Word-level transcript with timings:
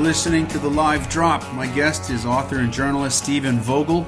listening 0.00 0.46
to 0.46 0.58
The 0.58 0.70
Live 0.70 1.10
Drop. 1.10 1.42
My 1.52 1.66
guest 1.66 2.08
is 2.08 2.24
author 2.24 2.60
and 2.60 2.72
journalist 2.72 3.22
Stephen 3.22 3.58
Vogel. 3.58 4.04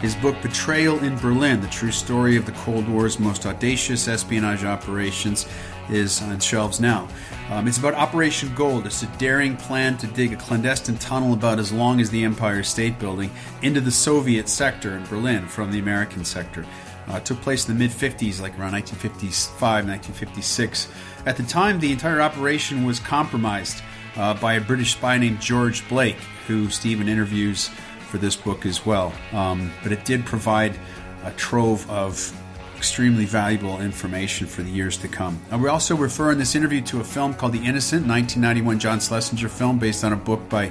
His 0.00 0.16
book, 0.16 0.34
Betrayal 0.42 0.98
in 1.04 1.16
Berlin 1.18 1.60
The 1.60 1.68
True 1.68 1.92
Story 1.92 2.36
of 2.36 2.46
the 2.46 2.52
Cold 2.52 2.88
War's 2.88 3.20
Most 3.20 3.46
Audacious 3.46 4.08
Espionage 4.08 4.64
Operations, 4.64 5.46
is 5.88 6.20
on 6.20 6.40
shelves 6.40 6.80
now. 6.80 7.06
Um, 7.48 7.68
it's 7.68 7.78
about 7.78 7.94
Operation 7.94 8.52
Gold. 8.56 8.86
It's 8.86 9.04
a 9.04 9.06
daring 9.18 9.56
plan 9.56 9.96
to 9.98 10.08
dig 10.08 10.32
a 10.32 10.36
clandestine 10.36 10.98
tunnel 10.98 11.32
about 11.32 11.60
as 11.60 11.72
long 11.72 12.00
as 12.00 12.10
the 12.10 12.24
Empire 12.24 12.64
State 12.64 12.98
Building 12.98 13.30
into 13.62 13.80
the 13.80 13.92
Soviet 13.92 14.48
sector 14.48 14.96
in 14.96 15.04
Berlin 15.04 15.46
from 15.46 15.70
the 15.70 15.78
American 15.78 16.24
sector. 16.24 16.66
Uh, 17.08 17.18
it 17.18 17.24
took 17.24 17.40
place 17.40 17.68
in 17.68 17.74
the 17.74 17.78
mid 17.78 17.92
50s, 17.92 18.40
like 18.40 18.58
around 18.58 18.72
1955, 18.72 19.60
1956. 19.86 20.88
At 21.24 21.36
the 21.36 21.44
time, 21.44 21.78
the 21.78 21.92
entire 21.92 22.20
operation 22.20 22.84
was 22.84 22.98
compromised 22.98 23.80
uh, 24.16 24.34
by 24.34 24.54
a 24.54 24.60
British 24.60 24.92
spy 24.92 25.18
named 25.18 25.40
George 25.40 25.86
Blake, 25.88 26.16
who 26.46 26.70
Stephen 26.70 27.08
interviews 27.08 27.70
for 28.08 28.18
this 28.18 28.36
book 28.36 28.66
as 28.66 28.86
well. 28.86 29.12
Um, 29.32 29.72
but 29.82 29.92
it 29.92 30.04
did 30.04 30.24
provide 30.24 30.78
a 31.24 31.30
trove 31.32 31.88
of 31.90 32.32
extremely 32.76 33.24
valuable 33.24 33.80
information 33.80 34.46
for 34.46 34.62
the 34.62 34.70
years 34.70 34.96
to 34.98 35.08
come. 35.08 35.40
And 35.50 35.62
we 35.62 35.68
also 35.68 35.96
refer 35.96 36.30
in 36.30 36.38
this 36.38 36.54
interview 36.54 36.82
to 36.82 37.00
a 37.00 37.04
film 37.04 37.34
called 37.34 37.52
The 37.52 37.64
Innocent, 37.64 38.06
1991 38.06 38.78
John 38.78 39.00
Schlesinger 39.00 39.48
film 39.48 39.78
based 39.78 40.04
on 40.04 40.12
a 40.12 40.16
book 40.16 40.46
by 40.48 40.70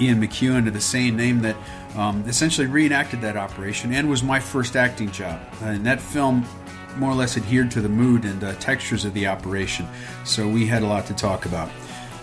Ian 0.00 0.20
McEwan 0.20 0.66
of 0.66 0.72
the 0.72 0.80
same 0.80 1.16
name 1.16 1.42
that 1.42 1.56
um, 1.96 2.24
essentially 2.26 2.66
reenacted 2.66 3.20
that 3.20 3.36
operation 3.36 3.92
and 3.92 4.08
was 4.08 4.22
my 4.22 4.40
first 4.40 4.76
acting 4.76 5.10
job. 5.10 5.40
And 5.62 5.84
that 5.84 6.00
film 6.00 6.46
more 6.96 7.10
or 7.10 7.14
less 7.14 7.36
adhered 7.36 7.70
to 7.72 7.80
the 7.80 7.88
mood 7.88 8.24
and 8.24 8.42
uh, 8.44 8.54
textures 8.54 9.04
of 9.04 9.14
the 9.14 9.26
operation, 9.26 9.86
so 10.24 10.46
we 10.46 10.66
had 10.66 10.82
a 10.82 10.86
lot 10.86 11.06
to 11.06 11.14
talk 11.14 11.46
about. 11.46 11.70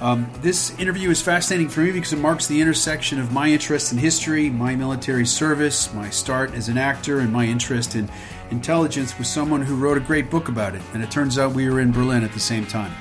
Um, 0.01 0.31
this 0.41 0.77
interview 0.79 1.09
is 1.09 1.21
fascinating 1.21 1.67
for 1.67 1.81
me 1.81 1.91
because 1.91 2.13
it 2.13 2.19
marks 2.19 2.47
the 2.47 2.61
intersection 2.61 3.19
of 3.19 3.33
my 3.33 3.49
interest 3.49 3.91
in 3.91 3.97
history, 3.97 4.49
my 4.49 4.73
military 4.73 5.25
service, 5.25 5.93
my 5.93 6.09
start 6.09 6.53
as 6.53 6.69
an 6.69 6.77
actor, 6.77 7.19
and 7.19 7.33
my 7.33 7.45
interest 7.45 7.95
in 7.95 8.09
intelligence 8.49 9.17
with 9.17 9.27
someone 9.27 9.61
who 9.61 9.75
wrote 9.75 9.97
a 9.97 10.01
great 10.01 10.29
book 10.29 10.47
about 10.47 10.73
it. 10.73 10.81
And 10.93 11.03
it 11.03 11.11
turns 11.11 11.37
out 11.37 11.53
we 11.53 11.69
were 11.69 11.81
in 11.81 11.91
Berlin 11.91 12.23
at 12.23 12.31
the 12.31 12.39
same 12.39 12.65
time. 12.65 12.93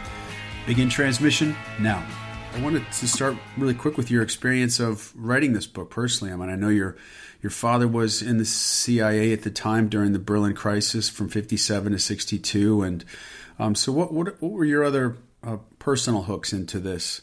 Begin 0.67 0.89
transmission 0.89 1.55
now. 1.79 2.05
I 2.55 2.61
wanted 2.61 2.91
to 2.91 3.07
start 3.07 3.37
really 3.57 3.75
quick 3.75 3.97
with 3.97 4.11
your 4.11 4.23
experience 4.23 4.81
of 4.81 5.13
writing 5.15 5.53
this 5.53 5.69
book 5.69 5.91
personally. 5.91 6.33
I 6.33 6.37
mean, 6.37 6.51
I 6.51 6.57
know 6.57 6.69
your 6.69 6.97
your 7.41 7.51
father 7.51 7.87
was 7.87 8.21
in 8.21 8.39
the 8.39 8.45
CIA 8.45 9.33
at 9.33 9.43
the 9.43 9.51
time 9.51 9.89
during 9.89 10.13
the 10.13 10.19
Berlin 10.19 10.55
crisis 10.55 11.09
from 11.09 11.29
'57 11.29 11.93
to 11.93 11.99
'62, 12.01 12.83
and 12.83 13.05
um, 13.61 13.77
so 13.77 13.93
what, 13.93 14.13
what 14.13 14.43
what 14.43 14.51
were 14.51 14.65
your 14.65 14.83
other 14.83 15.17
uh, 15.45 15.59
personal 15.89 16.23
hooks 16.23 16.53
into 16.53 16.79
this? 16.79 17.23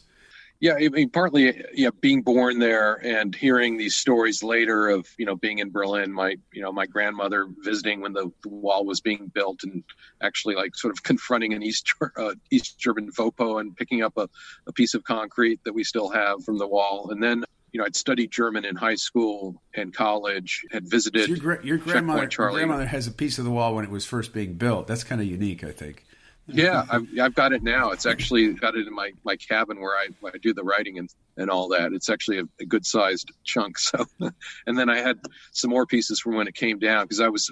Yeah, 0.58 0.74
I 0.74 0.88
mean, 0.88 1.08
partly, 1.10 1.62
yeah, 1.72 1.90
being 2.00 2.22
born 2.22 2.58
there 2.58 2.94
and 2.94 3.32
hearing 3.32 3.76
these 3.76 3.94
stories 3.94 4.42
later 4.42 4.88
of 4.88 5.06
you 5.18 5.24
know 5.24 5.36
being 5.36 5.60
in 5.60 5.70
Berlin. 5.70 6.12
My 6.12 6.34
you 6.52 6.62
know 6.62 6.72
my 6.72 6.86
grandmother 6.86 7.46
visiting 7.58 8.00
when 8.00 8.12
the, 8.12 8.32
the 8.42 8.48
wall 8.48 8.84
was 8.84 9.00
being 9.00 9.30
built 9.32 9.62
and 9.62 9.84
actually 10.20 10.56
like 10.56 10.74
sort 10.74 10.92
of 10.96 11.04
confronting 11.04 11.52
an 11.52 11.62
East 11.62 11.94
uh, 12.16 12.34
East 12.50 12.76
German 12.76 13.12
VoPo 13.12 13.60
and 13.60 13.76
picking 13.76 14.02
up 14.02 14.14
a, 14.16 14.28
a 14.66 14.72
piece 14.72 14.94
of 14.94 15.04
concrete 15.04 15.60
that 15.64 15.72
we 15.72 15.84
still 15.84 16.08
have 16.08 16.42
from 16.42 16.58
the 16.58 16.66
wall. 16.66 17.10
And 17.12 17.22
then 17.22 17.44
you 17.70 17.78
know 17.78 17.84
I'd 17.84 17.94
studied 17.94 18.32
German 18.32 18.64
in 18.64 18.74
high 18.74 18.96
school 18.96 19.62
and 19.74 19.94
college. 19.94 20.64
Had 20.72 20.90
visited 20.90 21.28
so 21.28 21.34
your, 21.40 21.62
your 21.62 21.78
grandmother. 21.78 22.28
Your 22.36 22.50
grandmother 22.50 22.86
has 22.86 23.06
a 23.06 23.12
piece 23.12 23.38
of 23.38 23.44
the 23.44 23.52
wall 23.52 23.76
when 23.76 23.84
it 23.84 23.90
was 23.90 24.06
first 24.06 24.32
being 24.32 24.54
built. 24.54 24.88
That's 24.88 25.04
kind 25.04 25.20
of 25.20 25.28
unique, 25.28 25.62
I 25.62 25.70
think. 25.70 26.05
Yeah, 26.48 26.84
I've, 26.88 27.06
I've 27.20 27.34
got 27.34 27.52
it 27.52 27.62
now. 27.62 27.90
It's 27.90 28.06
actually 28.06 28.52
got 28.52 28.76
it 28.76 28.86
in 28.86 28.94
my, 28.94 29.10
my 29.24 29.36
cabin 29.36 29.80
where 29.80 29.96
I, 29.96 30.08
I 30.24 30.38
do 30.40 30.54
the 30.54 30.62
writing 30.62 30.98
and, 30.98 31.10
and 31.36 31.50
all 31.50 31.68
that. 31.70 31.92
It's 31.92 32.08
actually 32.08 32.38
a, 32.38 32.44
a 32.60 32.64
good 32.64 32.86
sized 32.86 33.30
chunk. 33.44 33.76
So, 33.86 34.04
and 34.66 34.78
then 34.78 34.88
I 34.88 34.98
had 34.98 35.18
some 35.52 35.70
more 35.70 35.86
pieces 35.86 36.20
from 36.20 36.34
when 36.34 36.48
it 36.48 36.54
came 36.54 36.78
down 36.78 37.04
because 37.04 37.20
I 37.20 37.28
was, 37.28 37.50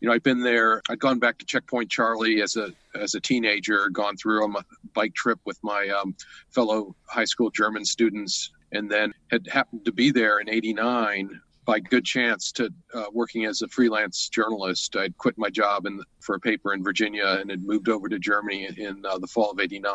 you 0.00 0.08
know, 0.08 0.14
I'd 0.14 0.22
been 0.22 0.42
there. 0.42 0.80
I'd 0.88 0.98
gone 0.98 1.18
back 1.18 1.38
to 1.38 1.44
Checkpoint 1.44 1.90
Charlie 1.90 2.42
as 2.42 2.56
a 2.56 2.72
as 2.94 3.14
a 3.14 3.20
teenager, 3.20 3.88
gone 3.90 4.16
through 4.16 4.42
on 4.42 4.54
a 4.56 4.64
bike 4.94 5.14
trip 5.14 5.38
with 5.44 5.58
my 5.62 5.88
um, 5.88 6.16
fellow 6.50 6.96
high 7.06 7.24
school 7.24 7.50
German 7.50 7.84
students, 7.84 8.50
and 8.72 8.90
then 8.90 9.12
had 9.30 9.46
happened 9.46 9.84
to 9.84 9.92
be 9.92 10.10
there 10.10 10.40
in 10.40 10.48
'89 10.48 11.40
by 11.66 11.80
good 11.80 12.04
chance 12.04 12.52
to 12.52 12.72
uh, 12.94 13.06
working 13.12 13.44
as 13.44 13.60
a 13.60 13.68
freelance 13.68 14.28
journalist. 14.28 14.96
I'd 14.96 15.18
quit 15.18 15.36
my 15.36 15.50
job 15.50 15.84
in, 15.84 16.00
for 16.20 16.36
a 16.36 16.40
paper 16.40 16.72
in 16.72 16.82
Virginia 16.82 17.38
and 17.40 17.50
had 17.50 17.64
moved 17.64 17.88
over 17.88 18.08
to 18.08 18.18
Germany 18.18 18.70
in 18.78 19.04
uh, 19.04 19.18
the 19.18 19.26
fall 19.26 19.50
of 19.50 19.60
'89 19.60 19.92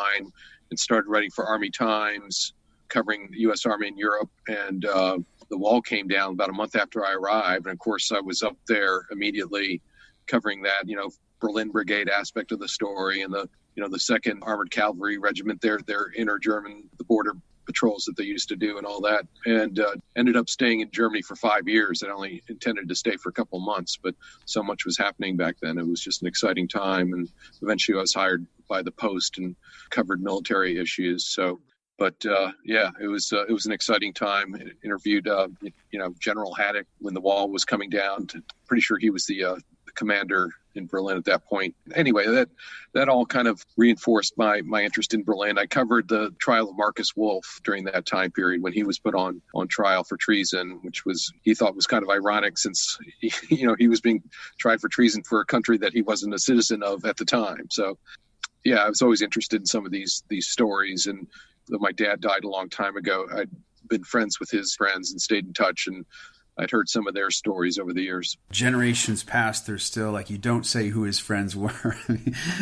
and 0.69 0.79
started 0.79 1.09
writing 1.09 1.31
for 1.31 1.45
Army 1.45 1.71
Times, 1.71 2.53
covering 2.89 3.29
the 3.31 3.39
U.S. 3.39 3.65
Army 3.65 3.87
in 3.87 3.97
Europe. 3.97 4.29
And 4.47 4.85
uh, 4.85 5.17
the 5.49 5.57
wall 5.57 5.81
came 5.81 6.07
down 6.07 6.33
about 6.33 6.49
a 6.49 6.53
month 6.53 6.75
after 6.75 7.05
I 7.05 7.13
arrived, 7.13 7.65
and 7.65 7.73
of 7.73 7.79
course 7.79 8.11
I 8.11 8.19
was 8.19 8.43
up 8.43 8.57
there 8.67 9.05
immediately 9.11 9.81
covering 10.27 10.61
that. 10.63 10.88
You 10.88 10.97
know, 10.97 11.09
Berlin 11.39 11.71
Brigade 11.71 12.09
aspect 12.09 12.51
of 12.51 12.59
the 12.59 12.67
story 12.67 13.21
and 13.21 13.33
the 13.33 13.49
you 13.75 13.81
know 13.81 13.89
the 13.89 13.99
Second 13.99 14.43
Armored 14.43 14.71
Cavalry 14.71 15.17
Regiment, 15.17 15.61
their 15.61 15.79
their 15.88 16.11
inner 16.17 16.38
German, 16.38 16.89
the 16.97 17.05
border 17.05 17.33
patrols 17.66 18.05
that 18.05 18.17
they 18.17 18.23
used 18.23 18.49
to 18.49 18.55
do 18.55 18.77
and 18.77 18.85
all 18.85 19.01
that. 19.01 19.25
And 19.45 19.79
uh, 19.79 19.95
ended 20.16 20.35
up 20.35 20.49
staying 20.49 20.81
in 20.81 20.89
Germany 20.91 21.22
for 21.22 21.35
five 21.35 21.67
years. 21.67 22.03
I 22.03 22.09
only 22.09 22.44
intended 22.49 22.89
to 22.89 22.95
stay 22.95 23.17
for 23.17 23.29
a 23.29 23.33
couple 23.33 23.59
months, 23.59 23.97
but 24.01 24.16
so 24.45 24.63
much 24.63 24.85
was 24.85 24.97
happening 24.97 25.38
back 25.38 25.55
then. 25.61 25.77
It 25.77 25.88
was 25.88 26.01
just 26.01 26.21
an 26.21 26.27
exciting 26.27 26.67
time. 26.67 27.13
And 27.13 27.29
eventually 27.61 27.97
I 27.97 28.01
was 28.01 28.13
hired 28.13 28.45
by 28.67 28.81
the 28.81 28.91
Post 28.91 29.38
and 29.38 29.55
covered 29.89 30.21
military 30.21 30.77
issues. 30.77 31.27
So 31.27 31.59
but 32.01 32.25
uh, 32.25 32.51
yeah, 32.66 32.89
it 33.00 33.05
was 33.05 33.31
uh, 33.31 33.45
it 33.45 33.51
was 33.51 33.67
an 33.67 33.71
exciting 33.71 34.11
time. 34.11 34.55
I 34.55 34.71
interviewed 34.83 35.27
uh, 35.27 35.50
you 35.61 36.00
know 36.00 36.16
General 36.19 36.51
Haddock 36.51 36.88
when 36.97 37.13
the 37.13 37.21
wall 37.21 37.47
was 37.47 37.63
coming 37.63 37.91
down. 37.91 38.27
Pretty 38.67 38.81
sure 38.81 38.97
he 38.97 39.11
was 39.11 39.27
the, 39.27 39.44
uh, 39.44 39.55
the 39.91 40.00
commander 40.00 40.52
in 40.75 40.88
Berlin 40.88 41.18
at 41.18 41.25
that 41.25 41.46
point. 41.46 41.75
Anyway, 41.96 42.25
that 42.28 42.50
that 42.94 43.09
all 43.09 43.25
kind 43.25 43.47
of 43.47 43.63
reinforced 43.78 44.38
my 44.38 44.62
my 44.62 44.84
interest 44.84 45.13
in 45.13 45.24
Berlin. 45.24 45.57
I 45.57 45.66
covered 45.66 46.07
the 46.07 46.34
trial 46.40 46.69
of 46.69 46.78
Markus 46.78 47.16
Wolf 47.16 47.59
during 47.63 47.84
that 47.85 48.06
time 48.06 48.31
period 48.31 48.62
when 48.62 48.74
he 48.74 48.84
was 48.84 49.00
put 49.00 49.16
on 49.16 49.41
on 49.53 49.68
trial 49.68 50.03
for 50.03 50.18
treason, 50.18 50.80
which 50.84 51.06
was 51.06 51.31
he 51.44 51.53
thought 51.53 51.75
was 51.75 51.88
kind 51.88 52.03
of 52.03 52.09
ironic 52.09 52.57
since 52.57 52.97
he, 53.19 53.31
you 53.56 53.68
know 53.68 53.75
he 53.78 53.88
was 53.88 54.01
being 54.01 54.24
tried 54.59 54.80
for 54.80 54.88
treason 54.88 55.24
for 55.24 55.41
a 55.41 55.46
country 55.46 55.78
that 55.78 55.94
he 55.94 56.01
wasn't 56.01 56.34
a 56.34 56.40
citizen 56.40 56.84
of 56.84 57.06
at 57.06 57.18
the 57.18 57.25
time. 57.25 57.68
So 57.69 57.97
yeah, 58.63 58.78
I 58.78 58.90
was 58.90 59.01
always 59.01 59.22
interested 59.22 59.62
in 59.62 59.66
some 59.66 59.85
of 59.85 59.91
these 59.91 60.24
these 60.30 60.47
stories 60.47 61.07
and 61.07 61.28
my 61.69 61.91
dad 61.91 62.22
died 62.22 62.44
a 62.44 62.50
long 62.50 62.69
time 62.69 62.97
ago. 62.97 63.28
I'd 63.34 63.50
been 63.88 64.03
friends 64.03 64.40
with 64.40 64.50
his 64.50 64.75
friends 64.75 65.12
and 65.12 65.22
stayed 65.22 65.46
in 65.46 65.53
touch 65.53 65.88
and 65.88 66.06
I'd 66.57 66.72
heard 66.72 66.89
some 66.89 67.07
of 67.07 67.13
their 67.13 67.31
stories 67.31 67.79
over 67.79 67.94
the 67.94 68.03
years. 68.03 68.38
Generations 68.51 69.23
past, 69.23 69.66
they're 69.66 69.78
still 69.78 70.12
like 70.12 70.29
you 70.29 70.38
don't 70.38 70.66
say 70.66 70.89
who 70.89 71.03
his 71.03 71.19
friends 71.19 71.56
were. 71.56 71.95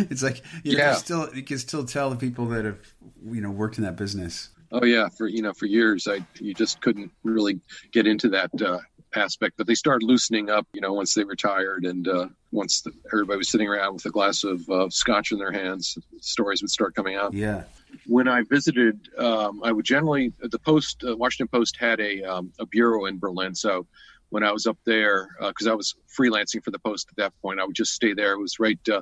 it's 0.09 0.23
like 0.23 0.43
you 0.63 0.77
yeah. 0.77 0.93
still 0.93 1.33
you 1.33 1.43
can 1.43 1.57
still 1.57 1.85
tell 1.85 2.09
the 2.09 2.15
people 2.15 2.45
that 2.47 2.65
have 2.65 2.79
you 3.25 3.41
know 3.41 3.51
worked 3.51 3.77
in 3.77 3.83
that 3.83 3.95
business. 3.95 4.49
Oh 4.71 4.85
yeah, 4.85 5.09
for 5.09 5.27
you 5.27 5.41
know 5.41 5.53
for 5.53 5.65
years 5.65 6.07
I 6.07 6.25
you 6.39 6.53
just 6.53 6.81
couldn't 6.81 7.11
really 7.23 7.59
get 7.91 8.05
into 8.05 8.29
that 8.29 8.51
uh, 8.61 8.79
aspect, 9.15 9.55
but 9.57 9.67
they 9.67 9.75
started 9.75 10.05
loosening 10.05 10.49
up. 10.49 10.67
You 10.73 10.81
know 10.81 10.93
once 10.93 11.13
they 11.13 11.23
retired 11.23 11.85
and 11.85 12.07
uh, 12.07 12.27
once 12.51 12.81
the, 12.81 12.91
everybody 13.11 13.37
was 13.37 13.49
sitting 13.49 13.67
around 13.67 13.95
with 13.95 14.05
a 14.05 14.11
glass 14.11 14.43
of 14.43 14.67
uh, 14.69 14.89
scotch 14.89 15.31
in 15.31 15.39
their 15.39 15.51
hands, 15.51 15.97
stories 16.21 16.61
would 16.61 16.69
start 16.69 16.95
coming 16.95 17.15
out. 17.15 17.33
Yeah, 17.33 17.63
when 18.05 18.27
I 18.27 18.43
visited, 18.43 19.09
um, 19.17 19.61
I 19.63 19.71
would 19.71 19.85
generally 19.85 20.33
the 20.39 20.59
Post, 20.59 21.03
uh, 21.07 21.15
Washington 21.15 21.47
Post 21.47 21.77
had 21.77 21.99
a 21.99 22.23
um, 22.23 22.51
a 22.59 22.65
bureau 22.65 23.05
in 23.05 23.19
Berlin. 23.19 23.55
So 23.55 23.87
when 24.29 24.43
I 24.43 24.51
was 24.51 24.67
up 24.67 24.77
there, 24.85 25.29
because 25.39 25.67
uh, 25.67 25.71
I 25.71 25.75
was 25.75 25.95
freelancing 26.17 26.63
for 26.63 26.71
the 26.71 26.79
Post 26.79 27.07
at 27.09 27.15
that 27.17 27.33
point, 27.41 27.59
I 27.59 27.65
would 27.65 27.75
just 27.75 27.93
stay 27.93 28.13
there. 28.13 28.33
It 28.33 28.39
was 28.39 28.59
right. 28.59 28.79
Uh, 28.89 29.01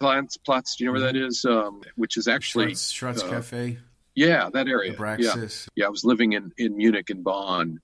Platz, 0.00 0.38
Platz, 0.38 0.76
do 0.76 0.84
you 0.84 0.86
know 0.86 0.92
where 0.92 1.12
that 1.12 1.16
is? 1.16 1.44
Um, 1.44 1.82
which 1.96 2.16
is 2.16 2.28
actually 2.28 2.74
Schwarz, 2.74 3.22
uh, 3.22 3.28
Cafe. 3.28 3.78
Yeah, 4.14 4.48
that 4.52 4.68
area. 4.68 4.94
Yeah. 5.18 5.46
yeah, 5.74 5.86
I 5.86 5.88
was 5.88 6.04
living 6.04 6.32
in, 6.32 6.52
in 6.56 6.76
Munich 6.76 7.10
and 7.10 7.22
Bonn 7.22 7.80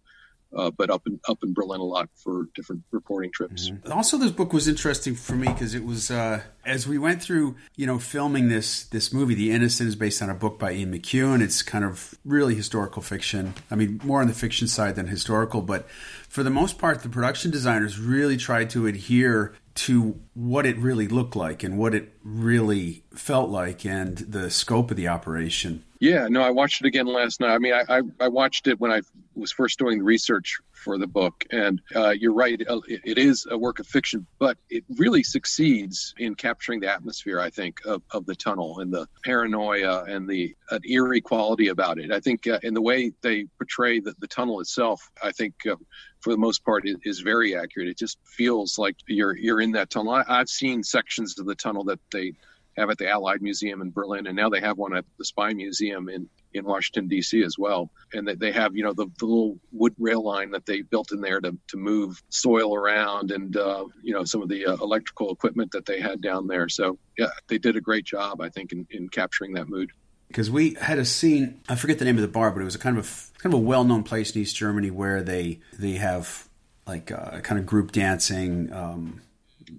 uh, 0.57 0.71
but 0.71 0.91
up 0.91 1.07
in 1.07 1.21
up 1.29 1.39
in 1.43 1.55
Berlin 1.55 1.81
a 1.81 1.85
lot 1.85 2.09
for 2.15 2.49
different 2.55 2.83
reporting 2.91 3.31
trips. 3.33 3.71
Mm-hmm. 3.71 3.93
Also, 3.93 4.19
this 4.19 4.33
book 4.33 4.53
was 4.53 4.67
interesting 4.67 5.15
for 5.15 5.35
me 5.35 5.49
because 5.49 5.75
it 5.75 5.85
was 5.85 6.11
uh, 6.11 6.43
as 6.65 6.87
we 6.87 6.99
went 6.99 7.23
through, 7.23 7.57
you 7.77 7.87
know, 7.87 7.99
filming 7.99 8.49
this 8.49 8.85
this 8.85 9.13
movie. 9.13 9.35
The 9.35 9.53
Innocent 9.53 9.89
is 9.89 9.97
based 9.97 10.23
on 10.23 10.31
a 10.31 10.35
book 10.35 10.59
by 10.59 10.73
Ian 10.73 10.93
McEwan. 10.93 11.43
It's 11.43 11.63
kind 11.63 11.85
of 11.85 12.15
really 12.25 12.55
historical 12.55 13.03
fiction. 13.03 13.55
I 13.71 13.77
mean, 13.77 14.01
more 14.05 14.21
on 14.21 14.29
the 14.29 14.35
fiction 14.35 14.67
side 14.67 14.97
than 14.97 15.07
historical, 15.07 15.63
but 15.63 15.89
for 16.29 16.43
the 16.43 16.51
most 16.51 16.79
part, 16.79 17.03
the 17.03 17.09
production 17.09 17.51
designers 17.51 17.99
really 17.99 18.37
tried 18.37 18.71
to 18.71 18.87
adhere 18.87 19.55
to 19.75 20.19
what 20.35 20.67
it 20.67 20.77
really 20.79 21.09
looked 21.09 21.37
like 21.37 21.63
and 21.63 21.79
what 21.79 21.95
it 21.95 22.13
really 22.23 23.05
felt 23.15 23.51
like 23.51 23.87
and 23.87 24.19
the 24.19 24.51
scope 24.51 24.91
of 24.91 24.97
the 24.97 25.09
operation. 25.09 25.85
Yeah, 26.01 26.29
no, 26.29 26.43
I 26.43 26.51
watched 26.51 26.81
it 26.81 26.87
again 26.87 27.07
last 27.07 27.41
night. 27.41 27.55
I 27.55 27.59
mean, 27.59 27.75
I, 27.75 27.85
I, 27.89 28.03
I 28.21 28.29
watched 28.29 28.67
it 28.67 28.81
when 28.81 28.91
I 28.91 29.03
was 29.35 29.53
first 29.53 29.79
doing 29.79 29.99
the 29.99 30.05
research 30.05 30.59
for 30.81 30.99
the 30.99 31.07
book. 31.07 31.45
And 31.51 31.81
uh, 31.95 32.11
you're 32.11 32.33
right, 32.33 32.61
uh, 32.69 32.81
it, 32.89 33.01
it 33.05 33.19
is 33.19 33.47
a 33.51 33.57
work 33.57 33.79
of 33.79 33.87
fiction, 33.87 34.27
but 34.39 34.57
it 34.69 34.85
really 34.97 35.23
succeeds 35.23 36.15
in 36.19 36.35
capturing 36.35 36.81
the 36.81 36.93
atmosphere, 36.93 37.41
I 37.41 37.51
think, 37.51 37.81
of, 37.85 38.03
of 38.11 38.27
the 38.27 38.35
tunnel 38.35 38.81
and 38.81 38.93
the 38.93 39.07
paranoia 39.25 40.05
and 40.05 40.29
the 40.29 40.55
uh, 40.71 40.79
eerie 40.89 41.21
quality 41.21 41.69
about 41.69 41.99
it. 41.99 42.11
I 42.11 42.21
think 42.21 42.47
uh, 42.47 42.59
in 42.63 42.75
the 42.75 42.83
way 42.83 43.13
they 43.23 43.47
portray 43.59 44.01
the, 44.01 44.15
the 44.19 44.27
tunnel 44.27 44.61
itself, 44.61 45.11
I 45.23 45.33
think 45.33 45.55
uh, 45.67 45.77
for 46.21 46.31
the 46.31 46.39
most 46.39 46.65
part 46.65 46.87
is, 46.87 46.97
is, 47.05 47.21
very 47.21 47.55
accurate. 47.55 47.89
It 47.89 47.99
just 47.99 48.19
feels 48.25 48.79
like 48.79 48.97
you're 49.07 49.37
you're 49.37 49.61
in 49.61 49.73
that 49.73 49.91
tunnel. 49.91 50.13
I, 50.13 50.25
I've 50.27 50.49
seen 50.49 50.83
sections 50.83 51.39
of 51.39 51.47
the 51.47 51.55
tunnel 51.55 51.85
that 51.85 52.01
they 52.13 52.33
have 52.77 52.91
at 52.91 52.99
the 52.99 53.09
Allied 53.09 53.43
Museum 53.43 53.83
in 53.83 53.91
Berlin, 53.91 54.27
and 54.27 54.37
now 54.37 54.49
they 54.49 54.61
have 54.61 54.79
one 54.79 54.97
at 54.97 55.05
the 55.19 55.25
Spy 55.25 55.53
Museum 55.53 56.09
in 56.09 56.29
in 56.53 56.65
Washington 56.65 57.09
D.C. 57.09 57.43
as 57.43 57.57
well. 57.59 57.91
And 58.13 58.27
they, 58.27 58.35
they 58.35 58.53
have 58.53 58.77
you 58.77 58.83
know 58.83 58.93
the, 58.93 59.07
the, 59.19 59.27
little 59.27 59.59
wood 59.73 59.95
rail 59.99 60.23
line 60.23 60.51
that 60.51 60.67
they 60.67 60.83
built 60.83 61.13
in 61.13 61.21
there 61.21 61.41
to 61.41 61.57
to 61.69 61.77
move 61.77 62.23
soil 62.29 62.75
around, 62.75 63.31
and 63.31 63.57
uh, 63.57 63.85
you 64.03 64.13
know 64.13 64.25
some 64.25 64.43
of 64.43 64.49
the 64.49 64.67
uh, 64.67 64.75
electrical 64.77 65.33
equipment 65.33 65.73
that 65.73 65.87
they 65.87 66.01
had 66.01 66.21
down 66.21 66.47
there. 66.47 66.69
So 66.69 66.99
yeah, 67.19 67.31
they 67.49 67.59
did 67.59 67.77
a 67.77 67.81
great 67.81 68.05
job, 68.05 68.41
I 68.41 68.49
think, 68.49 68.73
in, 68.73 68.87
in 68.91 69.09
capturing 69.09 69.55
that 69.55 69.69
mood. 69.69 69.91
Because 70.29 70.51
we 70.51 70.75
had 70.75 70.99
a 70.99 71.05
scene, 71.05 71.61
I 71.69 71.75
forget 71.75 71.99
the 71.99 72.05
name 72.05 72.17
of 72.17 72.23
the 72.23 72.29
bar, 72.29 72.53
but 72.53 72.63
it 72.63 72.65
was 72.65 72.77
a 72.77 72.79
kind 72.79 72.99
of 72.99 73.31
a 73.37 73.39
kind 73.41 73.55
of 73.55 73.61
a 73.61 73.63
well 73.63 73.85
known 73.85 74.05
place 74.05 74.35
in 74.35 74.43
East 74.43 74.57
Germany 74.57 74.91
where 74.91 75.23
they 75.23 75.61
they 75.79 75.93
have 75.93 76.49
like 76.87 77.11
uh, 77.11 77.41
kind 77.41 77.59
of 77.59 77.67
group 77.67 77.93
dancing. 77.93 78.73
Um, 78.73 79.23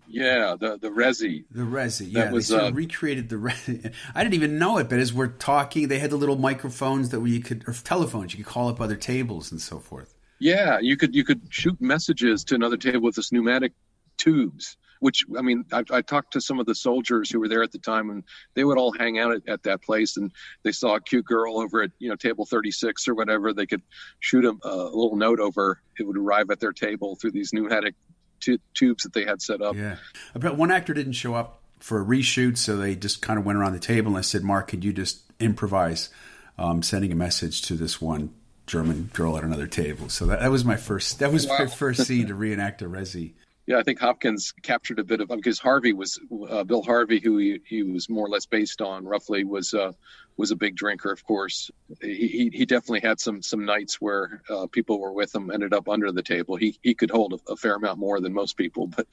yeah, 0.08 0.56
the 0.60 0.78
the 0.78 0.90
Resi. 0.90 1.46
The 1.52 1.64
Resi. 1.64 2.08
Yeah, 2.10 2.26
that 2.26 2.34
was, 2.34 2.48
they 2.48 2.56
sort 2.56 2.68
of 2.68 2.74
uh, 2.74 2.76
recreated 2.76 3.30
the 3.30 3.36
Resi. 3.36 3.94
I 4.16 4.24
didn't 4.24 4.36
even 4.36 4.58
know 4.60 4.78
it, 4.78 4.90
but 4.90 5.00
as 5.00 5.14
we're 5.14 5.28
talking, 5.28 5.88
they 5.88 6.00
had 6.00 6.10
the 6.10 6.18
little 6.18 6.38
microphones 6.38 7.10
that 7.10 7.26
you 7.26 7.40
could, 7.42 7.64
or 7.68 7.74
telephones, 7.74 8.34
you 8.34 8.44
could 8.44 8.52
call 8.52 8.70
up 8.70 8.82
other 8.82 8.96
tables 8.96 9.52
and 9.52 9.62
so 9.62 9.80
forth. 9.80 10.16
Yeah, 10.40 10.80
you 10.80 10.98
could 10.98 11.16
you 11.16 11.24
could 11.24 11.42
shoot 11.50 11.80
messages 11.80 12.44
to 12.46 12.56
another 12.56 12.78
table 12.78 13.02
with 13.02 13.16
this 13.16 13.32
pneumatic 13.32 13.74
tubes. 14.18 14.78
Which 15.00 15.26
I 15.36 15.42
mean, 15.42 15.66
I, 15.72 15.84
I, 15.92 16.02
talked 16.02 16.34
to 16.34 16.42
some 16.42 16.60
of 16.60 16.68
the 16.68 16.76
soldiers 16.76 17.32
who 17.32 17.40
were 17.40 17.48
there 17.48 17.64
at 17.64 17.72
the 17.72 17.80
time, 17.80 18.12
and 18.12 18.24
they 18.54 18.64
would 18.64 18.78
all 18.78 18.92
hang 18.92 19.18
out 19.18 19.32
at, 19.32 19.50
at, 19.50 19.64
that 19.64 19.82
place. 19.82 20.16
And 20.16 20.32
they 20.62 20.72
saw 20.72 20.94
a 20.94 21.02
cute 21.02 21.26
girl 21.26 21.60
over 21.60 21.82
at 21.82 21.90
you 21.98 22.08
know 22.08 22.16
table 22.16 22.46
36 22.46 23.08
or 23.08 23.16
whatever. 23.16 23.52
They 23.52 23.66
could 23.66 23.82
shoot 24.20 24.46
a, 24.46 24.56
a 24.64 24.94
little 24.94 25.16
note 25.16 25.40
over. 25.40 25.82
It 26.00 26.04
would 26.04 26.18
arrive 26.18 26.52
at 26.52 26.60
their 26.60 26.72
table 26.72 27.16
through 27.16 27.32
these 27.32 27.52
pneumatic 27.52 27.96
t- 28.42 28.60
tubes 28.74 29.04
that 29.04 29.14
they 29.14 29.26
had 29.26 29.42
set 29.42 29.62
up. 29.62 29.76
Yeah, 29.76 29.98
but 30.34 30.58
one 30.58 30.72
actor 30.72 30.94
didn't 30.94 31.14
show 31.14 31.34
up 31.34 31.62
for 31.80 32.02
a 32.02 32.06
reshoot, 32.06 32.58
so 32.58 32.78
they 32.78 32.96
just 32.96 33.22
kind 33.22 33.40
of 33.40 33.46
went 33.46 33.58
around 33.58 33.74
the 33.74 33.80
table 33.80 34.10
and 34.10 34.18
I 34.18 34.22
said, 34.22 34.44
"Mark, 34.44 34.68
could 34.68 34.84
you 34.84 34.94
just 34.94 35.22
improvise, 35.40 36.10
um, 36.58 36.84
sending 36.84 37.12
a 37.12 37.16
message 37.16 37.62
to 37.64 37.76
this 37.76 38.02
one 38.02 38.34
German 38.68 39.10
girl 39.14 39.38
at 39.38 39.44
another 39.44 39.68
table?" 39.68 40.10
So 40.10 40.26
that, 40.28 40.42
that 40.42 40.52
was 40.52 40.66
my 40.66 40.78
first. 40.78 41.20
That 41.20 41.32
was 41.32 41.48
wow. 41.48 41.58
my 41.60 41.68
first 41.68 42.06
scene 42.06 42.28
to 42.28 42.36
reenact 42.36 42.82
a 42.82 42.86
Resi. 42.86 43.34
Yeah, 43.72 43.78
I 43.78 43.84
think 43.84 44.00
Hopkins 44.00 44.54
captured 44.64 45.00
a 45.00 45.04
bit 45.06 45.22
of 45.22 45.30
because 45.30 45.58
Harvey 45.58 45.94
was 45.94 46.20
uh, 46.50 46.66
Bill 46.66 46.84
Harvey, 46.84 47.22
who 47.22 47.38
he, 47.38 47.62
he 47.66 47.84
was 47.84 48.10
more 48.10 48.26
or 48.26 48.30
less 48.30 48.46
based 48.46 48.82
on, 48.82 49.06
roughly 49.06 49.46
was 49.46 49.74
uh, 49.74 49.94
was 50.36 50.52
a 50.52 50.58
big 50.58 50.76
drinker. 50.76 51.10
Of 51.10 51.24
course, 51.24 51.72
he 52.02 52.52
he 52.52 52.66
definitely 52.66 53.00
had 53.00 53.22
some 53.22 53.42
some 53.42 53.64
nights 53.64 54.02
where 54.02 54.42
uh, 54.50 54.68
people 54.68 55.00
were 55.00 55.14
with 55.14 55.34
him 55.34 55.50
ended 55.50 55.74
up 55.74 55.88
under 55.88 56.12
the 56.12 56.22
table. 56.22 56.58
He 56.58 56.78
he 56.82 56.94
could 56.94 57.10
hold 57.10 57.32
a, 57.32 57.54
a, 57.54 57.56
fair 57.56 57.76
amount 57.76 57.98
more 57.98 58.20
than 58.20 58.34
most 58.34 58.58
people, 58.58 58.88
but 58.88 59.08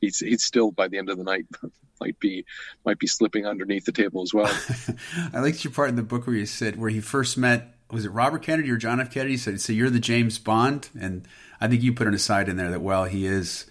he's 0.00 0.18
he's 0.18 0.42
still 0.42 0.72
by 0.72 0.88
the 0.88 0.98
end 0.98 1.08
of 1.08 1.16
the 1.16 1.22
night 1.22 1.46
might 2.00 2.18
be 2.18 2.44
might 2.84 2.98
be 2.98 3.06
slipping 3.06 3.46
underneath 3.46 3.84
the 3.84 3.92
table 3.92 4.22
as 4.22 4.34
well. 4.34 4.52
I 5.32 5.38
liked 5.38 5.62
your 5.62 5.72
part 5.72 5.88
in 5.88 5.94
the 5.94 6.02
book 6.02 6.26
where 6.26 6.34
you 6.34 6.46
said 6.46 6.80
where 6.80 6.90
he 6.90 7.00
first 7.00 7.38
met 7.38 7.76
was 7.92 8.04
it 8.04 8.08
Robert 8.08 8.42
Kennedy 8.42 8.72
or 8.72 8.76
John 8.76 9.00
F. 9.00 9.12
Kennedy? 9.12 9.34
He 9.34 9.38
Said 9.38 9.60
so 9.60 9.72
you're 9.72 9.88
the 9.88 10.00
James 10.00 10.40
Bond, 10.40 10.88
and 10.98 11.28
I 11.60 11.68
think 11.68 11.84
you 11.84 11.92
put 11.92 12.08
an 12.08 12.14
aside 12.14 12.48
in 12.48 12.56
there 12.56 12.72
that 12.72 12.80
well 12.80 13.04
he 13.04 13.24
is 13.24 13.66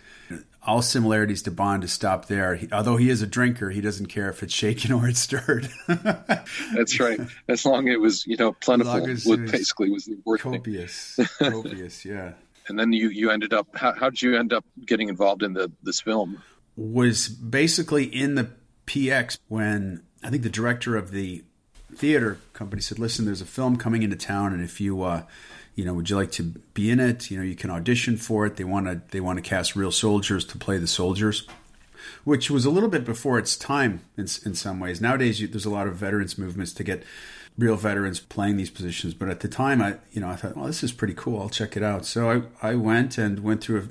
all 0.65 0.81
similarities 0.81 1.41
to 1.43 1.51
Bond 1.51 1.81
to 1.81 1.87
stop 1.87 2.27
there. 2.27 2.55
He, 2.55 2.69
although 2.71 2.97
he 2.97 3.09
is 3.09 3.21
a 3.21 3.27
drinker, 3.27 3.69
he 3.69 3.81
doesn't 3.81 4.07
care 4.07 4.29
if 4.29 4.43
it's 4.43 4.53
shaken 4.53 4.91
or 4.91 5.07
it's 5.07 5.19
stirred. 5.19 5.69
That's 5.87 6.99
right. 6.99 7.19
As 7.47 7.65
long 7.65 7.87
as 7.87 7.93
it 7.93 8.01
was, 8.01 8.27
you 8.27 8.37
know, 8.37 8.53
plentiful, 8.53 9.01
was, 9.01 9.25
basically 9.25 9.89
was 9.89 10.05
the 10.05 10.17
word. 10.25 10.41
Copious, 10.41 11.19
copious, 11.39 12.05
yeah. 12.05 12.33
And 12.67 12.77
then 12.77 12.93
you 12.93 13.09
you 13.09 13.31
ended 13.31 13.53
up. 13.53 13.67
How, 13.75 13.93
how 13.93 14.09
did 14.09 14.21
you 14.21 14.37
end 14.37 14.53
up 14.53 14.65
getting 14.85 15.09
involved 15.09 15.43
in 15.43 15.53
the 15.53 15.71
this 15.81 16.01
film? 16.01 16.43
Was 16.75 17.27
basically 17.27 18.03
in 18.05 18.35
the 18.35 18.51
PX 18.85 19.39
when 19.47 20.03
I 20.23 20.29
think 20.29 20.43
the 20.43 20.49
director 20.49 20.95
of 20.95 21.11
the 21.11 21.43
theater 21.95 22.37
company 22.53 22.81
said, 22.81 22.99
"Listen, 22.99 23.25
there's 23.25 23.41
a 23.41 23.45
film 23.45 23.77
coming 23.77 24.03
into 24.03 24.15
town, 24.15 24.53
and 24.53 24.63
if 24.63 24.79
you." 24.79 25.01
Uh, 25.01 25.23
you 25.75 25.85
know, 25.85 25.93
would 25.93 26.09
you 26.09 26.15
like 26.15 26.31
to 26.33 26.43
be 26.43 26.89
in 26.89 26.99
it? 26.99 27.31
You 27.31 27.37
know, 27.37 27.43
you 27.43 27.55
can 27.55 27.69
audition 27.69 28.17
for 28.17 28.45
it. 28.45 28.57
They 28.57 28.63
want 28.63 28.87
to 28.87 29.01
they 29.11 29.19
want 29.19 29.37
to 29.37 29.41
cast 29.41 29.75
real 29.75 29.91
soldiers 29.91 30.43
to 30.45 30.57
play 30.57 30.77
the 30.77 30.87
soldiers, 30.87 31.47
which 32.23 32.51
was 32.51 32.65
a 32.65 32.69
little 32.69 32.89
bit 32.89 33.05
before 33.05 33.39
its 33.39 33.55
time 33.55 34.01
in 34.17 34.27
in 34.45 34.55
some 34.55 34.79
ways. 34.79 34.99
Nowadays, 34.99 35.39
you, 35.39 35.47
there's 35.47 35.65
a 35.65 35.69
lot 35.69 35.87
of 35.87 35.95
veterans 35.95 36.37
movements 36.37 36.73
to 36.73 36.83
get 36.83 37.03
real 37.57 37.75
veterans 37.75 38.19
playing 38.19 38.57
these 38.57 38.69
positions, 38.69 39.13
but 39.13 39.29
at 39.29 39.41
the 39.41 39.47
time, 39.47 39.81
I 39.81 39.95
you 40.11 40.21
know 40.21 40.29
I 40.29 40.35
thought, 40.35 40.55
well, 40.55 40.65
this 40.65 40.83
is 40.83 40.91
pretty 40.91 41.13
cool. 41.13 41.41
I'll 41.41 41.49
check 41.49 41.77
it 41.77 41.83
out. 41.83 42.05
So 42.05 42.29
I 42.61 42.71
I 42.71 42.75
went 42.75 43.17
and 43.17 43.39
went 43.39 43.61
through 43.61 43.89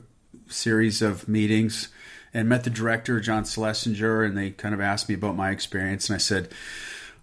a 0.49 0.53
series 0.53 1.03
of 1.03 1.29
meetings 1.29 1.89
and 2.35 2.49
met 2.49 2.65
the 2.65 2.71
director 2.71 3.21
John 3.21 3.45
Schlesinger, 3.45 4.23
and 4.23 4.37
they 4.37 4.51
kind 4.51 4.75
of 4.75 4.81
asked 4.81 5.09
me 5.09 5.15
about 5.15 5.37
my 5.37 5.51
experience, 5.51 6.09
and 6.09 6.17
I 6.17 6.19
said 6.19 6.51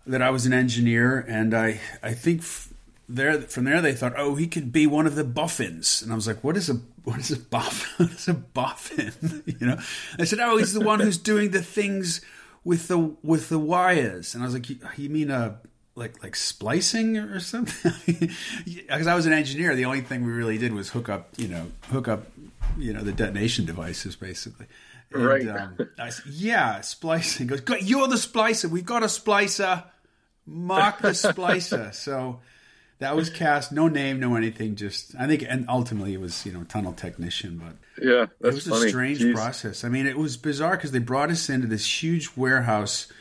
that 0.07 0.22
I 0.22 0.30
was 0.30 0.46
an 0.46 0.54
engineer, 0.54 1.25
and 1.28 1.54
I 1.54 1.80
I 2.02 2.13
think 2.13 2.44
there 3.07 3.42
from 3.42 3.66
there 3.66 3.81
they 3.81 3.94
thought, 3.94 4.13
oh, 4.18 4.36
he 4.36 4.48
could 4.48 4.72
be 4.72 4.88
one 4.88 5.06
of 5.06 5.16
the 5.16 5.24
boffins, 5.24 6.02
and 6.02 6.12
I 6.12 6.16
was 6.16 6.28
like, 6.28 6.44
what 6.44 6.57
is 6.57 6.69
a 6.69 6.80
what 7.04 7.19
is 7.19 7.31
a 7.31 7.40
boffin? 7.40 7.90
what 8.06 8.16
is 8.16 8.28
a 8.28 8.34
boffin? 8.34 9.44
you 9.60 9.68
know, 9.68 9.78
I 10.19 10.25
said, 10.25 10.40
oh, 10.40 10.57
he's 10.57 10.74
the 10.74 10.81
one 10.81 11.00
who's 11.00 11.18
doing 11.18 11.52
the 11.52 11.62
things 11.62 12.22
with 12.63 12.88
the 12.88 12.98
with 13.24 13.50
the 13.50 13.60
wires, 13.60 14.34
and 14.34 14.44
I 14.44 14.48
was 14.48 14.54
like, 14.54 14.69
you, 14.69 14.78
you 14.98 15.10
mean 15.10 15.31
a 15.31 15.36
uh, 15.36 15.54
like 15.96 16.22
like 16.24 16.36
splicing 16.36 17.18
or 17.18 17.40
something? 17.40 18.31
Because 18.66 19.07
I 19.07 19.16
was 19.16 19.25
an 19.25 19.34
engineer, 19.34 19.75
the 19.75 19.86
only 19.86 20.02
thing 20.02 20.25
we 20.25 20.31
really 20.31 20.57
did 20.57 20.74
was 20.74 20.90
hook 20.90 21.10
up, 21.10 21.30
you 21.38 21.48
know, 21.48 21.72
hook 21.90 22.07
up, 22.07 22.28
you 22.78 22.94
know, 22.94 23.02
the 23.02 23.12
detonation 23.12 23.66
devices 23.66 24.16
basically. 24.16 24.68
And, 25.12 25.25
right. 25.25 25.48
Um, 25.48 25.78
I 26.00 26.10
said, 26.10 26.31
yeah, 26.31 26.81
splicing. 26.81 27.48
He 27.50 27.56
goes, 27.56 27.81
you're 27.81 28.07
the 28.07 28.16
splicer. 28.16 28.69
We've 28.69 28.86
got 28.86 29.04
a 29.04 29.07
splicer. 29.07 29.84
Mark 30.46 31.00
the 31.00 31.10
splicer. 31.10 31.94
So 31.94 32.40
that 33.00 33.15
was 33.15 33.30
cast. 33.30 33.71
No 33.71 33.88
name, 33.88 34.19
no 34.19 34.36
anything. 34.36 34.75
Just 34.75 35.15
I 35.19 35.27
think, 35.27 35.44
and 35.47 35.65
ultimately 35.68 36.13
it 36.13 36.21
was 36.21 36.45
you 36.45 36.51
know 36.51 36.63
tunnel 36.63 36.94
technician. 36.94 37.57
But 37.63 38.03
yeah, 38.03 38.27
it 38.39 38.53
was 38.53 38.68
funny. 38.68 38.86
a 38.86 38.89
strange 38.89 39.19
Jeez. 39.19 39.33
process. 39.33 39.83
I 39.83 39.89
mean, 39.89 40.07
it 40.07 40.18
was 40.18 40.38
bizarre 40.38 40.75
because 40.75 40.92
they 40.92 41.00
brought 41.00 41.30
us 41.30 41.50
into 41.50 41.68
this 41.68 42.03
huge 42.03 42.31
warehouse 42.36 43.12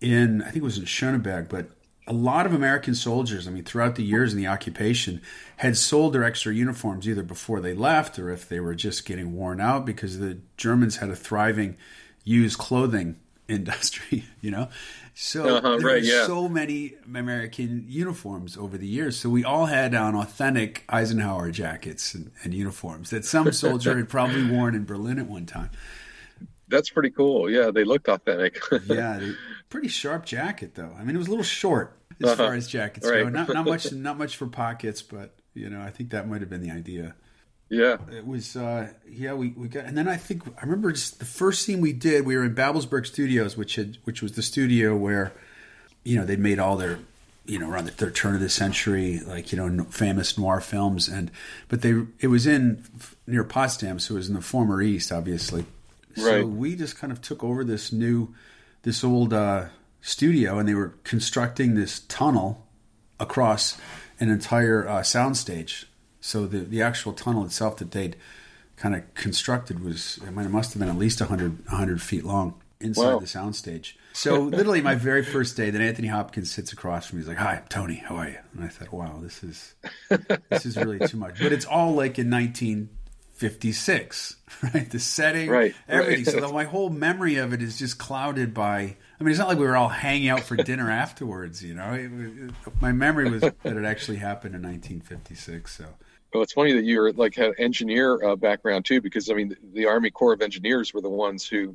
in 0.00 0.42
I 0.42 0.46
think 0.46 0.56
it 0.56 0.62
was 0.62 0.78
in 0.78 0.84
Schöneberg, 0.84 1.48
but 1.48 1.70
a 2.06 2.12
lot 2.12 2.46
of 2.46 2.54
American 2.54 2.94
soldiers, 2.94 3.48
I 3.48 3.50
mean, 3.50 3.64
throughout 3.64 3.96
the 3.96 4.04
years 4.04 4.32
in 4.32 4.38
the 4.38 4.46
occupation, 4.46 5.20
had 5.56 5.76
sold 5.76 6.12
their 6.12 6.22
extra 6.22 6.54
uniforms 6.54 7.08
either 7.08 7.24
before 7.24 7.60
they 7.60 7.74
left 7.74 8.18
or 8.18 8.30
if 8.30 8.48
they 8.48 8.60
were 8.60 8.74
just 8.74 9.04
getting 9.04 9.34
worn 9.34 9.60
out 9.60 9.84
because 9.84 10.18
the 10.18 10.38
Germans 10.56 10.98
had 10.98 11.10
a 11.10 11.16
thriving 11.16 11.76
used 12.22 12.58
clothing 12.58 13.16
industry, 13.48 14.24
you 14.40 14.50
know. 14.50 14.68
So 15.18 15.56
uh-huh, 15.56 15.78
there 15.78 15.78
right, 15.78 15.82
were 15.82 15.98
yeah. 16.00 16.26
so 16.26 16.46
many 16.46 16.92
American 17.06 17.86
uniforms 17.88 18.58
over 18.58 18.76
the 18.76 18.86
years. 18.86 19.16
So 19.16 19.30
we 19.30 19.44
all 19.44 19.64
had 19.64 19.94
on 19.94 20.14
authentic 20.14 20.84
Eisenhower 20.90 21.50
jackets 21.50 22.14
and, 22.14 22.32
and 22.44 22.52
uniforms 22.52 23.08
that 23.10 23.24
some 23.24 23.50
soldier 23.54 23.96
had 23.96 24.10
probably 24.10 24.44
worn 24.44 24.74
in 24.74 24.84
Berlin 24.84 25.18
at 25.18 25.26
one 25.26 25.46
time. 25.46 25.70
That's 26.68 26.90
pretty 26.90 27.08
cool. 27.08 27.48
Yeah, 27.48 27.70
they 27.70 27.82
looked 27.82 28.08
authentic. 28.08 28.60
yeah, 28.88 29.18
they, 29.18 29.32
pretty 29.70 29.88
sharp 29.88 30.26
jacket 30.26 30.74
though. 30.74 30.94
I 30.98 31.02
mean, 31.02 31.16
it 31.16 31.18
was 31.18 31.28
a 31.28 31.30
little 31.30 31.42
short 31.42 31.96
as 32.22 32.28
uh-huh. 32.28 32.36
far 32.36 32.54
as 32.54 32.68
jackets 32.68 33.08
right. 33.08 33.22
go. 33.22 33.30
Not 33.30 33.48
not 33.48 33.64
much 33.66 33.90
not 33.92 34.18
much 34.18 34.36
for 34.36 34.46
pockets, 34.46 35.00
but 35.00 35.34
you 35.54 35.70
know, 35.70 35.80
I 35.80 35.88
think 35.88 36.10
that 36.10 36.28
might 36.28 36.42
have 36.42 36.50
been 36.50 36.62
the 36.62 36.72
idea. 36.72 37.14
Yeah, 37.68 37.96
it 38.12 38.26
was. 38.26 38.56
Uh, 38.56 38.92
yeah, 39.08 39.34
we, 39.34 39.48
we 39.48 39.68
got, 39.68 39.86
and 39.86 39.98
then 39.98 40.06
I 40.06 40.16
think 40.16 40.46
I 40.46 40.62
remember 40.62 40.92
just 40.92 41.18
the 41.18 41.24
first 41.24 41.62
scene 41.62 41.80
we 41.80 41.92
did. 41.92 42.24
We 42.24 42.36
were 42.36 42.44
in 42.44 42.54
Babelsberg 42.54 43.06
Studios, 43.06 43.56
which 43.56 43.74
had 43.74 43.98
which 44.04 44.22
was 44.22 44.32
the 44.32 44.42
studio 44.42 44.96
where, 44.96 45.32
you 46.04 46.16
know, 46.16 46.24
they'd 46.24 46.38
made 46.38 46.60
all 46.60 46.76
their, 46.76 47.00
you 47.44 47.58
know, 47.58 47.68
around 47.68 47.86
the, 47.86 47.90
third 47.90 48.14
turn 48.14 48.34
of 48.36 48.40
the 48.40 48.48
century, 48.48 49.18
like 49.18 49.50
you 49.50 49.58
know, 49.58 49.84
famous 49.84 50.38
noir 50.38 50.60
films, 50.60 51.08
and 51.08 51.32
but 51.68 51.82
they 51.82 52.02
it 52.20 52.28
was 52.28 52.46
in 52.46 52.84
near 53.26 53.42
Potsdam, 53.42 53.98
so 53.98 54.14
it 54.14 54.18
was 54.18 54.28
in 54.28 54.34
the 54.34 54.42
former 54.42 54.80
East, 54.80 55.10
obviously. 55.10 55.64
Right. 56.16 56.42
So 56.42 56.46
we 56.46 56.76
just 56.76 56.96
kind 56.96 57.12
of 57.12 57.20
took 57.20 57.42
over 57.42 57.64
this 57.64 57.92
new, 57.92 58.32
this 58.82 59.02
old 59.02 59.32
uh, 59.32 59.66
studio, 60.00 60.58
and 60.58 60.68
they 60.68 60.74
were 60.74 60.94
constructing 61.02 61.74
this 61.74 62.00
tunnel 62.00 62.64
across 63.18 63.76
an 64.20 64.30
entire 64.30 64.88
uh, 64.88 65.00
soundstage 65.00 65.86
so 66.26 66.46
the 66.46 66.58
the 66.58 66.82
actual 66.82 67.12
tunnel 67.12 67.44
itself 67.44 67.76
that 67.76 67.92
they'd 67.92 68.16
kind 68.76 68.96
of 68.96 69.14
constructed 69.14 69.82
was 69.82 70.18
I 70.26 70.30
mean, 70.30 70.44
it 70.44 70.50
must 70.50 70.72
have 70.72 70.80
been 70.80 70.88
at 70.88 70.98
least 70.98 71.20
100, 71.20 71.66
100 71.66 72.02
feet 72.02 72.24
long 72.24 72.60
inside 72.80 73.14
wow. 73.14 73.20
the 73.20 73.26
soundstage. 73.26 73.92
so 74.12 74.40
literally 74.40 74.80
my 74.80 74.96
very 74.96 75.24
first 75.24 75.56
day, 75.56 75.70
then 75.70 75.82
Anthony 75.82 76.08
Hopkins 76.08 76.50
sits 76.50 76.72
across 76.72 77.06
from 77.06 77.18
me. 77.18 77.22
He's 77.22 77.28
like, 77.28 77.38
"Hi, 77.38 77.58
I'm 77.58 77.66
Tony. 77.68 77.94
How 77.94 78.16
are 78.16 78.28
you?" 78.28 78.38
And 78.54 78.64
I 78.64 78.68
thought, 78.68 78.92
"Wow, 78.92 79.20
this 79.22 79.44
is 79.44 79.76
this 80.50 80.66
is 80.66 80.76
really 80.76 80.98
too 81.06 81.16
much." 81.16 81.40
But 81.40 81.52
it's 81.52 81.64
all 81.64 81.92
like 81.92 82.18
in 82.18 82.28
1956, 82.28 84.36
right? 84.74 84.90
The 84.90 84.98
setting, 84.98 85.48
right? 85.48 85.76
Everything. 85.88 86.34
Right. 86.34 86.42
So 86.42 86.52
my 86.52 86.64
whole 86.64 86.90
memory 86.90 87.36
of 87.36 87.52
it 87.52 87.62
is 87.62 87.78
just 87.78 87.98
clouded 87.98 88.52
by. 88.52 88.96
I 89.18 89.22
mean, 89.22 89.30
it's 89.30 89.38
not 89.38 89.46
like 89.46 89.58
we 89.58 89.66
were 89.66 89.76
all 89.76 89.88
hanging 89.88 90.28
out 90.28 90.40
for 90.40 90.56
dinner 90.56 90.90
afterwards. 90.90 91.62
You 91.62 91.74
know, 91.74 91.92
it, 91.92 92.10
it, 92.12 92.52
my 92.80 92.90
memory 92.90 93.30
was 93.30 93.42
that 93.42 93.54
it 93.64 93.84
actually 93.84 94.16
happened 94.16 94.56
in 94.56 94.62
1956. 94.62 95.72
So. 95.72 95.84
Well, 96.36 96.42
it's 96.42 96.52
funny 96.52 96.72
that 96.72 96.84
you're 96.84 97.14
like 97.14 97.34
had 97.34 97.52
engineer 97.56 98.22
uh, 98.22 98.36
background 98.36 98.84
too, 98.84 99.00
because 99.00 99.30
I 99.30 99.32
mean, 99.34 99.48
the, 99.48 99.56
the 99.72 99.86
Army 99.86 100.10
Corps 100.10 100.34
of 100.34 100.42
Engineers 100.42 100.92
were 100.92 101.00
the 101.00 101.08
ones 101.08 101.46
who 101.48 101.74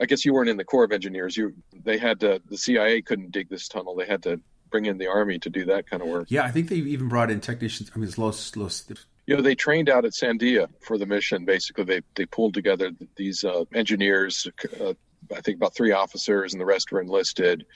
I 0.00 0.06
guess 0.06 0.24
you 0.24 0.32
weren't 0.32 0.48
in 0.48 0.56
the 0.56 0.64
Corps 0.64 0.84
of 0.84 0.92
Engineers. 0.92 1.36
You 1.36 1.52
they 1.72 1.98
had 1.98 2.20
to, 2.20 2.40
the 2.48 2.56
CIA 2.56 3.02
couldn't 3.02 3.32
dig 3.32 3.48
this 3.48 3.66
tunnel. 3.66 3.96
They 3.96 4.06
had 4.06 4.22
to 4.22 4.40
bring 4.70 4.86
in 4.86 4.98
the 4.98 5.08
Army 5.08 5.40
to 5.40 5.50
do 5.50 5.64
that 5.64 5.90
kind 5.90 6.00
of 6.00 6.06
work. 6.06 6.28
Yeah, 6.30 6.44
I 6.44 6.52
think 6.52 6.68
they 6.68 6.76
even 6.76 7.08
brought 7.08 7.28
in 7.28 7.40
technicians. 7.40 7.90
I 7.92 7.98
mean, 7.98 8.06
it's 8.06 8.18
Los 8.18 8.54
Los. 8.54 8.88
You 9.26 9.34
know, 9.34 9.42
they 9.42 9.56
trained 9.56 9.88
out 9.88 10.04
at 10.04 10.12
Sandia 10.12 10.68
for 10.80 10.96
the 10.96 11.06
mission. 11.06 11.44
Basically, 11.44 11.82
they 11.82 12.00
they 12.14 12.24
pulled 12.24 12.54
together 12.54 12.92
these 13.16 13.42
uh, 13.42 13.64
engineers. 13.74 14.46
Uh, 14.80 14.94
I 15.34 15.40
think 15.40 15.56
about 15.56 15.74
three 15.74 15.90
officers, 15.90 16.54
and 16.54 16.60
the 16.60 16.66
rest 16.66 16.92
were 16.92 17.00
enlisted 17.00 17.66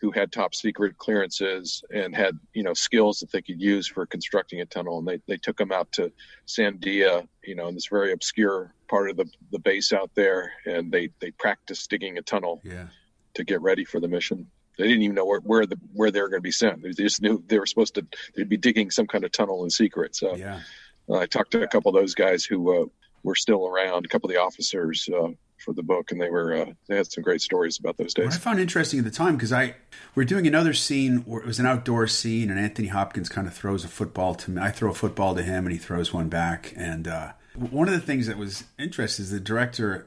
who 0.00 0.10
had 0.10 0.30
top 0.30 0.54
secret 0.54 0.98
clearances 0.98 1.82
and 1.92 2.14
had 2.14 2.38
you 2.52 2.62
know 2.62 2.74
skills 2.74 3.20
that 3.20 3.32
they 3.32 3.42
could 3.42 3.60
use 3.60 3.86
for 3.86 4.06
constructing 4.06 4.60
a 4.60 4.66
tunnel. 4.66 4.98
And 4.98 5.08
they, 5.08 5.20
they 5.26 5.36
took 5.36 5.56
them 5.56 5.72
out 5.72 5.90
to 5.92 6.12
sandia 6.46 7.26
you 7.44 7.54
know 7.54 7.68
in 7.68 7.74
this 7.74 7.86
very 7.86 8.12
obscure 8.12 8.74
part 8.88 9.10
of 9.10 9.16
the, 9.16 9.26
the 9.52 9.58
base 9.58 9.92
out 9.92 10.10
there. 10.14 10.52
And 10.66 10.92
they 10.92 11.10
they 11.20 11.30
practiced 11.32 11.88
digging 11.90 12.18
a 12.18 12.22
tunnel 12.22 12.60
yeah. 12.64 12.88
to 13.34 13.44
get 13.44 13.60
ready 13.62 13.84
for 13.84 14.00
the 14.00 14.08
mission. 14.08 14.46
They 14.78 14.88
didn't 14.88 15.02
even 15.02 15.14
know 15.14 15.24
where, 15.24 15.40
where 15.40 15.64
the 15.64 15.78
where 15.94 16.10
they 16.10 16.20
were 16.20 16.28
going 16.28 16.40
to 16.40 16.42
be 16.42 16.50
sent. 16.50 16.82
They 16.82 16.90
just 16.90 17.22
knew 17.22 17.42
they 17.46 17.58
were 17.58 17.66
supposed 17.66 17.94
to 17.94 18.06
they'd 18.36 18.48
be 18.48 18.58
digging 18.58 18.90
some 18.90 19.06
kind 19.06 19.24
of 19.24 19.32
tunnel 19.32 19.64
in 19.64 19.70
secret. 19.70 20.14
So 20.14 20.36
yeah. 20.36 20.60
uh, 21.08 21.18
i 21.18 21.26
talked 21.26 21.52
to 21.52 21.62
a 21.62 21.68
couple 21.68 21.94
of 21.94 22.00
those 22.00 22.14
guys 22.14 22.44
who 22.44 22.82
uh, 22.82 22.86
were 23.22 23.34
still 23.34 23.66
around 23.66 24.04
a 24.04 24.08
couple 24.08 24.28
of 24.28 24.34
the 24.34 24.40
officers 24.40 25.08
uh, 25.08 25.28
for 25.66 25.74
the 25.74 25.82
book, 25.82 26.12
and 26.12 26.20
they 26.20 26.30
were 26.30 26.54
uh, 26.54 26.66
they 26.88 26.96
had 26.96 27.12
some 27.12 27.22
great 27.22 27.42
stories 27.42 27.78
about 27.78 27.98
those 27.98 28.14
days. 28.14 28.26
What 28.26 28.34
I 28.34 28.38
found 28.38 28.60
interesting 28.60 29.00
at 29.00 29.04
the 29.04 29.10
time 29.10 29.36
because 29.36 29.52
I 29.52 29.74
we're 30.14 30.24
doing 30.24 30.46
another 30.46 30.72
scene 30.72 31.18
where 31.26 31.42
it 31.42 31.46
was 31.46 31.58
an 31.58 31.66
outdoor 31.66 32.06
scene, 32.06 32.50
and 32.50 32.58
Anthony 32.58 32.88
Hopkins 32.88 33.28
kind 33.28 33.46
of 33.46 33.52
throws 33.52 33.84
a 33.84 33.88
football 33.88 34.34
to 34.36 34.50
me. 34.50 34.62
I 34.62 34.70
throw 34.70 34.92
a 34.92 34.94
football 34.94 35.34
to 35.34 35.42
him, 35.42 35.66
and 35.66 35.72
he 35.72 35.78
throws 35.78 36.14
one 36.14 36.28
back. 36.28 36.72
And 36.76 37.08
uh, 37.08 37.32
one 37.54 37.88
of 37.88 37.94
the 37.94 38.00
things 38.00 38.28
that 38.28 38.38
was 38.38 38.64
interesting 38.78 39.24
is 39.24 39.30
the 39.30 39.40
director 39.40 40.06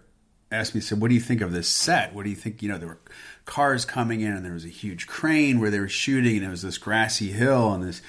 asked 0.50 0.74
me, 0.74 0.82
said, 0.82 1.02
"What 1.02 1.10
do 1.10 1.16
you 1.16 1.22
think 1.22 1.42
of 1.42 1.52
this 1.52 1.68
set? 1.68 2.16
What 2.16 2.24
do 2.24 2.30
you 2.30 2.38
think? 2.38 2.64
You 2.64 2.70
know, 2.70 2.78
there 2.78 2.88
were 2.88 3.02
cars 3.46 3.84
coming 3.84 4.22
in, 4.22 4.34
and 4.34 4.46
there 4.46 4.54
was 4.54 4.66
a 4.66 4.70
huge 4.70 5.06
crane 5.06 5.60
where 5.60 5.70
they 5.70 5.80
were 5.80 5.90
shooting, 5.90 6.38
and 6.38 6.46
it 6.46 6.50
was 6.50 6.62
this 6.62 6.78
grassy 6.78 7.32
hill, 7.32 7.74
and 7.74 7.84
this." 7.84 8.02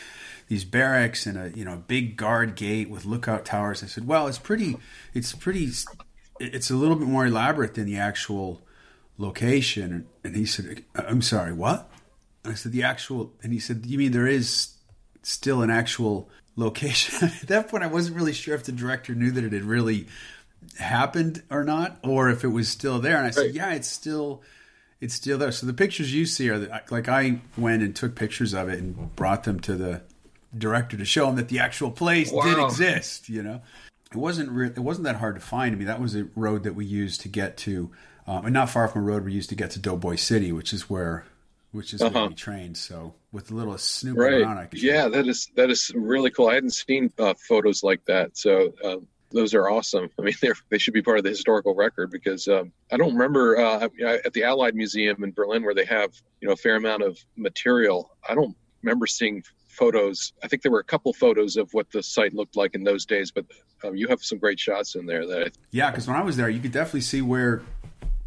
these 0.48 0.64
barracks 0.64 1.26
and 1.26 1.38
a 1.38 1.56
you 1.56 1.64
know 1.64 1.80
big 1.86 2.16
guard 2.16 2.56
gate 2.56 2.90
with 2.90 3.04
lookout 3.04 3.44
towers. 3.44 3.84
I 3.84 3.86
said, 3.86 4.08
well, 4.08 4.26
it's 4.26 4.36
pretty, 4.36 4.76
it's 5.14 5.32
pretty 5.32 5.70
it's 6.40 6.70
a 6.70 6.74
little 6.74 6.96
bit 6.96 7.06
more 7.06 7.26
elaborate 7.26 7.74
than 7.74 7.86
the 7.86 7.98
actual 7.98 8.62
location. 9.18 10.06
And 10.24 10.34
he 10.34 10.46
said, 10.46 10.84
I'm 10.94 11.22
sorry, 11.22 11.52
what? 11.52 11.88
And 12.42 12.52
I 12.52 12.56
said, 12.56 12.72
the 12.72 12.82
actual, 12.82 13.32
and 13.42 13.52
he 13.52 13.58
said, 13.58 13.84
you 13.84 13.98
mean 13.98 14.12
there 14.12 14.26
is 14.26 14.74
still 15.22 15.60
an 15.62 15.70
actual 15.70 16.28
location? 16.56 17.28
At 17.42 17.48
that 17.48 17.68
point, 17.68 17.84
I 17.84 17.88
wasn't 17.88 18.16
really 18.16 18.32
sure 18.32 18.54
if 18.54 18.64
the 18.64 18.72
director 18.72 19.14
knew 19.14 19.30
that 19.30 19.44
it 19.44 19.52
had 19.52 19.64
really 19.64 20.06
happened 20.78 21.42
or 21.50 21.62
not, 21.62 21.98
or 22.02 22.30
if 22.30 22.42
it 22.42 22.48
was 22.48 22.68
still 22.68 22.98
there. 22.98 23.18
And 23.18 23.26
I 23.26 23.30
said, 23.30 23.42
right. 23.42 23.54
yeah, 23.54 23.72
it's 23.74 23.88
still, 23.88 24.42
it's 25.00 25.14
still 25.14 25.36
there. 25.36 25.52
So 25.52 25.66
the 25.66 25.74
pictures 25.74 26.12
you 26.14 26.24
see 26.24 26.48
are 26.48 26.58
the, 26.58 26.82
like 26.90 27.08
I 27.08 27.40
went 27.58 27.82
and 27.82 27.94
took 27.94 28.14
pictures 28.14 28.54
of 28.54 28.70
it 28.70 28.78
and 28.78 29.14
brought 29.14 29.44
them 29.44 29.60
to 29.60 29.74
the 29.74 30.02
director 30.56 30.96
to 30.96 31.04
show 31.04 31.28
him 31.28 31.36
that 31.36 31.48
the 31.48 31.58
actual 31.58 31.90
place 31.90 32.32
wow. 32.32 32.42
did 32.42 32.58
exist, 32.58 33.28
you 33.28 33.42
know? 33.42 33.60
It 34.12 34.16
wasn't 34.16 34.50
re- 34.50 34.68
it 34.68 34.78
wasn't 34.78 35.04
that 35.04 35.16
hard 35.16 35.36
to 35.36 35.40
find. 35.40 35.74
I 35.74 35.78
mean, 35.78 35.86
that 35.86 36.00
was 36.00 36.16
a 36.16 36.24
road 36.34 36.64
that 36.64 36.74
we 36.74 36.84
used 36.84 37.20
to 37.22 37.28
get 37.28 37.56
to, 37.58 37.90
um, 38.26 38.44
and 38.44 38.52
not 38.52 38.70
far 38.70 38.88
from 38.88 39.02
a 39.02 39.04
road 39.04 39.24
we 39.24 39.32
used 39.32 39.48
to 39.50 39.54
get 39.54 39.70
to 39.72 39.78
Doughboy 39.78 40.16
City, 40.16 40.52
which 40.52 40.72
is 40.72 40.90
where 40.90 41.26
which 41.72 41.94
is 41.94 42.02
uh-huh. 42.02 42.12
where 42.12 42.28
we 42.28 42.34
trained. 42.34 42.76
So 42.76 43.14
with 43.30 43.50
a 43.52 43.54
little 43.54 43.78
snoop 43.78 44.18
right. 44.18 44.34
around, 44.34 44.58
I 44.58 44.66
could 44.66 44.82
yeah, 44.82 45.08
that 45.08 45.28
is 45.28 45.50
that 45.54 45.70
is 45.70 45.92
really 45.94 46.30
cool. 46.30 46.48
I 46.48 46.54
hadn't 46.54 46.74
seen 46.74 47.12
uh, 47.18 47.34
photos 47.48 47.84
like 47.84 48.04
that, 48.06 48.36
so 48.36 48.72
uh, 48.82 48.96
those 49.30 49.54
are 49.54 49.70
awesome. 49.70 50.10
I 50.18 50.22
mean, 50.22 50.34
they 50.42 50.50
they 50.70 50.78
should 50.78 50.94
be 50.94 51.02
part 51.02 51.18
of 51.18 51.24
the 51.24 51.30
historical 51.30 51.76
record 51.76 52.10
because 52.10 52.48
um, 52.48 52.72
I 52.90 52.96
don't 52.96 53.12
remember 53.12 53.58
uh, 53.58 53.88
at 54.24 54.32
the 54.32 54.42
Allied 54.42 54.74
Museum 54.74 55.22
in 55.22 55.30
Berlin 55.30 55.62
where 55.62 55.74
they 55.74 55.84
have 55.84 56.12
you 56.40 56.48
know 56.48 56.54
a 56.54 56.56
fair 56.56 56.74
amount 56.74 57.04
of 57.04 57.16
material. 57.36 58.10
I 58.28 58.34
don't 58.34 58.56
remember 58.82 59.06
seeing 59.06 59.44
photos. 59.68 60.32
I 60.42 60.48
think 60.48 60.62
there 60.62 60.72
were 60.72 60.80
a 60.80 60.84
couple 60.84 61.12
photos 61.12 61.56
of 61.56 61.72
what 61.72 61.92
the 61.92 62.02
site 62.02 62.34
looked 62.34 62.56
like 62.56 62.74
in 62.74 62.82
those 62.82 63.06
days, 63.06 63.30
but 63.30 63.46
um, 63.84 63.96
you 63.96 64.08
have 64.08 64.22
some 64.22 64.38
great 64.38 64.58
shots 64.58 64.94
in 64.94 65.06
there. 65.06 65.26
That 65.26 65.46
I... 65.46 65.50
yeah, 65.70 65.90
because 65.90 66.06
when 66.06 66.16
I 66.16 66.22
was 66.22 66.36
there, 66.36 66.48
you 66.48 66.60
could 66.60 66.72
definitely 66.72 67.02
see 67.02 67.22
where 67.22 67.62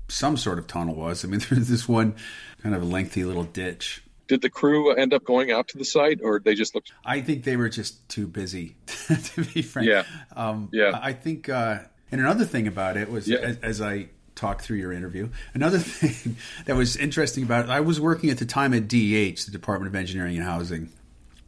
some 0.08 0.38
sort 0.38 0.60
of 0.60 0.68
tunnel 0.68 0.96
was. 0.96 1.24
I 1.24 1.28
mean, 1.28 1.42
there's 1.50 1.68
this 1.68 1.88
one 1.88 2.16
kind 2.62 2.76
of 2.76 2.88
lengthy 2.88 3.24
little 3.24 3.44
ditch. 3.44 4.04
Did 4.28 4.42
the 4.42 4.50
crew 4.50 4.94
end 4.94 5.14
up 5.14 5.26
going 5.26 5.52
out 5.52 5.68
to 5.70 5.78
the 5.78 5.86
site, 5.86 6.22
or 6.24 6.40
they 6.40 6.56
just 6.56 6.74
looked? 6.74 6.94
I 7.06 7.22
think 7.22 7.44
they 7.44 7.58
were 7.58 7.70
just 7.70 8.08
too 8.08 8.26
busy, 8.26 8.76
to 8.88 9.44
be 9.54 9.62
frank. 9.62 9.90
Yeah, 9.90 10.04
um, 10.36 10.70
yeah. 10.72 10.98
I 11.02 11.14
think, 11.14 11.50
uh, 11.50 11.80
and 12.12 12.22
another 12.22 12.46
thing 12.46 12.68
about 12.68 12.96
it 12.96 13.12
was, 13.12 13.28
yeah. 13.28 13.40
as, 13.40 13.58
as 13.58 13.82
I 13.82 14.08
talk 14.36 14.62
through 14.62 14.78
your 14.78 14.92
interview. 14.92 15.30
Another 15.54 15.80
thing 15.80 16.38
that 16.66 16.76
was 16.76 16.96
interesting 16.96 17.44
about 17.44 17.66
it, 17.66 17.72
I 17.72 17.82
was 17.82 18.00
working 18.00 18.30
at 18.30 18.38
the 18.38 18.46
time 18.46 18.74
at 18.74 18.88
DH, 18.88 19.46
the 19.46 19.52
Department 19.52 19.90
of 19.90 19.96
Engineering 19.96 20.38
and 20.38 20.46
Housing, 20.46 20.90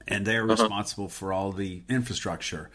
and 0.08 0.26
they're 0.26 0.44
uh-huh. 0.44 0.64
responsible 0.64 1.10
for 1.10 1.34
all 1.34 1.52
the 1.52 1.82
infrastructure 1.90 2.70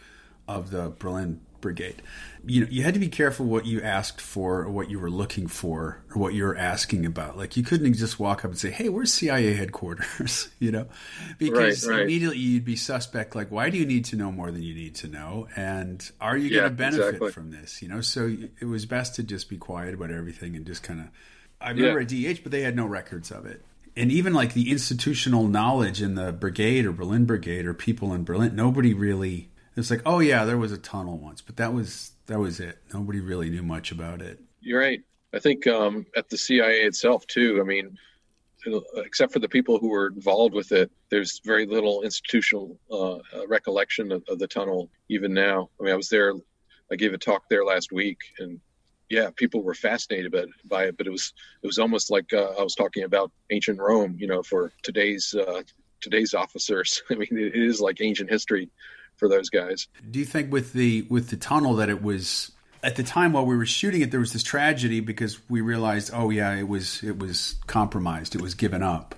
of 0.57 0.71
the 0.71 0.93
Berlin 0.97 1.41
Brigade. 1.61 2.01
You 2.45 2.61
know, 2.61 2.67
you 2.69 2.81
had 2.83 2.95
to 2.95 2.99
be 2.99 3.07
careful 3.07 3.45
what 3.45 3.65
you 3.65 3.81
asked 3.81 4.19
for, 4.19 4.61
or 4.61 4.71
what 4.71 4.89
you 4.89 4.99
were 4.99 5.11
looking 5.11 5.47
for, 5.47 6.03
or 6.09 6.19
what 6.19 6.33
you 6.33 6.43
were 6.43 6.57
asking 6.57 7.05
about. 7.05 7.37
Like 7.37 7.55
you 7.55 7.63
couldn't 7.63 7.93
just 7.93 8.19
walk 8.19 8.39
up 8.39 8.51
and 8.51 8.57
say, 8.57 8.71
"Hey, 8.71 8.89
where's 8.89 9.13
CIA 9.13 9.53
headquarters?" 9.53 10.49
you 10.59 10.71
know, 10.71 10.87
because 11.37 11.87
right, 11.87 11.95
right. 11.95 12.03
immediately 12.03 12.39
you'd 12.39 12.65
be 12.65 12.75
suspect. 12.75 13.35
Like, 13.35 13.51
why 13.51 13.69
do 13.69 13.77
you 13.77 13.85
need 13.85 14.05
to 14.05 14.15
know 14.15 14.31
more 14.31 14.51
than 14.51 14.63
you 14.63 14.73
need 14.73 14.95
to 14.95 15.07
know? 15.07 15.47
And 15.55 16.09
are 16.19 16.35
you 16.35 16.49
yeah, 16.49 16.61
going 16.61 16.71
to 16.71 16.75
benefit 16.75 17.05
exactly. 17.05 17.31
from 17.31 17.51
this? 17.51 17.81
You 17.81 17.89
know, 17.89 18.01
so 18.01 18.35
it 18.59 18.65
was 18.65 18.87
best 18.87 19.15
to 19.15 19.23
just 19.23 19.47
be 19.47 19.57
quiet 19.57 19.93
about 19.93 20.11
everything 20.11 20.55
and 20.55 20.65
just 20.65 20.83
kind 20.83 20.99
of. 20.99 21.07
I 21.61 21.69
remember 21.69 22.01
yeah. 22.01 22.29
at 22.31 22.37
DH, 22.37 22.41
but 22.41 22.51
they 22.51 22.61
had 22.61 22.75
no 22.75 22.87
records 22.87 23.29
of 23.29 23.45
it 23.45 23.63
and 23.95 24.11
even 24.11 24.33
like 24.33 24.53
the 24.53 24.71
institutional 24.71 25.47
knowledge 25.47 26.01
in 26.01 26.15
the 26.15 26.31
brigade 26.31 26.85
or 26.85 26.91
Berlin 26.91 27.25
Brigade 27.25 27.65
or 27.65 27.73
people 27.73 28.13
in 28.13 28.23
Berlin, 28.23 28.55
nobody 28.55 28.93
really. 28.93 29.50
It's 29.75 29.89
like, 29.89 30.01
oh 30.05 30.19
yeah, 30.19 30.45
there 30.45 30.57
was 30.57 30.71
a 30.71 30.77
tunnel 30.77 31.17
once, 31.17 31.41
but 31.41 31.57
that 31.57 31.73
was 31.73 32.11
that 32.27 32.39
was 32.39 32.59
it. 32.59 32.77
Nobody 32.93 33.19
really 33.19 33.49
knew 33.49 33.63
much 33.63 33.91
about 33.91 34.21
it. 34.21 34.39
You're 34.59 34.79
right. 34.79 35.01
I 35.33 35.39
think 35.39 35.65
um, 35.67 36.05
at 36.15 36.29
the 36.29 36.37
CIA 36.37 36.81
itself 36.81 37.25
too. 37.27 37.59
I 37.61 37.63
mean, 37.63 37.97
except 38.97 39.31
for 39.31 39.39
the 39.39 39.49
people 39.49 39.79
who 39.79 39.89
were 39.89 40.07
involved 40.07 40.53
with 40.53 40.71
it, 40.71 40.91
there's 41.09 41.41
very 41.45 41.65
little 41.65 42.01
institutional 42.03 42.77
uh, 42.91 43.19
recollection 43.47 44.11
of, 44.11 44.23
of 44.27 44.39
the 44.39 44.47
tunnel 44.47 44.89
even 45.09 45.33
now. 45.33 45.69
I 45.79 45.83
mean, 45.83 45.93
I 45.93 45.97
was 45.97 46.09
there. 46.09 46.33
I 46.91 46.95
gave 46.95 47.13
a 47.13 47.17
talk 47.17 47.43
there 47.49 47.63
last 47.63 47.93
week, 47.93 48.19
and 48.39 48.59
yeah, 49.09 49.29
people 49.35 49.63
were 49.63 49.73
fascinated 49.73 50.31
by, 50.33 50.45
by 50.65 50.83
it, 50.85 50.97
but 50.97 51.07
it 51.07 51.11
was 51.11 51.33
it 51.63 51.67
was 51.67 51.79
almost 51.79 52.11
like 52.11 52.33
uh, 52.33 52.53
I 52.59 52.63
was 52.63 52.75
talking 52.75 53.03
about 53.03 53.31
ancient 53.51 53.79
Rome, 53.79 54.15
you 54.19 54.27
know, 54.27 54.43
for 54.43 54.73
today's 54.83 55.33
uh, 55.33 55.63
today's 56.01 56.33
officers. 56.33 57.01
I 57.09 57.15
mean, 57.15 57.29
it 57.31 57.55
is 57.55 57.79
like 57.79 58.01
ancient 58.01 58.29
history 58.29 58.69
for 59.21 59.29
those 59.29 59.49
guys. 59.49 59.87
Do 60.09 60.19
you 60.19 60.25
think 60.25 60.51
with 60.51 60.73
the 60.73 61.03
with 61.03 61.29
the 61.29 61.37
tunnel 61.37 61.75
that 61.75 61.89
it 61.89 62.01
was 62.01 62.51
at 62.83 62.95
the 62.95 63.03
time 63.03 63.33
while 63.33 63.45
we 63.45 63.55
were 63.55 63.65
shooting 63.65 64.01
it, 64.01 64.11
there 64.11 64.19
was 64.19 64.33
this 64.33 64.43
tragedy 64.43 64.99
because 64.99 65.39
we 65.49 65.61
realized, 65.61 66.11
oh 66.13 66.29
yeah, 66.29 66.55
it 66.55 66.67
was 66.67 67.01
it 67.03 67.17
was 67.19 67.55
compromised, 67.67 68.35
it 68.35 68.41
was 68.41 68.55
given 68.55 68.83
up. 68.83 69.15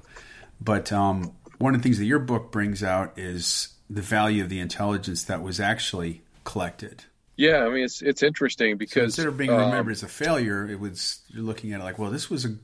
But 0.61 0.91
um, 0.91 1.33
one 1.57 1.73
of 1.73 1.81
the 1.81 1.83
things 1.83 1.97
that 1.97 2.05
your 2.05 2.19
book 2.19 2.51
brings 2.51 2.83
out 2.83 3.17
is 3.17 3.69
the 3.89 4.01
value 4.01 4.43
of 4.43 4.49
the 4.49 4.59
intelligence 4.59 5.23
that 5.23 5.41
was 5.41 5.59
actually 5.59 6.21
collected 6.43 7.05
yeah, 7.35 7.65
I 7.65 7.69
mean 7.69 7.83
it's 7.83 8.01
it's 8.01 8.21
interesting 8.21 8.77
because 8.77 9.15
so 9.15 9.23
instead 9.23 9.27
of 9.27 9.37
being 9.37 9.49
remembered 9.49 9.87
um, 9.87 9.91
as 9.91 10.03
a 10.03 10.07
failure, 10.07 10.67
it 10.67 10.79
was 10.79 11.21
you're 11.29 11.43
looking 11.43 11.73
at 11.73 11.81
it 11.81 11.83
like, 11.83 11.97
well, 11.97 12.11
this 12.11 12.29
was 12.29 12.45
a 12.45 12.55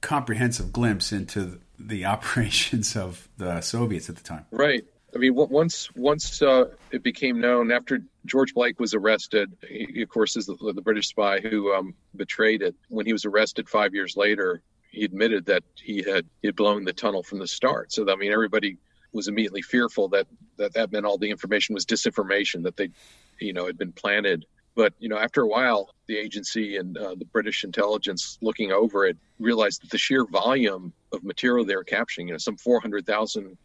comprehensive 0.00 0.72
glimpse 0.72 1.12
into 1.12 1.60
the 1.78 2.04
operations 2.04 2.96
of 2.96 3.28
the 3.38 3.60
Soviets 3.60 4.10
at 4.10 4.16
the 4.16 4.22
time. 4.22 4.44
Right. 4.50 4.84
I 5.14 5.18
mean, 5.18 5.34
once 5.34 5.88
once 5.94 6.42
uh, 6.42 6.66
it 6.90 7.02
became 7.02 7.40
known 7.40 7.72
after 7.72 8.02
George 8.26 8.52
Blake 8.52 8.78
was 8.78 8.92
arrested, 8.92 9.50
he, 9.66 10.02
of 10.02 10.08
course 10.08 10.36
is 10.36 10.46
the, 10.46 10.56
the 10.74 10.82
British 10.82 11.08
spy 11.08 11.40
who 11.40 11.72
um, 11.72 11.94
betrayed 12.14 12.62
it. 12.62 12.74
When 12.88 13.06
he 13.06 13.12
was 13.12 13.24
arrested 13.24 13.68
five 13.68 13.94
years 13.94 14.16
later, 14.16 14.62
he 14.90 15.04
admitted 15.04 15.46
that 15.46 15.62
he 15.76 16.02
had 16.02 16.26
he 16.42 16.48
had 16.48 16.56
blown 16.56 16.84
the 16.84 16.92
tunnel 16.92 17.22
from 17.22 17.38
the 17.38 17.46
start. 17.46 17.92
So 17.92 18.10
I 18.10 18.16
mean, 18.16 18.32
everybody 18.32 18.76
was 19.12 19.28
immediately 19.28 19.62
fearful 19.62 20.08
that 20.08 20.26
that 20.58 20.74
that 20.74 20.92
meant 20.92 21.06
all 21.06 21.16
the 21.16 21.30
information 21.30 21.74
was 21.74 21.86
disinformation 21.86 22.64
that 22.64 22.76
they 22.76 22.90
you 23.40 23.54
know 23.54 23.66
had 23.66 23.78
been 23.78 23.92
planted 23.92 24.44
But 24.74 24.92
you 25.00 25.08
know, 25.08 25.18
after 25.18 25.42
a 25.42 25.48
while, 25.48 25.94
the 26.06 26.18
agency 26.18 26.76
and 26.76 26.96
uh, 26.96 27.14
the 27.14 27.24
British 27.24 27.64
intelligence 27.64 28.38
looking 28.40 28.72
over 28.72 29.06
it 29.06 29.16
realized 29.40 29.82
that 29.82 29.90
the 29.90 29.98
sheer 29.98 30.24
volume 30.24 30.92
of 31.12 31.24
material 31.24 31.64
they 31.64 31.74
were 31.74 31.82
capturing, 31.82 32.28
you 32.28 32.34
know, 32.34 32.38
some 32.38 32.56
400,000 32.56 33.58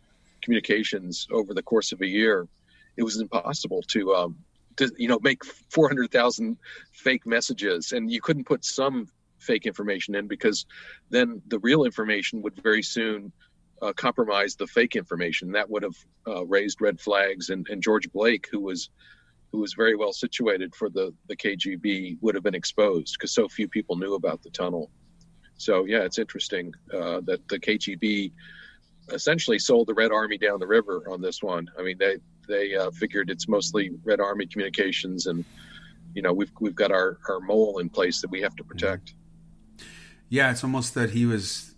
communications 0.44 1.28
over 1.32 1.54
the 1.54 1.64
course 1.64 1.92
of 1.92 2.02
a 2.02 2.08
year, 2.08 2.48
it 2.98 3.04
was 3.04 3.20
impossible 3.20 3.82
to, 3.90 4.14
um, 4.14 4.38
to 4.78 4.92
you 4.98 5.08
know, 5.08 5.20
make 5.22 5.44
400,000 5.44 6.58
fake 6.92 7.26
messages, 7.26 7.92
and 7.92 8.12
you 8.12 8.22
couldn't 8.22 8.46
put 8.46 8.64
some 8.66 9.08
fake 9.40 9.66
information 9.66 10.16
in 10.16 10.28
because 10.28 10.66
then 11.10 11.42
the 11.48 11.60
real 11.60 11.84
information 11.84 12.42
would 12.42 12.56
very 12.62 12.84
soon 12.84 13.32
uh, 13.82 13.92
compromise 13.94 14.56
the 14.56 14.68
fake 14.68 14.96
information. 14.96 15.52
That 15.52 15.70
would 15.70 15.84
have 15.84 15.96
uh, 16.28 16.46
raised 16.46 16.82
red 16.82 17.00
flags, 17.00 17.50
and, 17.50 17.68
and 17.70 17.82
George 17.82 18.12
Blake, 18.12 18.48
who 18.52 18.60
was 18.60 18.90
who 19.52 19.60
was 19.60 19.74
very 19.74 19.96
well 19.96 20.12
situated 20.12 20.74
for 20.74 20.90
the, 20.90 21.14
the 21.28 21.36
KGB, 21.36 22.18
would 22.22 22.34
have 22.34 22.44
been 22.44 22.56
exposed 22.56 23.14
because 23.14 23.36
so 23.36 23.48
few 23.48 23.68
people 23.68 23.96
knew 23.96 24.16
about 24.16 24.42
the 24.42 24.50
tunnel. 24.50 24.90
So, 25.58 25.86
yeah, 25.86 26.00
it's 26.00 26.18
interesting 26.18 26.74
uh, 26.92 27.22
that 27.26 27.48
the 27.50 27.60
KGB 27.60 28.32
essentially 29.10 29.60
sold 29.60 29.88
the 29.88 29.94
Red 29.94 30.12
Army 30.12 30.38
down 30.38 30.60
the 30.60 30.68
river 30.68 31.04
on 31.10 31.22
this 31.22 31.42
one. 31.42 31.70
I 31.78 31.84
mean, 31.84 31.98
they 31.98 32.18
they 32.48 32.76
uh, 32.76 32.92
figured 32.92 33.30
it's 33.30 33.48
mostly 33.48 33.92
Red 34.04 34.20
Army 34.20 34.46
communications, 34.46 35.28
and 35.28 35.46
you 36.14 36.22
know 36.22 36.34
we've 36.34 36.52
we've 36.60 36.76
got 36.76 36.92
our 36.92 37.18
our 37.30 37.40
mole 37.40 37.80
in 37.80 37.90
place 37.90 38.22
that 38.22 38.30
we 38.32 38.42
have 38.42 38.56
to 38.58 38.64
protect. 38.64 39.14
Yeah, 40.30 40.52
it's 40.52 40.64
almost 40.64 40.94
that 40.96 41.12
he 41.12 41.26
was 41.26 41.76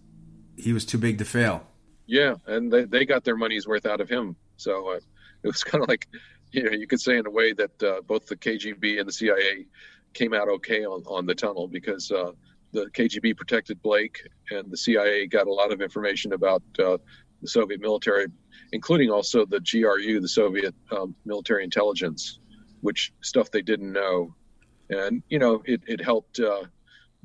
he 0.58 0.74
was 0.74 0.86
too 0.86 0.98
big 0.98 1.18
to 1.20 1.26
fail. 1.26 1.68
Yeah, 2.08 2.36
and 2.46 2.72
they 2.72 2.86
they 2.86 3.06
got 3.06 3.24
their 3.24 3.36
money's 3.36 3.68
worth 3.68 3.86
out 3.86 4.02
of 4.02 4.10
him. 4.10 4.36
So 4.58 4.92
uh, 4.94 5.00
it 5.44 5.48
was 5.48 5.64
kind 5.64 5.84
of 5.84 5.90
like 5.90 6.08
you 6.52 6.64
know, 6.64 6.72
you 6.72 6.88
could 6.88 7.02
say 7.02 7.18
in 7.18 7.26
a 7.26 7.30
way 7.30 7.54
that 7.54 7.84
uh, 7.84 8.02
both 8.02 8.28
the 8.28 8.36
KGB 8.36 9.00
and 9.00 9.08
the 9.08 9.14
CIA 9.14 9.66
came 10.14 10.34
out 10.34 10.48
okay 10.48 10.86
on, 10.86 11.04
on 11.06 11.26
the 11.26 11.36
tunnel 11.36 11.68
because 11.68 12.12
uh, 12.12 12.32
the 12.72 12.86
KGB 12.88 13.38
protected 13.38 13.82
Blake 13.82 14.22
and 14.52 14.70
the 14.70 14.78
CIA 14.78 15.28
got 15.28 15.48
a 15.48 15.54
lot 15.54 15.72
of 15.72 15.82
information 15.82 16.34
about 16.34 16.64
uh, 16.80 16.98
the 17.42 17.48
Soviet 17.48 17.82
military, 17.82 18.28
including 18.72 19.10
also 19.10 19.46
the 19.46 19.60
GRU, 19.60 20.20
the 20.20 20.28
Soviet 20.28 20.76
um, 20.92 21.16
military 21.26 21.64
intelligence, 21.64 22.40
which 22.82 23.14
stuff 23.22 23.52
they 23.52 23.62
didn't 23.62 23.92
know. 23.92 24.36
And, 24.90 25.24
you 25.30 25.40
know, 25.40 25.62
it, 25.66 25.82
it 25.88 26.02
helped 26.02 26.40
uh, 26.40 26.64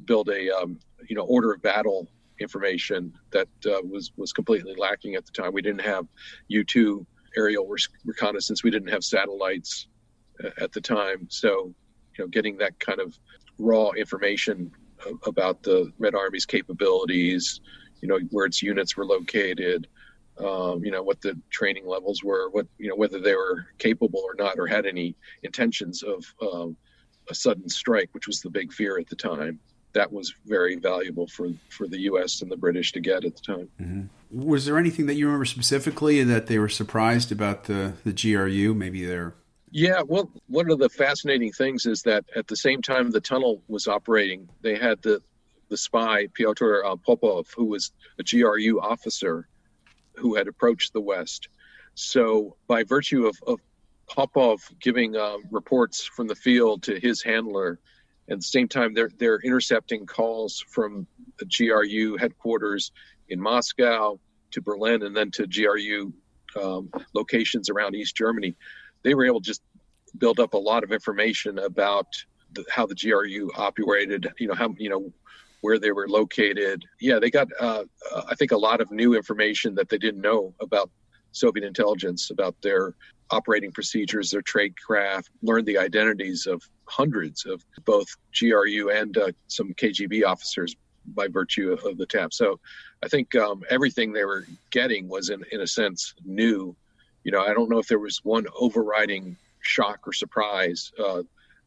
build 0.04 0.28
a, 0.28 0.50
um, 0.56 0.78
you 1.08 1.16
know, 1.16 1.24
order 1.24 1.52
of 1.52 1.62
battle 1.62 2.08
information 2.38 3.12
that 3.32 3.48
uh, 3.66 3.82
was, 3.82 4.12
was 4.16 4.32
completely 4.32 4.74
lacking 4.76 5.14
at 5.14 5.26
the 5.26 5.32
time. 5.32 5.52
We 5.52 5.62
didn't 5.62 5.82
have 5.82 6.06
U 6.48 6.64
2 6.64 7.06
aerial 7.36 7.68
reconnaissance. 8.04 8.64
We 8.64 8.70
didn't 8.70 8.88
have 8.88 9.04
satellites 9.04 9.88
uh, 10.42 10.50
at 10.58 10.72
the 10.72 10.80
time, 10.80 11.26
so 11.28 11.74
you 12.18 12.24
know, 12.24 12.28
getting 12.28 12.56
that 12.58 12.78
kind 12.80 13.00
of 13.00 13.18
raw 13.58 13.90
information 13.90 14.72
about 15.26 15.62
the 15.62 15.92
Red 15.98 16.14
Army's 16.14 16.46
capabilities, 16.46 17.60
you 18.00 18.08
know, 18.08 18.18
where 18.30 18.46
its 18.46 18.62
units 18.62 18.96
were 18.96 19.04
located, 19.04 19.86
um, 20.38 20.84
you 20.84 20.90
know, 20.90 21.02
what 21.02 21.20
the 21.20 21.38
training 21.50 21.86
levels 21.86 22.22
were, 22.24 22.48
what 22.50 22.66
you 22.78 22.88
know, 22.88 22.96
whether 22.96 23.20
they 23.20 23.34
were 23.34 23.66
capable 23.78 24.20
or 24.20 24.34
not, 24.34 24.58
or 24.58 24.66
had 24.66 24.86
any 24.86 25.14
intentions 25.42 26.02
of 26.02 26.24
um, 26.40 26.76
a 27.28 27.34
sudden 27.34 27.68
strike, 27.68 28.08
which 28.12 28.26
was 28.26 28.40
the 28.40 28.50
big 28.50 28.72
fear 28.72 28.98
at 28.98 29.08
the 29.08 29.16
time 29.16 29.60
that 29.92 30.12
was 30.12 30.34
very 30.46 30.76
valuable 30.76 31.26
for 31.26 31.48
for 31.68 31.86
the 31.86 32.00
U.S. 32.00 32.42
and 32.42 32.50
the 32.50 32.56
British 32.56 32.92
to 32.92 33.00
get 33.00 33.24
at 33.24 33.36
the 33.36 33.42
time. 33.42 33.68
Mm-hmm. 33.80 34.46
Was 34.46 34.64
there 34.64 34.78
anything 34.78 35.06
that 35.06 35.14
you 35.14 35.26
remember 35.26 35.44
specifically 35.44 36.22
that 36.22 36.46
they 36.46 36.58
were 36.58 36.68
surprised 36.68 37.32
about 37.32 37.64
the 37.64 37.94
the 38.04 38.12
GRU? 38.12 38.74
Maybe 38.74 39.04
they're 39.04 39.34
yeah, 39.70 40.02
well, 40.04 40.30
one 40.48 40.70
of 40.70 40.78
the 40.78 40.88
fascinating 40.88 41.52
things 41.52 41.86
is 41.86 42.02
that 42.02 42.24
at 42.34 42.48
the 42.48 42.56
same 42.56 42.82
time 42.82 43.10
the 43.10 43.20
tunnel 43.20 43.62
was 43.68 43.86
operating, 43.86 44.48
they 44.62 44.76
had 44.76 45.00
the 45.02 45.22
the 45.68 45.76
spy 45.76 46.26
Pyotr 46.34 46.84
uh, 46.84 46.96
Popov, 46.96 47.46
who 47.56 47.64
was 47.66 47.92
a 48.18 48.24
GRU 48.24 48.80
officer, 48.80 49.48
who 50.16 50.34
had 50.34 50.48
approached 50.48 50.92
the 50.92 51.00
West. 51.00 51.48
So, 51.94 52.56
by 52.66 52.82
virtue 52.82 53.26
of, 53.26 53.38
of 53.46 53.60
Popov 54.08 54.60
giving 54.80 55.16
uh, 55.16 55.36
reports 55.50 56.04
from 56.04 56.26
the 56.26 56.34
field 56.34 56.82
to 56.84 56.98
his 56.98 57.22
handler, 57.22 57.78
at 58.28 58.38
the 58.38 58.42
same 58.42 58.68
time, 58.68 58.94
they're 58.94 59.10
they're 59.18 59.40
intercepting 59.40 60.06
calls 60.06 60.64
from 60.68 61.06
the 61.38 61.46
GRU 61.46 62.16
headquarters 62.16 62.92
in 63.28 63.40
Moscow 63.40 64.18
to 64.50 64.60
Berlin 64.60 65.04
and 65.04 65.16
then 65.16 65.30
to 65.30 65.46
GRU 65.46 66.12
um, 66.60 66.90
locations 67.14 67.70
around 67.70 67.94
East 67.94 68.16
Germany. 68.16 68.56
They 69.02 69.14
were 69.14 69.24
able 69.24 69.40
to 69.40 69.46
just 69.46 69.62
build 70.18 70.40
up 70.40 70.54
a 70.54 70.58
lot 70.58 70.84
of 70.84 70.92
information 70.92 71.58
about 71.58 72.06
the, 72.52 72.64
how 72.70 72.86
the 72.86 72.94
GRU 72.94 73.50
operated. 73.56 74.28
You 74.38 74.48
know 74.48 74.54
how 74.54 74.74
you 74.78 74.90
know 74.90 75.12
where 75.60 75.78
they 75.78 75.92
were 75.92 76.08
located. 76.08 76.84
Yeah, 77.00 77.18
they 77.18 77.30
got 77.30 77.48
uh, 77.60 77.84
I 78.28 78.34
think 78.34 78.52
a 78.52 78.56
lot 78.56 78.80
of 78.80 78.90
new 78.90 79.14
information 79.14 79.74
that 79.76 79.88
they 79.88 79.98
didn't 79.98 80.20
know 80.20 80.54
about 80.60 80.90
Soviet 81.32 81.64
intelligence 81.64 82.30
about 82.30 82.56
their 82.62 82.94
operating 83.30 83.70
procedures, 83.70 84.30
their 84.30 84.42
trade 84.42 84.74
craft, 84.76 85.30
learned 85.42 85.66
the 85.66 85.78
identities 85.78 86.46
of 86.46 86.62
hundreds 86.86 87.46
of 87.46 87.64
both 87.84 88.08
GRU 88.38 88.90
and 88.90 89.16
uh, 89.16 89.30
some 89.46 89.72
KGB 89.74 90.24
officers 90.24 90.74
by 91.14 91.28
virtue 91.28 91.72
of, 91.72 91.84
of, 91.84 91.96
the 91.96 92.06
tap. 92.06 92.32
So 92.32 92.58
I 93.02 93.08
think 93.08 93.34
um, 93.34 93.62
everything 93.70 94.12
they 94.12 94.24
were 94.24 94.46
getting 94.70 95.08
was, 95.08 95.30
in, 95.30 95.44
in 95.52 95.60
a 95.60 95.66
sense, 95.66 96.14
new. 96.24 96.76
You 97.24 97.32
know, 97.32 97.40
I 97.40 97.52
don't 97.52 97.70
know 97.70 97.78
if 97.78 97.88
there 97.88 97.98
was 97.98 98.20
one 98.24 98.46
overriding 98.58 99.36
shock 99.60 100.06
or 100.06 100.12
surprise 100.12 100.92
uh, 100.98 101.22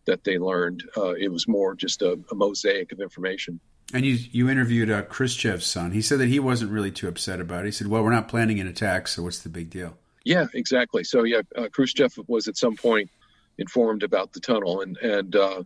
that 0.05 0.23
they 0.23 0.37
learned. 0.37 0.83
Uh, 0.97 1.13
it 1.13 1.31
was 1.31 1.47
more 1.47 1.75
just 1.75 2.01
a, 2.01 2.19
a, 2.31 2.35
mosaic 2.35 2.91
of 2.91 2.99
information. 2.99 3.59
And 3.93 4.05
you 4.05 4.17
you 4.31 4.49
interviewed 4.49 4.89
uh, 4.89 5.03
Khrushchev's 5.03 5.65
son. 5.65 5.91
He 5.91 6.01
said 6.01 6.19
that 6.19 6.27
he 6.27 6.39
wasn't 6.39 6.71
really 6.71 6.91
too 6.91 7.07
upset 7.07 7.39
about 7.39 7.61
it. 7.61 7.65
He 7.65 7.71
said, 7.71 7.87
"Well, 7.87 8.03
we're 8.03 8.11
not 8.11 8.27
planning 8.27 8.59
an 8.59 8.67
attack, 8.67 9.07
so 9.07 9.23
what's 9.23 9.39
the 9.39 9.49
big 9.49 9.69
deal?" 9.69 9.97
Yeah, 10.25 10.47
exactly. 10.53 11.03
So 11.03 11.23
yeah, 11.23 11.41
uh, 11.55 11.67
Khrushchev 11.69 12.17
was 12.27 12.47
at 12.47 12.57
some 12.57 12.75
point 12.75 13.09
informed 13.57 14.01
about 14.03 14.33
the 14.33 14.39
tunnel, 14.39 14.81
and 14.81 14.97
and 14.97 15.35
uh, 15.35 15.63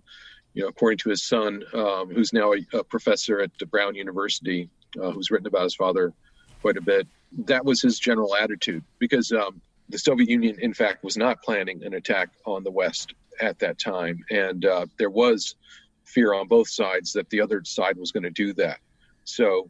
you 0.53 0.63
know, 0.63 0.69
according 0.69 0.97
to 0.99 1.09
his 1.09 1.23
son, 1.23 1.63
um, 1.73 2.09
who's 2.09 2.33
now 2.33 2.53
a, 2.53 2.57
a, 2.73 2.83
professor 2.83 3.39
at 3.39 3.51
Brown 3.69 3.95
University, 3.95 4.69
uh, 5.01 5.11
who's 5.11 5.29
written 5.29 5.47
about 5.47 5.63
his 5.63 5.75
father 5.75 6.13
quite 6.61 6.77
a 6.77 6.81
bit, 6.81 7.07
that 7.45 7.63
was 7.63 7.81
his 7.81 7.99
general 7.99 8.35
attitude 8.35 8.83
because 8.99 9.31
um, 9.31 9.61
the 9.89 9.97
Soviet 9.97 10.29
Union, 10.29 10.57
in 10.59 10.73
fact, 10.73 11.03
was 11.03 11.17
not 11.17 11.41
planning 11.41 11.83
an 11.83 11.93
attack 11.93 12.29
on 12.45 12.63
the 12.63 12.71
West 12.71 13.13
at 13.39 13.59
that 13.59 13.79
time, 13.79 14.23
and 14.31 14.65
uh, 14.65 14.85
there 14.97 15.09
was 15.09 15.55
fear 16.03 16.33
on 16.33 16.47
both 16.47 16.69
sides 16.69 17.13
that 17.13 17.29
the 17.29 17.39
other 17.41 17.61
side 17.63 17.97
was 17.97 18.11
going 18.11 18.23
to 18.23 18.29
do 18.29 18.53
that. 18.53 18.79
So, 19.23 19.69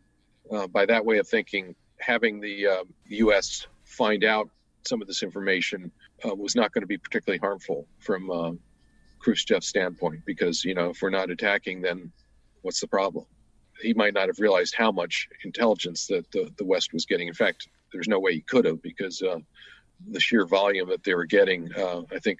uh, 0.52 0.68
by 0.68 0.86
that 0.86 1.04
way 1.04 1.18
of 1.18 1.28
thinking, 1.28 1.76
having 2.00 2.40
the 2.40 2.84
U.S. 3.08 3.66
Um, 3.66 3.72
find 3.84 4.24
out 4.24 4.50
some 4.88 5.02
of 5.02 5.08
this 5.08 5.24
information 5.24 5.92
uh, 6.26 6.34
was 6.34 6.56
not 6.56 6.72
going 6.72 6.82
to 6.82 6.88
be 6.88 6.98
particularly 6.98 7.40
harmful 7.40 7.88
from 8.00 8.32
uh, 8.32 8.52
Khrushchev's 9.20 9.68
standpoint, 9.68 10.22
because 10.26 10.64
you 10.64 10.74
know 10.74 10.90
if 10.92 11.02
we're 11.02 11.10
not 11.10 11.30
attacking, 11.30 11.82
then 11.82 12.12
what's 12.62 12.80
the 12.80 12.88
problem? 12.88 13.26
He 13.82 13.94
might 13.94 14.14
not 14.14 14.28
have 14.28 14.40
realized 14.40 14.74
how 14.76 14.92
much 14.92 15.28
intelligence 15.44 16.08
that 16.08 16.32
the, 16.32 16.52
the 16.58 16.66
West 16.66 16.94
was 16.94 17.06
getting. 17.06 17.28
In 17.28 17.34
fact, 17.34 17.68
there's 17.94 18.08
no 18.08 18.20
way 18.20 18.34
he 18.34 18.42
could 18.42 18.66
have 18.66 18.82
because 18.82 19.22
uh, 19.22 19.38
the 20.06 20.20
sheer 20.20 20.46
volume 20.46 20.90
that 20.90 21.04
they 21.04 21.14
were 21.14 21.26
getting, 21.26 21.72
uh, 21.74 22.04
I 22.12 22.20
think, 22.20 22.40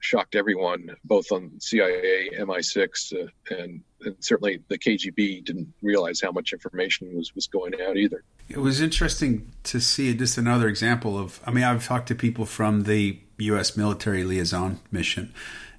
shocked 0.00 0.34
everyone, 0.34 0.94
both 1.04 1.32
on 1.32 1.52
CIA, 1.60 2.30
MI6, 2.38 3.12
uh, 3.12 3.54
and, 3.54 3.82
and, 4.02 4.16
certainly 4.20 4.62
the 4.68 4.78
KGB 4.78 5.44
didn't 5.44 5.72
realize 5.82 6.20
how 6.20 6.30
much 6.30 6.52
information 6.52 7.16
was, 7.16 7.34
was 7.34 7.46
going 7.48 7.74
out 7.80 7.96
either. 7.96 8.22
It 8.48 8.58
was 8.58 8.80
interesting 8.80 9.50
to 9.64 9.80
see 9.80 10.14
just 10.14 10.38
another 10.38 10.68
example 10.68 11.18
of. 11.18 11.40
I 11.44 11.50
mean, 11.50 11.64
I've 11.64 11.84
talked 11.84 12.08
to 12.08 12.14
people 12.14 12.46
from 12.46 12.84
the 12.84 13.18
U.S. 13.38 13.76
military 13.76 14.24
liaison 14.24 14.80
mission, 14.90 15.34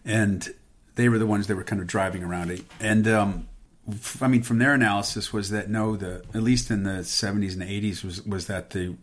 and 0.05 0.53
they 0.95 1.09
were 1.09 1.17
the 1.17 1.25
ones 1.25 1.47
that 1.47 1.55
were 1.55 1.63
kind 1.63 1.81
of 1.81 1.87
driving 1.87 2.23
around 2.23 2.51
it. 2.51 2.63
And 2.79 3.07
um, 3.07 3.47
I 4.21 4.27
mean, 4.27 4.43
from 4.43 4.59
their 4.59 4.73
analysis 4.73 5.33
was 5.33 5.49
that 5.49 5.69
no, 5.69 5.95
the 5.95 6.23
at 6.33 6.43
least 6.43 6.69
in 6.69 6.83
the 6.83 6.99
70s 6.99 7.53
and 7.53 7.63
80s 7.63 8.03
was 8.03 8.25
was 8.25 8.47
that 8.47 8.71
the 8.71 8.95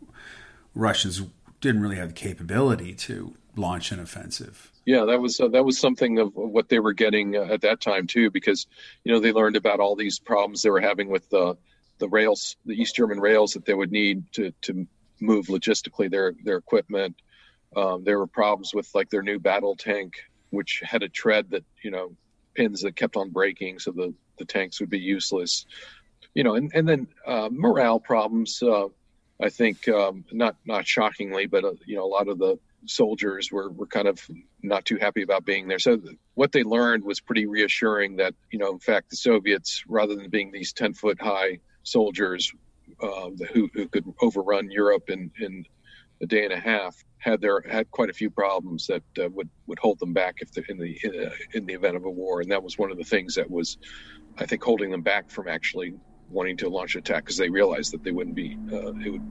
Russians 0.74 1.22
didn't 1.60 1.82
really 1.82 1.96
have 1.96 2.08
the 2.08 2.14
capability 2.14 2.94
to 2.94 3.34
launch 3.56 3.92
an 3.92 4.00
offensive. 4.00 4.70
Yeah, 4.84 5.04
that 5.06 5.20
was 5.20 5.40
uh, 5.40 5.48
that 5.48 5.64
was 5.64 5.78
something 5.78 6.18
of 6.18 6.34
what 6.34 6.68
they 6.68 6.78
were 6.78 6.92
getting 6.92 7.36
uh, 7.36 7.48
at 7.50 7.62
that 7.62 7.80
time 7.80 8.06
too, 8.06 8.30
because 8.30 8.66
you 9.02 9.12
know 9.12 9.20
they 9.20 9.32
learned 9.32 9.56
about 9.56 9.80
all 9.80 9.96
these 9.96 10.18
problems 10.18 10.62
they 10.62 10.70
were 10.70 10.80
having 10.80 11.08
with 11.08 11.28
the 11.28 11.56
the 11.98 12.08
rails, 12.08 12.56
the 12.64 12.74
East 12.74 12.94
German 12.94 13.18
rails 13.18 13.54
that 13.54 13.64
they 13.64 13.74
would 13.74 13.90
need 13.90 14.32
to 14.34 14.52
to 14.62 14.86
move 15.20 15.46
logistically 15.46 16.10
their 16.10 16.34
their 16.44 16.56
equipment. 16.56 17.16
Um, 17.74 18.04
there 18.04 18.18
were 18.18 18.28
problems 18.28 18.72
with 18.72 18.88
like 18.94 19.10
their 19.10 19.22
new 19.22 19.40
battle 19.40 19.74
tank, 19.74 20.14
which 20.50 20.82
had 20.84 21.02
a 21.02 21.08
tread 21.08 21.50
that 21.50 21.64
you 21.82 21.90
know 21.90 22.14
pins 22.54 22.82
that 22.82 22.94
kept 22.94 23.16
on 23.16 23.30
breaking, 23.30 23.80
so 23.80 23.90
the 23.90 24.14
the 24.38 24.44
tanks 24.44 24.78
would 24.80 24.90
be 24.90 25.00
useless. 25.00 25.66
You 26.32 26.44
know, 26.44 26.54
and 26.54 26.70
and 26.74 26.88
then 26.88 27.08
uh, 27.26 27.48
morale 27.50 27.98
problems. 27.98 28.62
I 29.40 29.50
think 29.50 29.88
um, 29.88 30.24
not 30.32 30.56
not 30.64 30.86
shockingly, 30.86 31.46
but 31.46 31.64
uh, 31.64 31.72
you 31.84 31.96
know 31.96 32.04
a 32.04 32.08
lot 32.08 32.28
of 32.28 32.38
the 32.38 32.58
soldiers 32.86 33.50
were, 33.50 33.70
were 33.70 33.86
kind 33.86 34.08
of 34.08 34.20
not 34.62 34.84
too 34.84 34.96
happy 34.96 35.22
about 35.22 35.44
being 35.44 35.68
there. 35.68 35.78
So 35.78 36.00
what 36.34 36.52
they 36.52 36.62
learned 36.62 37.04
was 37.04 37.20
pretty 37.20 37.46
reassuring 37.46 38.16
that, 38.16 38.34
you 38.50 38.58
know, 38.58 38.72
in 38.72 38.78
fact, 38.78 39.10
the 39.10 39.16
Soviets, 39.16 39.84
rather 39.88 40.14
than 40.14 40.30
being 40.30 40.52
these 40.52 40.72
10 40.72 40.94
foot 40.94 41.20
high 41.20 41.58
soldiers 41.82 42.52
uh, 43.02 43.30
who, 43.52 43.68
who 43.74 43.88
could 43.88 44.04
overrun 44.22 44.70
Europe 44.70 45.10
in, 45.10 45.30
in 45.40 45.64
a 46.22 46.26
day 46.26 46.44
and 46.44 46.52
a 46.52 46.60
half, 46.60 46.96
had 47.18 47.40
there 47.40 47.62
had 47.68 47.90
quite 47.90 48.08
a 48.08 48.12
few 48.12 48.30
problems 48.30 48.86
that 48.86 49.02
uh, 49.18 49.28
would 49.30 49.48
would 49.66 49.78
hold 49.78 49.98
them 49.98 50.12
back 50.12 50.36
if 50.40 50.70
in 50.70 50.78
the 50.78 50.98
in, 51.02 51.32
in, 51.54 51.66
the 51.66 51.74
event 51.74 51.96
of 51.96 52.04
a 52.04 52.10
war, 52.10 52.40
and 52.40 52.50
that 52.50 52.62
was 52.62 52.78
one 52.78 52.90
of 52.90 52.96
the 52.96 53.04
things 53.04 53.34
that 53.34 53.50
was, 53.50 53.78
I 54.38 54.46
think, 54.46 54.62
holding 54.62 54.90
them 54.90 55.02
back 55.02 55.28
from 55.28 55.48
actually 55.48 55.94
wanting 56.30 56.56
to 56.58 56.68
launch 56.68 56.94
an 56.94 57.00
attack 57.00 57.24
because 57.24 57.36
they 57.36 57.48
realized 57.48 57.92
that 57.92 58.02
they 58.04 58.12
wouldn't 58.12 58.36
be 58.36 58.56
uh, 58.72 58.92
it 58.94 59.10
would 59.10 59.22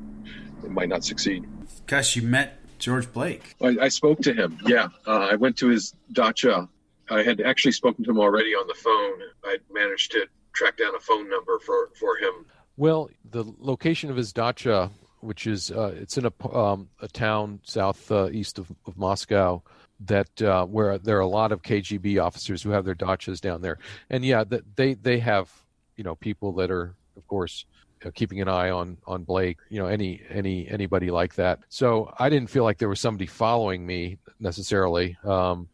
it 0.64 0.72
might 0.72 0.90
not 0.90 1.04
succeed. 1.04 1.46
Gus, 1.86 2.16
you 2.16 2.24
met 2.24 2.60
George 2.80 3.12
Blake. 3.12 3.56
I, 3.62 3.78
I 3.82 3.88
spoke 3.90 4.20
to 4.22 4.34
him. 4.34 4.58
Yeah, 4.66 4.88
uh, 5.06 5.28
I 5.32 5.36
went 5.36 5.58
to 5.58 5.68
his 5.68 5.94
dacha. 6.12 6.68
I 7.10 7.22
had 7.22 7.42
actually 7.42 7.74
spoken 7.74 8.04
to 8.06 8.10
him 8.10 8.20
already 8.20 8.56
on 8.56 8.68
the 8.68 8.74
phone. 8.74 9.20
I 9.44 9.58
managed 9.72 10.12
to 10.14 10.28
track 10.54 10.78
down 10.78 10.96
a 10.96 11.00
phone 11.00 11.30
number 11.30 11.60
for 11.60 11.90
for 12.00 12.18
him. 12.18 12.46
Well, 12.78 13.10
the 13.30 13.46
location 13.60 14.10
of 14.10 14.18
his 14.18 14.34
dacha 14.34 14.92
which 15.26 15.48
is 15.48 15.72
uh, 15.72 15.94
it's 16.00 16.18
in 16.18 16.26
a, 16.26 16.56
um, 16.56 16.90
a 17.02 17.08
town 17.08 17.60
southeast 17.64 18.60
uh, 18.60 18.62
of, 18.62 18.72
of 18.86 18.98
Moscow 18.98 19.62
that 20.02 20.42
uh, 20.42 20.66
where 20.66 20.98
there 20.98 21.18
are 21.18 21.22
a 21.22 21.28
lot 21.28 21.52
of 21.52 21.62
KGB 21.62 22.22
officers 22.22 22.62
who 22.62 22.70
have 22.70 22.86
their 22.86 22.96
dachas 22.96 23.42
down 23.42 23.62
there, 23.62 23.80
and 24.10 24.24
yeah, 24.24 24.44
that 24.44 24.76
they 24.76 24.94
they 24.94 25.20
have 25.20 25.52
you 25.96 26.04
know 26.04 26.16
people 26.16 26.54
that 26.54 26.72
are 26.72 26.96
of 27.18 27.28
course 27.28 27.66
uh, 28.06 28.12
keeping 28.14 28.42
an 28.42 28.48
eye 28.48 28.70
on 28.70 28.98
on 29.08 29.24
Blake, 29.24 29.58
you 29.70 29.80
know 29.80 29.88
any 29.88 30.22
any 30.30 30.68
anybody 30.68 31.10
like 31.10 31.36
that. 31.36 31.60
So 31.70 32.14
I 32.20 32.30
didn't 32.30 32.50
feel 32.50 32.64
like 32.64 32.78
there 32.78 32.90
was 32.90 33.00
somebody 33.00 33.26
following 33.26 33.86
me 33.86 34.18
necessarily, 34.40 35.18
um, 35.24 35.68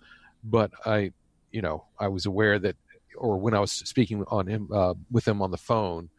but 0.44 0.72
I 0.86 1.12
you 1.52 1.62
know 1.62 1.86
I 2.00 2.08
was 2.08 2.26
aware 2.26 2.60
that 2.60 2.76
or 3.18 3.38
when 3.38 3.54
I 3.54 3.60
was 3.60 3.72
speaking 3.72 4.24
on 4.28 4.48
him 4.48 4.70
uh, 4.74 4.94
with 5.12 5.28
him 5.28 5.42
on 5.42 5.52
the 5.52 5.58
phone, 5.58 6.10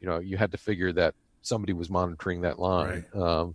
you 0.00 0.06
know 0.06 0.18
you 0.18 0.36
had 0.36 0.52
to 0.52 0.58
figure 0.58 0.92
that 0.92 1.14
somebody 1.42 1.72
was 1.72 1.88
monitoring 1.88 2.42
that 2.42 2.58
line. 2.58 3.04
Right. 3.14 3.22
Um, 3.22 3.54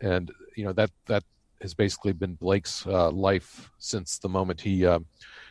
and 0.00 0.30
you 0.56 0.64
know 0.64 0.72
that 0.72 0.90
that 1.06 1.24
has 1.60 1.74
basically 1.74 2.12
been 2.12 2.34
Blake's 2.34 2.86
uh, 2.86 3.10
life 3.10 3.70
since 3.78 4.18
the 4.18 4.28
moment 4.28 4.60
he 4.60 4.86
uh, 4.86 5.00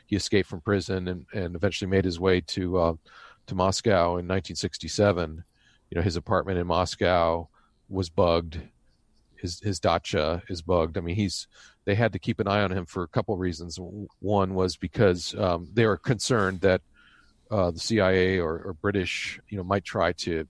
he 0.07 0.15
escaped 0.15 0.49
from 0.49 0.61
prison 0.61 1.07
and, 1.07 1.25
and 1.33 1.55
eventually 1.55 1.89
made 1.89 2.05
his 2.05 2.19
way 2.19 2.41
to 2.41 2.77
uh, 2.77 2.93
to 3.49 3.55
Moscow 3.55 4.17
in 4.17 4.27
1967. 4.27 5.43
You 5.89 5.95
know, 5.95 6.01
his 6.01 6.15
apartment 6.15 6.57
in 6.57 6.67
Moscow 6.67 7.47
was 7.89 8.09
bugged. 8.09 8.59
His 9.35 9.59
his 9.59 9.79
dacha 9.79 10.41
is 10.49 10.62
bugged. 10.62 10.97
I 10.97 11.01
mean, 11.01 11.15
he's 11.15 11.47
they 11.85 11.95
had 11.95 12.13
to 12.13 12.19
keep 12.19 12.39
an 12.39 12.47
eye 12.47 12.62
on 12.62 12.71
him 12.71 12.85
for 12.85 13.03
a 13.03 13.07
couple 13.07 13.33
of 13.33 13.39
reasons. 13.39 13.79
One 14.19 14.53
was 14.53 14.75
because 14.75 15.33
um, 15.35 15.67
they 15.73 15.85
were 15.85 15.97
concerned 15.97 16.62
that 16.62 16.81
uh, 17.49 17.71
the 17.71 17.79
CIA 17.79 18.39
or, 18.39 18.59
or 18.59 18.73
British, 18.73 19.39
you 19.49 19.57
know, 19.57 19.63
might 19.63 19.83
try 19.83 20.12
to 20.13 20.47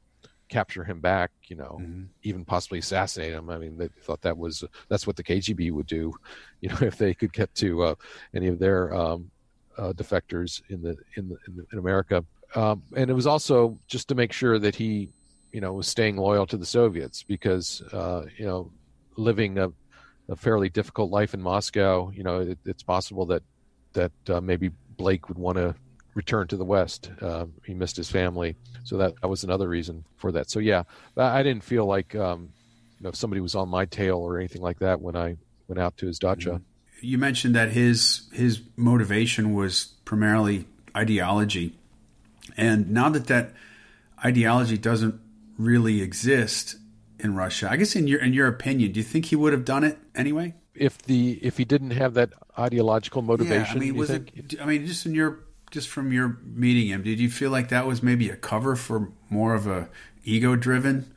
capture 0.49 0.83
him 0.83 0.99
back, 0.99 1.31
you 1.47 1.55
know, 1.55 1.77
mm-hmm. 1.81 2.03
even 2.23 2.43
possibly 2.43 2.79
assassinate 2.79 3.31
him. 3.31 3.49
I 3.49 3.57
mean, 3.57 3.77
they 3.77 3.88
thought 4.01 4.21
that 4.21 4.38
was 4.38 4.63
that's 4.89 5.07
what 5.07 5.15
the 5.15 5.23
KGB 5.23 5.71
would 5.71 5.88
do, 5.88 6.13
you 6.62 6.69
know, 6.69 6.77
if 6.81 6.97
they 6.97 7.13
could 7.13 7.31
get 7.31 7.53
to 7.55 7.83
uh, 7.83 7.95
any 8.33 8.47
of 8.47 8.59
their 8.59 8.93
um, 8.93 9.31
uh, 9.77 9.93
defectors 9.93 10.62
in 10.69 10.81
the 10.81 10.97
in 11.15 11.29
the, 11.29 11.38
in, 11.47 11.55
the, 11.55 11.65
in 11.71 11.79
America. 11.79 12.25
Um, 12.55 12.83
and 12.95 13.09
it 13.09 13.13
was 13.13 13.27
also 13.27 13.79
just 13.88 14.07
to 14.09 14.15
make 14.15 14.33
sure 14.33 14.57
that 14.59 14.75
he, 14.75 15.09
you 15.51 15.62
know, 15.62 15.73
was 15.73 15.88
staying 15.88 16.17
loyal 16.17 16.47
to 16.47 16.57
the 16.57 16.65
Soviets 16.65 17.23
because 17.23 17.81
uh, 17.93 18.25
you 18.38 18.45
know, 18.45 18.71
living 19.15 19.57
a, 19.57 19.71
a, 20.29 20.35
fairly 20.35 20.69
difficult 20.69 21.12
life 21.12 21.33
in 21.33 21.41
Moscow, 21.41 22.12
you 22.12 22.23
know, 22.23 22.39
it, 22.39 22.57
it's 22.65 22.83
possible 22.83 23.25
that 23.27 23.43
that 23.93 24.12
uh, 24.29 24.41
maybe 24.41 24.71
Blake 24.97 25.29
would 25.29 25.38
want 25.38 25.57
to 25.57 25.75
return 26.13 26.47
to 26.47 26.57
the 26.57 26.65
West. 26.65 27.12
Uh, 27.21 27.45
he 27.65 27.73
missed 27.73 27.97
his 27.97 28.09
family, 28.09 28.55
so 28.83 28.97
that, 28.97 29.13
that 29.21 29.27
was 29.27 29.43
another 29.43 29.67
reason 29.67 30.03
for 30.17 30.31
that. 30.31 30.49
So 30.49 30.59
yeah, 30.59 30.83
I 31.17 31.43
didn't 31.43 31.63
feel 31.63 31.85
like 31.85 32.15
um, 32.15 32.49
you 32.99 33.03
know 33.03 33.09
if 33.09 33.15
somebody 33.15 33.41
was 33.41 33.55
on 33.55 33.69
my 33.69 33.85
tail 33.85 34.17
or 34.17 34.38
anything 34.38 34.62
like 34.62 34.79
that 34.79 35.01
when 35.01 35.15
I 35.15 35.38
went 35.67 35.79
out 35.79 35.97
to 35.97 36.07
his 36.07 36.19
dacha. 36.19 36.62
You 37.01 37.17
mentioned 37.17 37.55
that 37.55 37.71
his 37.71 38.27
his 38.33 38.62
motivation 38.75 39.53
was 39.53 39.93
primarily 40.03 40.67
ideology, 40.95 41.77
and 42.60 42.91
now 42.91 43.10
that 43.10 43.28
that 43.28 43.54
ideology 44.24 44.78
doesn't 44.78 45.19
really 45.58 46.02
exist 46.02 46.76
in 47.19 47.36
Russia, 47.36 47.69
I 47.72 47.78
guess 47.78 47.95
in 47.95 48.08
your 48.08 48.22
in 48.22 48.34
your 48.34 48.48
opinion, 48.48 48.91
do 48.91 49.00
you 49.00 49.04
think 49.04 49.26
he 49.26 49.36
would 49.36 49.54
have 49.54 49.65
done 49.65 49.84
it 49.84 49.98
anyway? 50.13 50.56
If 50.76 50.98
the 51.00 51.39
if 51.41 51.58
he 51.58 51.65
didn't 51.65 51.91
have 51.91 52.13
that 52.15 52.34
ideological 52.58 53.22
motivation, 53.22 53.78
yeah, 53.78 53.84
I 53.84 53.91
mean, 53.91 53.98
was 53.98 54.10
think? 54.10 54.32
it? 54.36 54.62
I 54.62 54.65
mean, 54.65 54.86
just 54.86 55.06
in 55.06 55.15
your 55.15 55.39
just 55.72 55.88
from 55.88 56.12
your 56.12 56.38
meeting 56.43 56.88
him, 56.88 57.04
did 57.04 57.19
you 57.19 57.30
feel 57.30 57.50
like 57.50 57.69
that 57.69 57.88
was 57.88 58.04
maybe 58.04 58.30
a 58.30 58.36
cover 58.36 58.76
for 58.76 59.12
more 59.30 59.54
of 59.56 59.65
a 59.65 59.89
ego 60.26 60.56
driven 60.56 61.13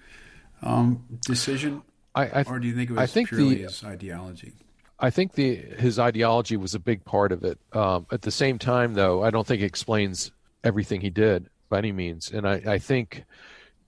um, 0.63 1.05
decision? 1.27 1.83
I, 2.15 2.27
I, 2.27 2.43
or 2.43 2.61
do 2.61 2.69
you 2.69 2.75
think 2.75 2.91
it 2.91 2.93
was 2.93 3.03
I 3.03 3.07
think 3.07 3.29
purely 3.29 3.57
the, 3.57 3.63
his 3.63 3.83
ideology? 3.83 4.53
I 5.01 5.11
think 5.11 5.33
the 5.33 5.57
his 5.57 5.99
ideology 5.99 6.57
was 6.57 6.75
a 6.75 6.79
big 6.79 7.05
part 7.05 7.33
of 7.33 7.43
it. 7.43 7.59
Um, 7.73 8.07
at 8.13 8.23
the 8.23 8.31
same 8.31 8.59
time, 8.59 8.95
though, 8.95 9.25
I 9.25 9.31
don't 9.31 9.47
think 9.47 9.63
it 9.63 9.67
explains 9.67 10.31
everything 10.65 11.01
he 11.01 11.11
did 11.11 11.49
by 11.69 11.79
any 11.79 11.93
means. 11.93 12.31
And 12.31 12.47
I, 12.47 12.63
I 12.67 12.79
think, 12.79 13.25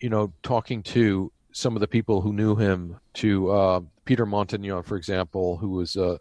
you 0.00 0.08
know, 0.08 0.32
talking 0.42 0.82
to 0.84 1.30
some 1.52 1.76
of 1.76 1.80
the 1.80 1.88
people 1.88 2.20
who 2.20 2.32
knew 2.32 2.56
him, 2.56 2.98
to 3.14 3.50
uh, 3.50 3.80
Peter 4.04 4.26
Montagnon, 4.26 4.84
for 4.84 4.96
example, 4.96 5.56
who 5.56 5.70
was 5.70 5.96
a 5.96 6.18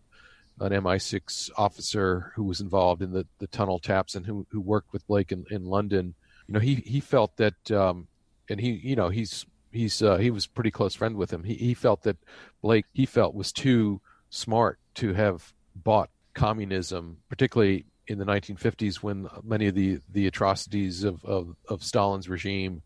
an 0.59 0.71
MI6 0.71 1.49
officer 1.57 2.31
who 2.35 2.43
was 2.43 2.61
involved 2.61 3.01
in 3.01 3.11
the, 3.11 3.25
the 3.39 3.47
tunnel 3.47 3.79
taps 3.79 4.15
and 4.15 4.25
who, 4.25 4.45
who 4.51 4.61
worked 4.61 4.93
with 4.93 5.05
Blake 5.07 5.31
in, 5.31 5.45
in 5.49 5.65
London. 5.65 6.13
You 6.47 6.53
know, 6.53 6.59
he, 6.59 6.75
he 6.75 6.99
felt 6.99 7.37
that, 7.37 7.71
um, 7.71 8.07
and 8.49 8.59
he, 8.59 8.71
you 8.71 8.95
know, 8.95 9.09
he's, 9.09 9.45
he's, 9.71 10.01
uh, 10.01 10.17
he 10.17 10.29
was 10.29 10.45
pretty 10.45 10.71
close 10.71 10.93
friend 10.93 11.15
with 11.15 11.33
him. 11.33 11.43
He, 11.43 11.55
he 11.55 11.73
felt 11.73 12.03
that 12.03 12.17
Blake, 12.61 12.85
he 12.93 13.05
felt 13.05 13.33
was 13.33 13.51
too 13.51 13.99
smart 14.29 14.79
to 14.95 15.13
have 15.13 15.53
bought 15.75 16.11
communism, 16.35 17.17
particularly 17.29 17.85
in 18.07 18.17
the 18.17 18.25
1950s 18.25 18.97
when 18.97 19.29
many 19.43 19.67
of 19.67 19.75
the, 19.75 19.99
the 20.11 20.27
atrocities 20.27 21.03
of, 21.03 21.23
of, 21.23 21.55
of 21.69 21.83
Stalin's 21.83 22.27
regime 22.27 22.81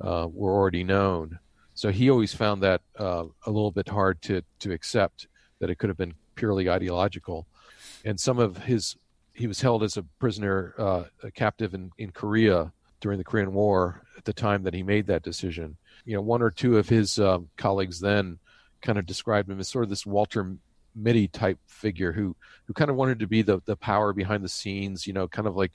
uh, 0.00 0.28
were 0.30 0.52
already 0.52 0.84
known. 0.84 1.38
So 1.74 1.90
he 1.90 2.10
always 2.10 2.34
found 2.34 2.62
that 2.62 2.82
uh, 2.98 3.24
a 3.46 3.50
little 3.50 3.70
bit 3.70 3.88
hard 3.88 4.20
to, 4.22 4.42
to 4.60 4.72
accept 4.72 5.26
that 5.58 5.70
it 5.70 5.78
could 5.78 5.88
have 5.88 5.96
been 5.96 6.14
purely 6.34 6.68
ideological. 6.68 7.46
And 8.04 8.20
some 8.20 8.38
of 8.38 8.58
his, 8.58 8.96
he 9.32 9.46
was 9.46 9.60
held 9.60 9.82
as 9.82 9.96
a 9.96 10.02
prisoner, 10.18 10.74
uh, 10.78 11.04
a 11.22 11.30
captive 11.30 11.72
in, 11.72 11.90
in 11.96 12.10
Korea 12.10 12.72
during 13.00 13.18
the 13.18 13.24
Korean 13.24 13.54
War 13.54 14.02
at 14.18 14.24
the 14.24 14.32
time 14.32 14.64
that 14.64 14.74
he 14.74 14.82
made 14.82 15.06
that 15.06 15.22
decision. 15.22 15.76
You 16.04 16.14
know, 16.14 16.22
one 16.22 16.42
or 16.42 16.50
two 16.50 16.78
of 16.78 16.88
his 16.88 17.18
um, 17.18 17.48
colleagues 17.56 18.00
then 18.00 18.38
kind 18.82 18.98
of 18.98 19.06
described 19.06 19.48
him 19.48 19.60
as 19.60 19.68
sort 19.68 19.84
of 19.84 19.90
this 19.90 20.04
Walter 20.04 20.56
Mitty 20.94 21.28
type 21.28 21.58
figure 21.66 22.12
who 22.12 22.36
who 22.66 22.72
kind 22.72 22.90
of 22.90 22.96
wanted 22.96 23.18
to 23.20 23.26
be 23.26 23.42
the 23.42 23.60
the 23.64 23.76
power 23.76 24.12
behind 24.12 24.44
the 24.44 24.48
scenes. 24.48 25.06
You 25.06 25.12
know, 25.12 25.28
kind 25.28 25.48
of 25.48 25.56
like 25.56 25.72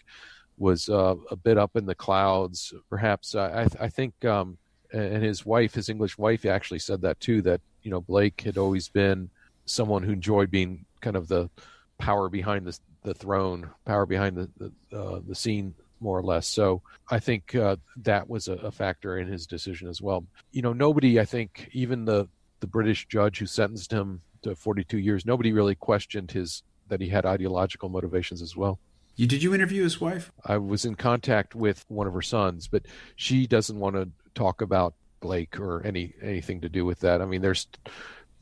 was 0.58 0.90
uh, 0.90 1.16
a 1.30 1.36
bit 1.36 1.58
up 1.58 1.76
in 1.76 1.86
the 1.86 1.96
clouds. 1.96 2.74
Perhaps 2.90 3.36
I, 3.36 3.68
I 3.80 3.90
think, 3.90 4.26
um, 4.26 4.58
and 4.92 5.24
his 5.24 5.46
wife, 5.46 5.76
his 5.76 5.90
English 5.90 6.18
wife, 6.18 6.46
actually 6.46 6.80
said 6.80 7.02
that 7.02 7.20
too. 7.20 7.42
That 7.42 7.62
you 7.84 7.92
know 7.92 8.02
Blake 8.02 8.42
had 8.42 8.58
always 8.58 8.90
been 8.90 9.30
someone 9.66 10.04
who 10.04 10.14
enjoyed 10.14 10.50
being 10.50 10.86
kind 11.02 11.16
of 11.16 11.28
the 11.28 11.50
power 11.98 12.30
behind 12.30 12.66
the 12.66 12.78
the 13.04 13.14
throne, 13.14 13.70
power 13.86 14.06
behind 14.06 14.36
the 14.36 14.72
the, 14.92 14.98
uh, 14.98 15.20
the 15.28 15.36
scene, 15.36 15.74
more 16.00 16.18
or 16.18 16.24
less. 16.24 16.48
So 16.48 16.82
I 17.10 17.20
think 17.20 17.56
uh, 17.56 17.78
that 17.98 18.30
was 18.30 18.48
a, 18.48 18.54
a, 18.54 18.72
factor 18.72 19.18
in 19.18 19.28
his 19.28 19.48
decision 19.48 19.88
as 19.88 20.02
well. 20.02 20.26
You 20.52 20.62
know, 20.62 20.74
nobody, 20.74 21.20
I 21.20 21.26
think, 21.26 21.70
even 21.74 22.06
the 22.06 22.28
the 22.60 22.68
British 22.68 23.08
judge 23.08 23.38
who 23.38 23.46
sentenced 23.46 23.92
him 23.92 24.22
to 24.44 24.56
42 24.56 24.98
years, 24.98 25.26
nobody 25.26 25.54
really 25.54 25.76
questioned 25.76 26.32
his 26.32 26.64
that 26.90 27.02
he 27.02 27.10
had 27.10 27.26
ideological 27.26 27.90
motivations 27.90 28.42
as 28.42 28.56
well. 28.56 28.80
You, 29.18 29.28
did 29.28 29.44
you 29.44 29.54
interview 29.54 29.84
his 29.84 30.00
wife? 30.00 30.32
I 30.46 30.58
was 30.58 30.86
in 30.86 30.96
contact 30.96 31.56
with 31.56 31.84
one 31.90 32.08
of 32.08 32.14
her 32.14 32.22
sons, 32.22 32.68
but 32.68 32.84
she 33.16 33.48
doesn't 33.48 33.78
want 33.78 33.96
to 33.96 34.10
talk 34.36 34.62
about 34.62 34.94
Blake 35.20 35.60
or 35.60 35.84
any 35.86 36.14
anything 36.22 36.62
to 36.62 36.70
do 36.70 36.86
with 36.86 37.00
that. 37.00 37.22
I 37.22 37.26
mean, 37.26 37.42
there's 37.42 37.68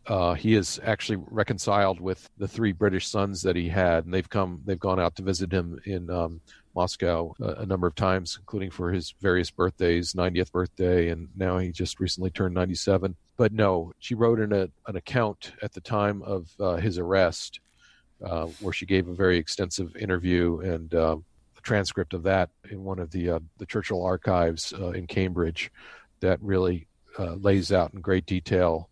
uh, 0.07 0.33
he 0.33 0.53
is 0.53 0.79
actually 0.83 1.23
reconciled 1.31 1.99
with 1.99 2.29
the 2.37 2.47
three 2.47 2.71
British 2.71 3.07
sons 3.07 3.41
that 3.41 3.55
he 3.55 3.69
had, 3.69 4.05
and 4.05 4.13
they've 4.13 4.29
come, 4.29 4.61
they've 4.65 4.79
gone 4.79 4.99
out 4.99 5.15
to 5.15 5.23
visit 5.23 5.51
him 5.51 5.79
in 5.85 6.09
um, 6.09 6.41
Moscow 6.75 7.33
a, 7.41 7.61
a, 7.61 7.65
number 7.65 7.87
of 7.87 7.95
times, 7.95 8.37
including 8.39 8.69
for 8.69 8.91
his 8.91 9.15
various 9.21 9.49
birthdays, 9.49 10.13
90th 10.13 10.51
birthday, 10.51 11.09
and 11.09 11.29
now 11.35 11.57
he 11.57 11.71
just 11.71 11.99
recently 11.99 12.29
turned 12.29 12.53
97. 12.53 13.15
But 13.37 13.53
no, 13.53 13.93
she 13.99 14.15
wrote 14.15 14.39
in 14.39 14.51
a, 14.51 14.69
an 14.87 14.95
account 14.95 15.53
at 15.61 15.73
the 15.73 15.81
time 15.81 16.21
of 16.21 16.49
uh, 16.59 16.75
his 16.75 16.97
arrest, 16.97 17.59
uh, 18.23 18.47
where 18.59 18.73
she 18.73 18.85
gave 18.85 19.07
a 19.07 19.13
very 19.13 19.37
extensive 19.37 19.95
interview 19.95 20.59
and 20.59 20.93
uh, 20.93 21.17
a 21.57 21.61
transcript 21.61 22.13
of 22.13 22.23
that 22.23 22.49
in 22.69 22.83
one 22.83 22.99
of 22.99 23.11
the 23.11 23.31
uh, 23.31 23.39
the 23.57 23.65
Churchill 23.65 24.03
archives 24.03 24.73
uh, 24.73 24.91
in 24.91 25.07
Cambridge, 25.07 25.71
that 26.19 26.41
really 26.41 26.87
lays 27.17 27.71
out 27.71 27.93
in 27.93 28.01
great 28.01 28.25
detail 28.25 28.89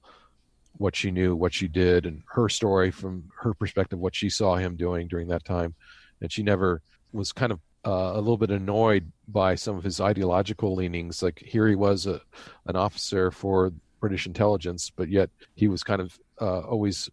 what 0.77 0.95
she 0.95 1.11
knew, 1.11 1.35
what 1.35 1.53
she 1.53 1.67
did, 1.67 2.05
and 2.05 2.23
her 2.27 2.49
story 2.49 2.89
from 2.89 3.25
her 3.39 3.53
perspective, 3.53 3.99
what 3.99 4.15
she 4.15 4.29
saw 4.29 4.55
him 4.55 4.75
doing 4.75 5.07
during 5.07 5.27
that 5.27 5.45
time. 5.45 5.75
And 6.21 6.31
she 6.31 6.41
never 6.41 6.81
was 7.11 7.31
kind 7.31 7.51
of 7.51 7.59
uh, 7.85 8.11
a 8.13 8.17
little 8.17 8.37
bit 8.37 8.51
annoyed 8.51 9.11
by 9.27 9.55
some 9.55 9.75
of 9.75 9.83
his 9.83 9.99
ideological 9.99 10.75
leanings. 10.75 11.21
Like 11.21 11.39
here 11.45 11.67
he 11.67 11.75
was 11.75 12.05
a, 12.05 12.21
an 12.65 12.75
officer 12.75 13.31
for 13.31 13.71
British 13.99 14.25
intelligence, 14.25 14.89
but 14.89 15.09
yet 15.09 15.29
he 15.55 15.67
was 15.67 15.83
kind 15.83 16.01
of 16.01 16.17
uh, 16.41 16.61
always 16.61 17.09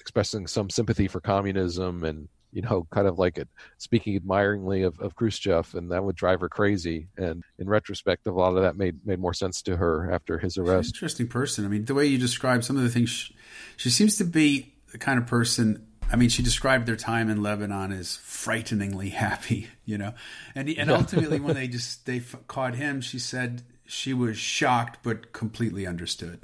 expressing 0.00 0.46
some 0.46 0.70
sympathy 0.70 1.08
for 1.08 1.20
communism 1.20 2.04
and 2.04 2.28
you 2.52 2.62
know, 2.62 2.86
kind 2.90 3.06
of 3.06 3.18
like 3.18 3.38
it, 3.38 3.48
speaking 3.76 4.16
admiringly 4.16 4.82
of, 4.82 4.98
of 5.00 5.14
Khrushchev, 5.14 5.74
and 5.74 5.92
that 5.92 6.02
would 6.02 6.16
drive 6.16 6.40
her 6.40 6.48
crazy. 6.48 7.08
And 7.16 7.44
in 7.58 7.68
retrospect, 7.68 8.26
a 8.26 8.32
lot 8.32 8.56
of 8.56 8.62
that 8.62 8.76
made 8.76 9.06
made 9.06 9.18
more 9.18 9.34
sense 9.34 9.62
to 9.62 9.76
her 9.76 10.10
after 10.10 10.38
his 10.38 10.56
arrest. 10.56 10.94
Interesting 10.94 11.28
person. 11.28 11.64
I 11.64 11.68
mean, 11.68 11.84
the 11.84 11.94
way 11.94 12.06
you 12.06 12.18
describe 12.18 12.64
some 12.64 12.76
of 12.76 12.82
the 12.82 12.88
things, 12.88 13.10
she, 13.10 13.36
she 13.76 13.90
seems 13.90 14.16
to 14.16 14.24
be 14.24 14.74
the 14.92 14.98
kind 14.98 15.18
of 15.18 15.26
person. 15.26 15.86
I 16.10 16.16
mean, 16.16 16.28
she 16.28 16.42
described 16.42 16.86
their 16.86 16.96
time 16.96 17.28
in 17.28 17.42
Lebanon 17.42 17.92
as 17.92 18.16
frighteningly 18.16 19.10
happy, 19.10 19.68
you 19.84 19.98
know, 19.98 20.14
and 20.54 20.68
he, 20.68 20.78
and 20.78 20.90
ultimately 20.90 21.40
when 21.40 21.54
they 21.54 21.68
just 21.78 22.06
they 22.06 22.18
f- 22.18 22.36
caught 22.46 22.74
him, 22.74 23.00
she 23.00 23.18
said 23.18 23.62
she 23.86 24.14
was 24.14 24.38
shocked 24.38 24.98
but 25.02 25.32
completely 25.32 25.86
understood. 25.86 26.40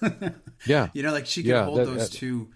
yeah, 0.66 0.88
you 0.92 1.02
know, 1.02 1.12
like 1.12 1.26
she 1.26 1.42
could 1.42 1.50
yeah, 1.50 1.64
hold 1.64 1.78
that, 1.78 1.86
those 1.86 2.10
that, 2.10 2.16
two 2.16 2.48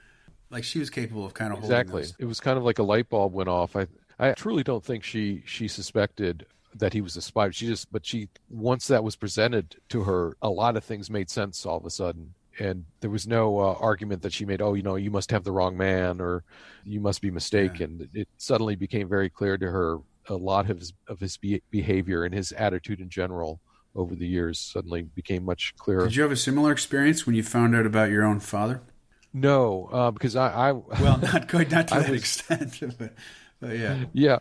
like 0.51 0.65
she 0.65 0.79
was 0.79 0.91
capable 0.91 1.25
of 1.25 1.35
kind 1.35 1.53
of 1.53 1.59
holding. 1.59 1.79
exactly. 1.79 2.05
It 2.19 2.27
was 2.27 2.39
kind 2.39 2.59
of 2.59 2.65
like 2.65 2.79
a 2.79 2.83
light 2.83 3.09
bulb 3.09 3.33
went 3.33 3.49
off. 3.49 3.75
I 3.75 3.87
I 4.19 4.33
truly 4.33 4.63
don't 4.63 4.85
think 4.85 5.03
she 5.03 5.43
she 5.47 5.67
suspected 5.67 6.47
that 6.75 6.93
he 6.93 7.01
was 7.01 7.17
a 7.17 7.23
spy. 7.23 7.51
She 7.51 7.67
just, 7.67 7.91
but 7.93 8.07
she 8.07 8.29
once 8.49 8.87
that 8.87 9.03
was 9.03 9.17
presented 9.17 9.77
to 9.89 10.03
her, 10.05 10.37
a 10.41 10.49
lot 10.49 10.77
of 10.77 10.85
things 10.85 11.11
made 11.11 11.29
sense 11.31 11.67
all 11.67 11.79
of 11.79 11.85
a 11.85 11.91
sudden, 11.91 12.35
and 12.59 12.85
there 13.01 13.11
was 13.11 13.27
no 13.27 13.59
uh, 13.59 13.77
argument 13.81 14.23
that 14.23 14.33
she 14.33 14.45
made. 14.45 14.61
Oh, 14.61 14.75
you 14.75 14.83
know, 14.83 14.97
you 14.97 15.11
must 15.11 15.31
have 15.31 15.45
the 15.45 15.53
wrong 15.53 15.77
man, 15.77 16.21
or 16.21 16.45
you 16.85 17.01
must 17.01 17.21
be 17.21 17.31
mistaken. 17.31 18.09
Yeah. 18.13 18.23
It 18.23 18.29
suddenly 18.39 18.77
became 18.77 19.09
very 19.09 19.31
clear 19.31 19.57
to 19.59 19.71
her 19.71 19.99
a 20.29 20.35
lot 20.35 20.71
of 20.71 20.79
his 20.79 20.93
of 21.09 21.21
his 21.21 21.37
be- 21.37 21.63
behavior 21.71 22.25
and 22.25 22.35
his 22.35 22.53
attitude 22.53 23.01
in 23.01 23.09
general 23.09 23.61
over 23.95 24.15
the 24.15 24.27
years 24.27 24.59
suddenly 24.59 25.03
became 25.03 25.45
much 25.45 25.75
clearer. 25.77 26.05
Did 26.05 26.17
you 26.17 26.23
have 26.23 26.33
a 26.33 26.37
similar 26.37 26.73
experience 26.73 27.27
when 27.27 27.35
you 27.35 27.43
found 27.43 27.75
out 27.75 27.87
about 27.87 28.11
your 28.11 28.25
own 28.25 28.41
father? 28.41 28.81
No, 29.35 29.89
uh, 29.93 30.11
because 30.11 30.37
I, 30.37 30.49
I 30.49 30.73
well, 31.01 31.19
not 31.19 31.49
quite 31.49 31.71
not 31.71 31.89
to 31.89 31.95
that 31.95 32.11
was, 32.11 32.21
extent, 32.21 32.81
but, 32.99 33.15
but, 33.61 33.79
yeah, 33.79 34.05
yeah, 34.13 34.39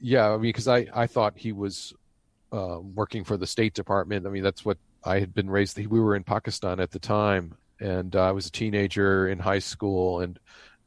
yeah. 0.00 0.28
I 0.28 0.32
mean, 0.32 0.42
because 0.42 0.68
I, 0.68 0.86
I 0.94 1.06
thought 1.06 1.34
he 1.36 1.52
was 1.52 1.92
uh, 2.52 2.78
working 2.80 3.24
for 3.24 3.36
the 3.36 3.46
State 3.46 3.74
Department. 3.74 4.26
I 4.26 4.30
mean, 4.30 4.42
that's 4.42 4.64
what 4.64 4.78
I 5.04 5.18
had 5.18 5.34
been 5.34 5.50
raised. 5.50 5.76
We 5.78 6.00
were 6.00 6.14
in 6.14 6.24
Pakistan 6.24 6.80
at 6.80 6.90
the 6.90 6.98
time, 6.98 7.56
and 7.80 8.14
uh, 8.14 8.28
I 8.28 8.32
was 8.32 8.46
a 8.46 8.52
teenager 8.52 9.28
in 9.28 9.38
high 9.38 9.58
school. 9.58 10.20
And 10.20 10.38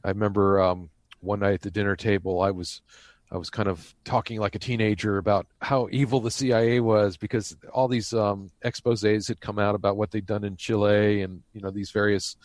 I 0.04 0.08
remember 0.08 0.60
um, 0.60 0.90
one 1.20 1.40
night 1.40 1.54
at 1.54 1.62
the 1.62 1.70
dinner 1.70 1.96
table, 1.96 2.40
I 2.40 2.50
was 2.50 2.82
I 3.30 3.38
was 3.38 3.50
kind 3.50 3.68
of 3.68 3.94
talking 4.04 4.38
like 4.38 4.54
a 4.54 4.60
teenager 4.60 5.18
about 5.18 5.46
how 5.60 5.88
evil 5.90 6.20
the 6.20 6.30
CIA 6.30 6.78
was 6.80 7.16
because 7.16 7.56
all 7.72 7.88
these 7.88 8.12
um, 8.12 8.50
exposés 8.64 9.26
had 9.26 9.40
come 9.40 9.58
out 9.58 9.74
about 9.74 9.96
what 9.96 10.12
they'd 10.12 10.26
done 10.26 10.44
in 10.44 10.56
Chile 10.56 11.22
and 11.22 11.42
you 11.52 11.60
know 11.60 11.70
these 11.70 11.90
various 11.90 12.36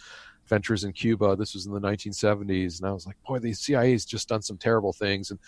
ventures 0.47 0.83
in 0.83 0.91
Cuba. 0.91 1.35
This 1.35 1.53
was 1.53 1.67
in 1.67 1.73
the 1.73 1.79
1970s, 1.79 2.79
and 2.79 2.89
I 2.89 2.91
was 2.91 3.05
like, 3.05 3.17
boy, 3.27 3.39
the 3.39 3.53
CIA's 3.53 4.05
just 4.05 4.27
done 4.27 4.41
some 4.41 4.57
terrible 4.57 4.93
things. 4.93 5.31
And 5.31 5.39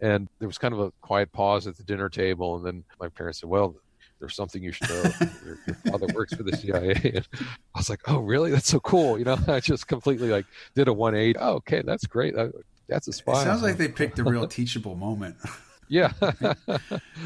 and 0.00 0.28
there 0.38 0.48
was 0.48 0.58
kind 0.58 0.74
of 0.74 0.80
a 0.80 0.92
quiet 1.00 1.32
pause 1.32 1.66
at 1.66 1.76
the 1.76 1.84
dinner 1.84 2.08
table, 2.08 2.56
and 2.56 2.64
then 2.64 2.84
my 3.00 3.08
parents 3.08 3.40
said, 3.40 3.48
well. 3.48 3.76
There's 4.24 4.36
something 4.36 4.62
you 4.62 4.72
should 4.72 4.88
know. 4.88 5.02
your, 5.44 5.58
your 5.66 5.76
father 5.86 6.06
works 6.14 6.32
for 6.32 6.42
the 6.42 6.56
CIA. 6.56 6.94
And 7.14 7.26
I 7.74 7.78
was 7.78 7.90
like, 7.90 8.00
"Oh, 8.06 8.18
really? 8.18 8.50
That's 8.50 8.68
so 8.68 8.80
cool!" 8.80 9.18
You 9.18 9.26
know, 9.26 9.38
I 9.48 9.60
just 9.60 9.86
completely 9.86 10.28
like 10.28 10.46
did 10.74 10.88
a 10.88 10.92
180. 10.94 11.38
Oh, 11.38 11.54
okay, 11.56 11.82
that's 11.84 12.06
great. 12.06 12.34
that's 12.88 13.06
a 13.06 13.12
spy. 13.12 13.42
It 13.42 13.44
sounds 13.44 13.62
like 13.62 13.76
they 13.76 13.88
picked 14.02 14.18
a 14.18 14.24
real 14.24 14.46
teachable 14.46 14.94
moment. 14.94 15.36
Yeah. 15.88 16.12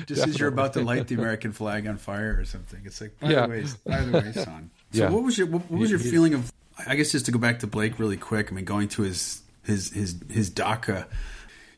Just 0.06 0.26
as 0.26 0.38
you're 0.40 0.48
about 0.48 0.72
to 0.72 0.80
light 0.80 1.06
the 1.06 1.14
American 1.14 1.52
flag 1.52 1.86
on 1.86 1.96
fire 1.96 2.36
or 2.36 2.44
something. 2.44 2.80
It's 2.84 3.00
like, 3.00 3.18
by 3.20 3.30
yeah. 3.30 3.46
the 3.46 3.48
way, 3.48 3.64
by 3.86 4.00
the 4.00 4.12
way, 4.12 4.32
son. 4.32 4.70
So 4.92 5.04
yeah. 5.04 5.10
what 5.10 5.22
was 5.22 5.38
your 5.38 5.46
what, 5.46 5.70
what 5.70 5.78
was 5.78 5.90
your 5.90 6.00
feeling 6.00 6.34
of 6.34 6.52
I 6.86 6.96
guess 6.96 7.12
just 7.12 7.26
to 7.26 7.32
go 7.32 7.38
back 7.38 7.60
to 7.60 7.68
Blake 7.68 7.98
really 8.00 8.16
quick. 8.16 8.50
I 8.50 8.54
mean, 8.54 8.64
going 8.64 8.88
to 8.88 9.02
his 9.02 9.42
his 9.64 9.90
his 9.92 10.16
his 10.28 10.50
dacha, 10.50 11.06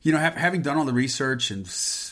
you 0.03 0.13
know, 0.13 0.19
ha- 0.19 0.33
having 0.37 0.63
done 0.63 0.77
all 0.77 0.85
the 0.85 0.93
research 0.93 1.51
and 1.51 1.69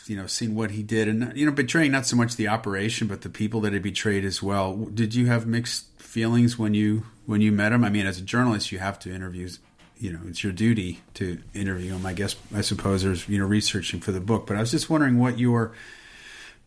you 0.07 0.17
know 0.17 0.27
seen 0.27 0.55
what 0.55 0.73
he 0.73 0.83
did, 0.83 1.09
and 1.09 1.37
you 1.37 1.47
know, 1.47 1.53
betraying 1.53 1.93
not 1.93 2.07
so 2.07 2.17
much 2.17 2.37
the 2.37 2.49
operation 2.49 3.07
but 3.07 3.23
the 3.23 3.31
people 3.31 3.61
that 3.63 3.73
he 3.73 3.79
betrayed 3.79 4.25
as 4.25 4.43
well. 4.43 4.77
Did 4.77 5.15
you 5.15 5.27
have 5.27 5.47
mixed 5.47 5.87
feelings 5.99 6.59
when 6.59 6.75
you 6.75 7.05
when 7.27 7.41
you 7.41 7.53
met 7.53 7.73
him? 7.73 7.85
I 7.85 7.91
mean, 7.91 8.07
as 8.07 8.19
a 8.19 8.23
journalist, 8.23 8.73
you 8.73 8.79
have 8.79 8.99
to 9.01 9.15
interview. 9.15 9.49
You 9.97 10.13
know, 10.13 10.21
it's 10.27 10.45
your 10.45 10.53
duty 10.53 11.01
to 11.15 11.41
interview 11.55 11.93
him. 11.95 12.07
I 12.07 12.13
guess 12.13 12.37
I 12.55 12.61
suppose 12.61 13.03
there's 13.03 13.29
you 13.29 13.39
know 13.39 13.47
researching 13.47 14.01
for 14.01 14.13
the 14.13 14.21
book, 14.21 14.47
but 14.47 14.57
I 14.57 14.61
was 14.61 14.71
just 14.71 14.91
wondering 14.91 15.19
what 15.19 15.39
your 15.39 15.73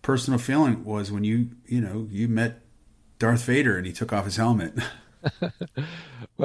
personal 0.02 0.40
feeling 0.40 0.84
was 0.84 1.12
when 1.12 1.24
you 1.24 1.50
you 1.66 1.82
know 1.82 2.08
you 2.10 2.28
met 2.28 2.62
Darth 3.20 3.44
Vader 3.44 3.78
and 3.78 3.86
he 3.86 3.94
took 3.94 4.12
off 4.12 4.26
his 4.26 4.38
helmet. 4.38 4.74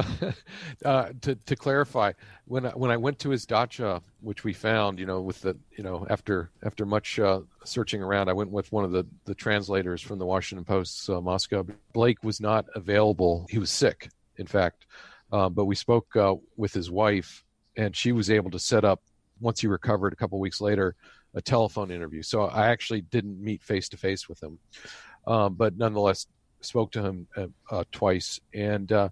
uh, 0.85 1.09
to 1.21 1.35
to 1.35 1.57
clarify, 1.57 2.13
when 2.47 2.67
I, 2.67 2.71
when 2.71 2.91
I 2.91 2.97
went 2.97 3.19
to 3.21 3.31
his 3.31 3.47
dacha, 3.47 4.03
which 4.21 4.45
we 4.45 4.53
found, 4.53 4.99
you 4.99 5.07
know, 5.07 5.21
with 5.21 5.41
the 5.41 5.57
you 5.77 5.85
know 5.85 6.07
after 6.11 6.51
after 6.65 6.85
much 6.85 7.19
uh, 7.19 7.41
searching 7.65 8.03
around, 8.03 8.29
I 8.29 8.33
went 8.33 8.51
with 8.51 8.71
one 8.73 8.85
of 8.85 8.93
the 8.93 9.07
the 9.25 9.35
translators 9.35 10.03
from 10.03 10.19
the 10.19 10.27
Washington 10.27 10.65
Post's 10.65 11.09
uh, 11.09 11.21
Moscow. 11.21 11.67
Blake 11.93 12.23
was 12.23 12.41
not 12.41 12.67
available; 12.75 13.47
he 13.49 13.59
was 13.59 13.71
sick, 13.71 14.11
in 14.37 14.47
fact. 14.47 14.87
Uh, 15.33 15.49
but 15.49 15.65
we 15.65 15.75
spoke 15.75 16.15
uh, 16.17 16.35
with 16.57 16.73
his 16.73 16.91
wife, 16.91 17.45
and 17.77 17.97
she 17.97 18.13
was 18.13 18.31
able 18.31 18.51
to 18.51 18.59
set 18.59 18.85
up 18.85 19.03
once 19.41 19.61
he 19.61 19.67
recovered 19.67 20.13
a 20.13 20.17
couple 20.17 20.39
weeks 20.39 20.61
later 20.61 20.95
a 21.35 21.43
telephone 21.43 21.91
interview. 21.91 22.23
So 22.23 22.45
I 22.45 22.69
actually 22.69 23.03
didn't 23.03 23.43
meet 23.43 23.63
face 23.63 23.89
to 23.91 23.97
face 23.97 24.29
with 24.29 24.43
him, 24.43 24.59
um, 25.27 25.55
but 25.55 25.77
nonetheless 25.77 26.27
spoke 26.67 26.93
to 26.93 27.03
him 27.03 27.27
uh, 27.37 27.47
uh, 27.71 27.85
twice, 27.93 28.41
and 28.53 28.91
uh, 28.93 29.09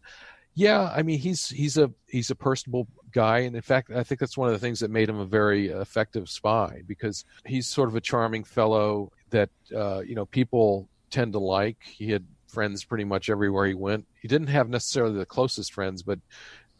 yeah, 0.55 0.93
I 0.95 1.03
mean 1.03 1.19
he's 1.19 1.49
he's 1.49 1.77
a 1.79 1.91
he's 2.07 2.31
a 2.31 2.35
personable 2.35 2.87
guy, 3.13 3.41
and 3.41 3.57
in 3.57 3.63
fact, 3.63 3.91
I 3.91 4.03
think 4.03 4.21
that's 4.21 4.37
one 4.37 4.49
of 4.49 4.55
the 4.55 4.61
things 4.61 4.81
that 4.81 4.91
made 4.91 5.09
him 5.09 5.19
a 5.19 5.25
very 5.25 5.69
effective 5.69 6.29
spy 6.29 6.83
because 6.87 7.25
he's 7.45 7.67
sort 7.67 7.89
of 7.89 7.97
a 7.97 8.01
charming 8.01 8.45
fellow 8.45 9.11
that 9.31 9.51
uh, 9.75 10.01
you 10.01 10.15
know 10.15 10.27
people 10.27 10.89
tend 11.11 11.33
to 11.33 11.39
like. 11.39 11.79
He 11.83 12.11
had 12.11 12.25
friends 12.47 12.85
pretty 12.85 13.05
much 13.05 13.29
everywhere 13.29 13.67
he 13.67 13.75
went. 13.75 14.07
He 14.21 14.29
didn't 14.29 14.49
have 14.49 14.69
necessarily 14.69 15.19
the 15.19 15.27
closest 15.27 15.73
friends, 15.73 16.03
but 16.03 16.21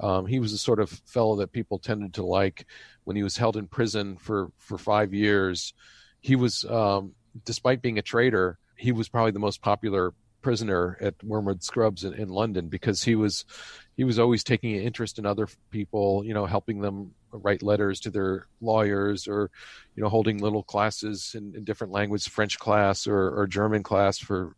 um, 0.01 0.27
he 0.27 0.39
was 0.39 0.53
the 0.53 0.59
sort 0.59 0.81
of 0.81 0.91
fellow 1.07 1.37
that 1.37 1.53
people 1.53 1.79
tended 1.79 2.15
to 2.15 2.25
like. 2.25 2.67
When 3.05 3.17
he 3.17 3.23
was 3.23 3.37
held 3.37 3.57
in 3.57 3.67
prison 3.67 4.17
for 4.17 4.51
for 4.59 4.79
five 4.79 5.13
years, 5.13 5.75
he 6.21 6.37
was, 6.37 6.65
um, 6.65 7.15
despite 7.45 7.83
being 7.83 7.99
a 7.99 8.03
traitor, 8.03 8.59
he 8.77 8.93
was 8.93 9.09
probably 9.09 9.33
the 9.33 9.39
most 9.39 9.63
popular 9.63 10.15
prisoner 10.45 10.99
at 11.01 11.15
Wormwood 11.25 11.63
Scrubs 11.63 12.05
in, 12.05 12.13
in, 12.13 12.29
London 12.29 12.69
because 12.69 13.03
he 13.03 13.17
was 13.17 13.47
he 13.97 14.05
was 14.05 14.19
always 14.19 14.45
taking 14.45 14.77
an 14.77 14.83
interest 14.83 15.19
in 15.19 15.25
other 15.25 15.49
people, 15.71 16.23
you 16.25 16.35
know, 16.35 16.45
helping 16.45 16.81
them 16.81 17.13
write 17.33 17.63
letters 17.63 17.99
to 18.01 18.11
their 18.11 18.47
lawyers 18.61 19.27
or 19.27 19.51
you 19.97 20.03
know 20.03 20.11
holding 20.11 20.39
little 20.39 20.63
classes 20.63 21.35
in, 21.35 21.55
in 21.57 21.65
different 21.65 21.93
languages, 21.93 22.29
French 22.29 22.59
class 22.59 23.07
or, 23.07 23.31
or 23.41 23.47
German 23.47 23.83
class 23.83 24.19
for 24.19 24.55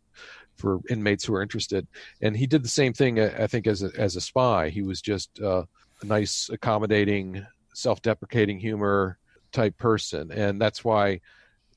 for 0.57 0.81
inmates 0.89 1.23
who 1.23 1.33
are 1.35 1.41
interested. 1.41 1.87
And 2.21 2.35
he 2.35 2.47
did 2.47 2.63
the 2.63 2.69
same 2.69 2.91
thing, 2.93 3.19
I 3.19 3.47
think, 3.47 3.65
as 3.67 3.83
a, 3.83 3.91
as 3.97 4.15
a 4.15 4.21
spy. 4.21 4.69
He 4.69 4.81
was 4.81 5.01
just 5.01 5.39
uh, 5.39 5.63
a 6.01 6.05
nice, 6.05 6.49
accommodating, 6.51 7.45
self-deprecating 7.73 8.59
humor 8.59 9.19
type 9.51 9.77
person, 9.77 10.31
and 10.31 10.59
that's 10.59 10.83
why 10.83 11.21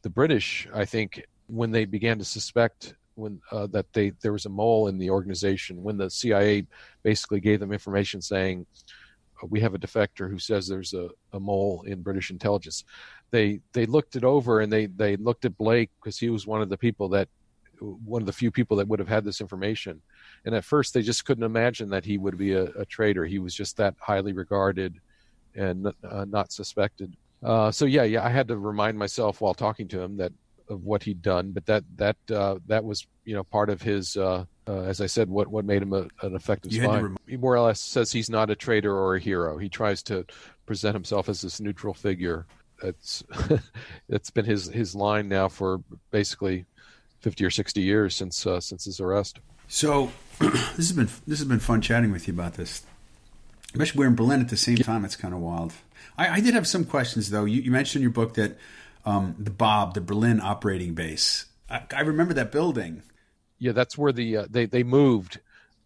the 0.02 0.10
British, 0.10 0.66
I 0.74 0.84
think, 0.84 1.26
when 1.46 1.70
they 1.70 1.84
began 1.84 2.18
to 2.18 2.24
suspect 2.24 2.94
when 3.14 3.40
uh, 3.52 3.66
that 3.68 3.86
they 3.92 4.10
there 4.22 4.32
was 4.32 4.46
a 4.46 4.50
mole 4.50 4.88
in 4.88 4.98
the 4.98 5.10
organization 5.10 5.82
when 5.82 5.96
the 5.96 6.10
CIA 6.10 6.66
basically 7.02 7.40
gave 7.40 7.60
them 7.60 7.72
information 7.72 8.20
saying 8.22 8.66
uh, 9.42 9.46
we 9.48 9.60
have 9.60 9.74
a 9.74 9.78
defector 9.78 10.30
who 10.30 10.38
says 10.38 10.66
there's 10.66 10.94
a, 10.94 11.08
a 11.32 11.40
mole 11.40 11.82
in 11.86 12.02
British 12.02 12.30
intelligence. 12.30 12.84
They 13.30 13.60
they 13.72 13.86
looked 13.86 14.16
it 14.16 14.24
over 14.24 14.60
and 14.60 14.72
they 14.72 14.86
they 14.86 15.16
looked 15.16 15.44
at 15.44 15.58
Blake 15.58 15.90
because 16.00 16.18
he 16.18 16.30
was 16.30 16.46
one 16.46 16.62
of 16.62 16.68
the 16.68 16.78
people 16.78 17.08
that 17.10 17.28
one 17.80 18.20
of 18.20 18.26
the 18.26 18.32
few 18.32 18.50
people 18.50 18.76
that 18.76 18.88
would 18.88 18.98
have 18.98 19.08
had 19.08 19.24
this 19.24 19.40
information. 19.40 20.02
And 20.44 20.54
at 20.54 20.64
first 20.64 20.92
they 20.94 21.02
just 21.02 21.24
couldn't 21.24 21.44
imagine 21.44 21.88
that 21.90 22.04
he 22.04 22.18
would 22.18 22.36
be 22.36 22.52
a, 22.52 22.64
a 22.64 22.84
traitor. 22.84 23.24
He 23.24 23.38
was 23.38 23.54
just 23.54 23.76
that 23.78 23.94
highly 23.98 24.32
regarded 24.32 25.00
and 25.54 25.86
uh, 25.86 26.24
not 26.28 26.52
suspected. 26.52 27.16
Uh, 27.42 27.70
so 27.70 27.86
yeah, 27.86 28.02
yeah, 28.02 28.24
I 28.24 28.28
had 28.28 28.48
to 28.48 28.58
remind 28.58 28.98
myself 28.98 29.40
while 29.40 29.54
talking 29.54 29.88
to 29.88 30.00
him 30.00 30.16
that 30.18 30.32
of 30.70 30.84
what 30.84 31.02
he'd 31.02 31.20
done, 31.20 31.50
but 31.50 31.66
that 31.66 31.84
that 31.96 32.16
uh, 32.32 32.56
that 32.66 32.84
was 32.84 33.06
you 33.24 33.34
know 33.34 33.44
part 33.44 33.68
of 33.68 33.82
his. 33.82 34.16
Uh, 34.16 34.44
uh, 34.68 34.82
as 34.82 35.00
I 35.00 35.06
said, 35.06 35.28
what 35.28 35.48
what 35.48 35.64
made 35.64 35.82
him 35.82 35.92
a, 35.92 36.06
an 36.22 36.34
effective 36.34 36.72
you 36.72 36.82
spy. 36.84 37.00
Rem- 37.00 37.16
he 37.26 37.36
more 37.36 37.56
or 37.56 37.60
less 37.60 37.80
says 37.80 38.12
he's 38.12 38.30
not 38.30 38.50
a 38.50 38.56
traitor 38.56 38.96
or 38.96 39.16
a 39.16 39.20
hero. 39.20 39.58
He 39.58 39.68
tries 39.68 40.02
to 40.04 40.24
present 40.64 40.94
himself 40.94 41.28
as 41.28 41.42
this 41.42 41.60
neutral 41.60 41.92
figure. 41.92 42.46
It's 42.82 43.24
it's 44.08 44.30
been 44.30 44.44
his 44.44 44.66
his 44.66 44.94
line 44.94 45.28
now 45.28 45.48
for 45.48 45.82
basically 46.12 46.66
fifty 47.18 47.44
or 47.44 47.50
sixty 47.50 47.80
years 47.80 48.14
since 48.14 48.46
uh, 48.46 48.60
since 48.60 48.84
his 48.84 49.00
arrest. 49.00 49.40
So 49.66 50.12
this 50.38 50.76
has 50.76 50.92
been 50.92 51.08
this 51.26 51.40
has 51.40 51.48
been 51.48 51.58
fun 51.58 51.80
chatting 51.80 52.12
with 52.12 52.28
you 52.28 52.34
about 52.34 52.54
this. 52.54 52.84
Especially 53.72 53.98
we're 53.98 54.06
in 54.06 54.16
Berlin 54.16 54.40
at 54.40 54.48
the 54.48 54.56
same 54.56 54.76
time. 54.76 55.04
It's 55.04 55.16
kind 55.16 55.34
of 55.34 55.40
wild. 55.40 55.72
I, 56.16 56.28
I 56.28 56.40
did 56.40 56.54
have 56.54 56.66
some 56.66 56.84
questions 56.84 57.30
though. 57.30 57.44
You, 57.44 57.60
you 57.62 57.70
mentioned 57.70 58.00
in 58.00 58.02
your 58.02 58.12
book 58.12 58.34
that 58.34 58.56
um, 59.04 59.34
the 59.38 59.50
Bob, 59.50 59.94
the 59.94 60.00
Berlin 60.00 60.40
operating 60.40 60.94
base. 60.94 61.46
I, 61.68 61.82
I 61.94 62.00
remember 62.00 62.34
that 62.34 62.52
building. 62.52 63.02
Yeah, 63.58 63.72
that's 63.72 63.96
where 63.96 64.12
the 64.12 64.38
uh, 64.38 64.46
they 64.48 64.66
they 64.66 64.82
moved 64.82 65.40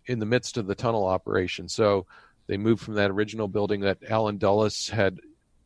in 0.07 0.19
the 0.19 0.27
midst 0.27 0.57
of 0.57 0.67
the 0.67 0.75
tunnel 0.75 1.07
operation. 1.07 1.69
So 1.69 2.07
they 2.47 2.57
moved 2.57 2.83
from 2.83 2.95
that 2.95 3.11
original 3.11 3.49
building 3.49 3.81
that 3.81 3.99
Allen 4.09 4.39
Dulles 4.39 4.89
had, 4.89 5.19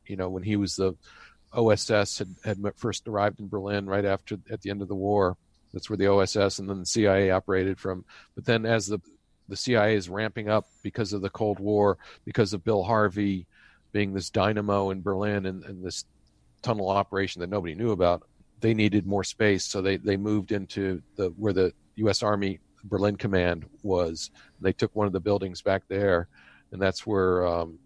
you 0.06 0.16
know, 0.16 0.28
when 0.28 0.42
he 0.42 0.56
was 0.56 0.76
the 0.76 0.94
OSS 1.52 2.18
had, 2.18 2.34
had 2.44 2.58
first 2.76 3.08
arrived 3.08 3.40
in 3.40 3.48
Berlin 3.48 3.86
right 3.86 4.04
after 4.04 4.38
at 4.50 4.60
the 4.62 4.70
end 4.70 4.82
of 4.82 4.88
the 4.88 4.94
war. 4.94 5.36
That's 5.72 5.90
where 5.90 5.96
the 5.96 6.06
OSS 6.06 6.58
and 6.58 6.68
then 6.68 6.80
the 6.80 6.86
CIA 6.86 7.30
operated 7.30 7.78
from. 7.78 8.04
But 8.34 8.44
then 8.44 8.64
as 8.64 8.86
the 8.86 9.00
the 9.48 9.56
CIA 9.56 9.94
is 9.94 10.10
ramping 10.10 10.48
up 10.48 10.66
because 10.82 11.14
of 11.14 11.22
the 11.22 11.30
Cold 11.30 11.58
War, 11.58 11.96
because 12.24 12.52
of 12.52 12.64
Bill 12.64 12.82
Harvey 12.82 13.46
being 13.92 14.12
this 14.12 14.28
dynamo 14.28 14.90
in 14.90 15.00
Berlin 15.00 15.46
and, 15.46 15.64
and 15.64 15.82
this 15.82 16.04
tunnel 16.62 16.88
operation 16.88 17.40
that 17.40 17.50
nobody 17.50 17.74
knew 17.74 17.92
about, 17.92 18.22
they 18.60 18.74
needed 18.74 19.06
more 19.06 19.24
space, 19.24 19.64
so 19.64 19.80
they 19.80 19.96
they 19.96 20.16
moved 20.16 20.52
into 20.52 21.02
the 21.16 21.28
where 21.36 21.52
the 21.52 21.72
U.S. 21.96 22.22
Army 22.22 22.60
Berlin 22.84 23.16
Command 23.16 23.66
was. 23.82 24.30
They 24.60 24.72
took 24.72 24.94
one 24.94 25.06
of 25.06 25.12
the 25.12 25.20
buildings 25.20 25.62
back 25.62 25.82
there, 25.88 26.28
and 26.72 26.80
that's 26.80 27.06
where 27.06 27.46
um, 27.46 27.78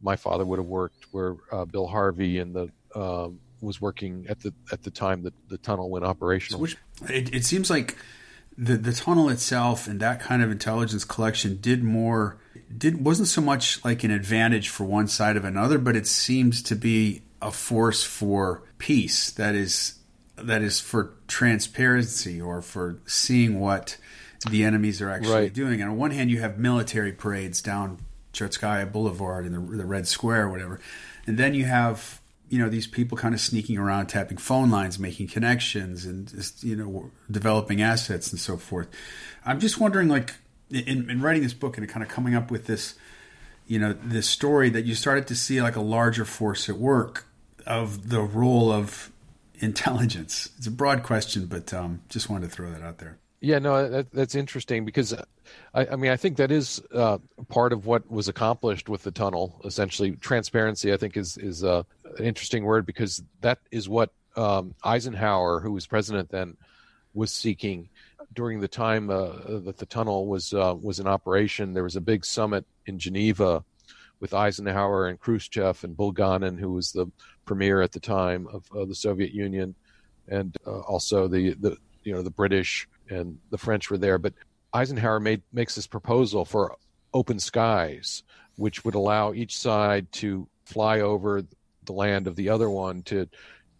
my 0.00 0.16
father 0.16 0.44
would 0.44 0.58
have 0.58 0.66
worked, 0.66 1.06
where 1.12 1.36
uh, 1.52 1.64
Bill 1.64 1.86
Harvey 1.86 2.38
and 2.38 2.54
the 2.54 2.70
um, 2.94 3.40
was 3.60 3.80
working 3.80 4.26
at 4.28 4.40
the 4.40 4.52
at 4.72 4.82
the 4.82 4.90
time 4.90 5.22
that 5.22 5.34
the 5.48 5.58
tunnel 5.58 5.90
went 5.90 6.04
operational. 6.04 6.60
Which, 6.60 6.76
it, 7.08 7.34
it 7.34 7.44
seems 7.44 7.70
like 7.70 7.96
the 8.56 8.76
the 8.76 8.92
tunnel 8.92 9.28
itself 9.28 9.86
and 9.86 10.00
that 10.00 10.20
kind 10.20 10.42
of 10.42 10.50
intelligence 10.50 11.04
collection 11.04 11.58
did 11.60 11.84
more 11.84 12.38
did 12.76 13.04
wasn't 13.04 13.28
so 13.28 13.40
much 13.40 13.84
like 13.84 14.04
an 14.04 14.10
advantage 14.10 14.68
for 14.68 14.84
one 14.84 15.08
side 15.08 15.36
of 15.36 15.44
another, 15.44 15.78
but 15.78 15.96
it 15.96 16.06
seems 16.06 16.62
to 16.64 16.74
be 16.74 17.22
a 17.40 17.50
force 17.50 18.02
for 18.02 18.62
peace. 18.78 19.30
That 19.32 19.54
is 19.54 19.94
that 20.36 20.62
is 20.62 20.80
for 20.80 21.14
transparency 21.26 22.40
or 22.40 22.62
for 22.62 23.00
seeing 23.06 23.58
what 23.60 23.96
the 24.48 24.64
enemies 24.64 25.02
are 25.02 25.10
actually 25.10 25.34
right. 25.34 25.52
doing. 25.52 25.80
And 25.80 25.90
on 25.90 25.96
one 25.96 26.12
hand, 26.12 26.30
you 26.30 26.40
have 26.40 26.58
military 26.58 27.12
parades 27.12 27.60
down 27.60 27.98
Tverskaya 28.32 28.90
Boulevard 28.90 29.46
in 29.46 29.52
the, 29.52 29.76
the 29.76 29.84
Red 29.84 30.06
Square 30.06 30.46
or 30.46 30.50
whatever, 30.50 30.80
and 31.26 31.38
then 31.38 31.54
you 31.54 31.64
have 31.64 32.20
you 32.48 32.58
know 32.58 32.68
these 32.68 32.86
people 32.86 33.18
kind 33.18 33.34
of 33.34 33.40
sneaking 33.40 33.78
around, 33.78 34.06
tapping 34.06 34.38
phone 34.38 34.70
lines, 34.70 34.98
making 34.98 35.28
connections, 35.28 36.04
and 36.04 36.28
just, 36.28 36.62
you 36.64 36.76
know 36.76 37.10
developing 37.30 37.82
assets 37.82 38.30
and 38.30 38.40
so 38.40 38.56
forth. 38.56 38.88
I'm 39.44 39.60
just 39.60 39.80
wondering, 39.80 40.08
like 40.08 40.34
in, 40.70 41.10
in 41.10 41.20
writing 41.20 41.42
this 41.42 41.54
book 41.54 41.78
and 41.78 41.88
kind 41.88 42.02
of 42.02 42.08
coming 42.08 42.34
up 42.34 42.50
with 42.50 42.66
this, 42.66 42.94
you 43.66 43.78
know, 43.78 43.92
this 43.92 44.28
story 44.28 44.70
that 44.70 44.84
you 44.84 44.94
started 44.94 45.26
to 45.28 45.36
see 45.36 45.62
like 45.62 45.76
a 45.76 45.80
larger 45.80 46.24
force 46.24 46.68
at 46.68 46.76
work 46.76 47.26
of 47.68 48.08
the 48.08 48.20
role 48.20 48.72
of 48.72 49.12
intelligence? 49.60 50.50
It's 50.58 50.66
a 50.66 50.72
broad 50.72 51.02
question, 51.04 51.46
but 51.46 51.72
um, 51.72 52.02
just 52.08 52.28
wanted 52.28 52.50
to 52.50 52.56
throw 52.56 52.70
that 52.70 52.82
out 52.82 52.98
there. 52.98 53.18
Yeah, 53.40 53.60
no, 53.60 53.88
that, 53.88 54.10
that's 54.10 54.34
interesting 54.34 54.84
because 54.84 55.12
uh, 55.12 55.24
I, 55.72 55.86
I, 55.86 55.96
mean 55.96 56.10
I 56.10 56.16
think 56.16 56.38
that 56.38 56.50
is 56.50 56.82
uh, 56.92 57.18
part 57.48 57.72
of 57.72 57.86
what 57.86 58.10
was 58.10 58.26
accomplished 58.26 58.88
with 58.88 59.04
the 59.04 59.12
tunnel. 59.12 59.60
Essentially, 59.64 60.12
transparency 60.16 60.92
I 60.92 60.96
think 60.96 61.16
is 61.16 61.36
is 61.36 61.62
uh, 61.62 61.84
an 62.18 62.24
interesting 62.24 62.64
word 62.64 62.84
because 62.84 63.22
that 63.42 63.60
is 63.70 63.88
what 63.88 64.10
um, 64.36 64.74
Eisenhower, 64.82 65.60
who 65.60 65.70
was 65.72 65.86
president 65.86 66.30
then, 66.30 66.56
was 67.14 67.30
seeking 67.30 67.88
during 68.34 68.60
the 68.60 68.68
time 68.68 69.08
uh, 69.08 69.32
that 69.46 69.76
the 69.78 69.86
tunnel 69.86 70.26
was 70.26 70.52
uh, 70.52 70.74
was 70.80 70.98
in 70.98 71.06
operation. 71.06 71.74
There 71.74 71.84
was 71.84 71.96
a 71.96 72.00
big 72.00 72.24
summit 72.24 72.66
in 72.86 72.98
Geneva 72.98 73.62
with 74.20 74.34
Eisenhower 74.34 75.08
and 75.08 75.18
Khrushchev 75.18 75.84
and 75.84 75.96
Bulganin, 75.96 76.58
who 76.58 76.72
was 76.72 76.92
the 76.92 77.06
premier 77.44 77.80
at 77.82 77.92
the 77.92 78.00
time 78.00 78.48
of, 78.52 78.88
the 78.88 78.94
Soviet 78.94 79.32
Union, 79.32 79.74
and 80.28 80.56
uh, 80.66 80.80
also 80.80 81.28
the, 81.28 81.54
the 81.54 81.76
you 82.04 82.12
know 82.12 82.22
the 82.22 82.30
British 82.30 82.88
and 83.08 83.38
the 83.50 83.58
French 83.58 83.90
were 83.90 83.98
there. 83.98 84.18
But 84.18 84.34
Eisenhower 84.72 85.20
made 85.20 85.42
makes 85.52 85.74
this 85.74 85.86
proposal 85.86 86.44
for 86.44 86.76
open 87.14 87.38
skies, 87.38 88.22
which 88.56 88.84
would 88.84 88.94
allow 88.94 89.32
each 89.32 89.56
side 89.56 90.10
to 90.12 90.48
fly 90.64 91.00
over 91.00 91.42
the 91.84 91.92
land 91.92 92.26
of 92.26 92.36
the 92.36 92.50
other 92.50 92.68
one 92.68 93.02
to 93.02 93.28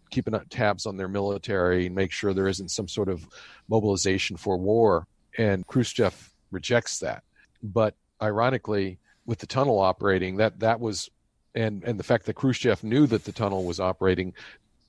keep 0.09 0.27
tabs 0.49 0.85
on 0.85 0.97
their 0.97 1.07
military 1.07 1.85
and 1.85 1.95
make 1.95 2.11
sure 2.11 2.33
there 2.33 2.47
isn't 2.47 2.71
some 2.71 2.87
sort 2.87 3.09
of 3.09 3.27
mobilization 3.69 4.37
for 4.37 4.57
war. 4.57 5.07
And 5.37 5.65
Khrushchev 5.67 6.33
rejects 6.51 6.99
that. 6.99 7.23
But 7.61 7.95
ironically, 8.21 8.97
with 9.29 9.37
the 9.37 9.45
tunnel 9.45 9.77
operating, 9.77 10.37
that 10.37 10.59
that 10.59 10.79
was 10.79 11.07
and 11.53 11.83
and 11.83 11.99
the 11.99 12.03
fact 12.03 12.25
that 12.25 12.33
Khrushchev 12.33 12.83
knew 12.83 13.05
that 13.05 13.25
the 13.25 13.31
tunnel 13.31 13.63
was 13.63 13.79
operating, 13.79 14.33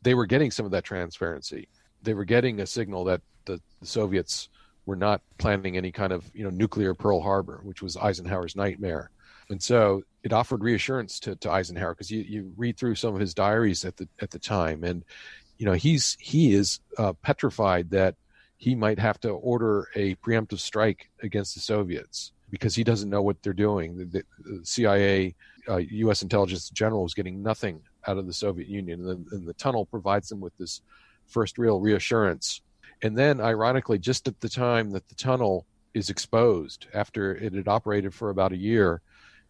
they 0.01 0.15
were 0.15 0.25
getting 0.25 0.51
some 0.51 0.65
of 0.65 0.73
that 0.73 0.83
transparency. 0.83 1.69
They 2.03 2.15
were 2.15 2.25
getting 2.25 2.59
a 2.59 2.67
signal 2.67 3.05
that 3.05 3.21
the, 3.45 3.61
the 3.81 3.87
Soviets 3.87 4.49
were 4.87 4.97
not 4.97 5.21
planning 5.37 5.77
any 5.77 5.93
kind 5.93 6.11
of 6.11 6.25
you 6.33 6.43
know 6.43 6.49
nuclear 6.49 6.95
Pearl 6.95 7.21
Harbor, 7.21 7.61
which 7.65 7.83
was 7.83 7.99
Eisenhower's 7.99 8.57
nightmare. 8.57 9.11
And 9.51 9.63
so 9.63 10.05
it 10.23 10.33
offered 10.33 10.63
reassurance 10.63 11.21
to, 11.21 11.37
to 11.37 11.51
Eisenhower 11.51 11.93
because 11.93 12.11
you, 12.11 12.21
you 12.23 12.55
read 12.57 12.79
through 12.79 12.95
some 12.95 13.13
of 13.13 13.21
his 13.21 13.35
diaries 13.35 13.85
at 13.85 13.99
the 13.99 14.09
at 14.23 14.31
the 14.31 14.39
time, 14.39 14.85
and 14.85 15.05
you 15.59 15.67
know 15.67 15.75
he's 15.75 16.17
he 16.19 16.55
is 16.55 16.81
uh, 16.97 17.13
petrified 17.13 17.91
that 17.91 18.15
he 18.57 18.75
might 18.75 18.99
have 18.99 19.21
to 19.21 19.29
order 19.29 19.89
a 19.95 20.15
preemptive 20.15 20.61
strike 20.61 21.11
against 21.23 21.55
the 21.55 21.61
Soviets 21.61 22.33
because 22.51 22.75
he 22.75 22.85
doesn't 22.85 23.11
know 23.11 23.23
what 23.23 23.43
they're 23.43 23.53
doing. 23.53 23.97
The, 23.97 24.25
the 24.39 24.61
CIA, 24.65 25.35
uh, 25.69 25.77
U.S. 25.77 26.23
intelligence 26.23 26.71
general 26.71 27.05
is 27.07 27.15
getting 27.15 27.43
nothing 27.43 27.81
out 28.07 28.19
of 28.19 28.27
the 28.27 28.33
Soviet 28.33 28.69
Union, 28.69 29.01
and 29.01 29.27
the, 29.27 29.37
and 29.37 29.47
the 29.47 29.55
tunnel 29.55 29.87
provides 29.87 30.29
them 30.29 30.41
with 30.41 30.57
this 30.57 30.83
first 31.27 31.59
real 31.59 31.81
reassurance. 31.81 32.61
And 33.03 33.17
then, 33.17 33.41
ironically, 33.41 33.99
just 33.99 34.29
at 34.29 34.41
the 34.41 34.49
time 34.49 34.91
that 34.91 35.09
the 35.09 35.15
tunnel 35.15 35.67
is 35.95 36.11
exposed, 36.11 36.87
after 36.95 37.35
it 37.35 37.55
had 37.55 37.69
operated 37.69 38.15
for 38.15 38.31
about 38.31 38.53
a 38.53 38.57
year 38.57 39.01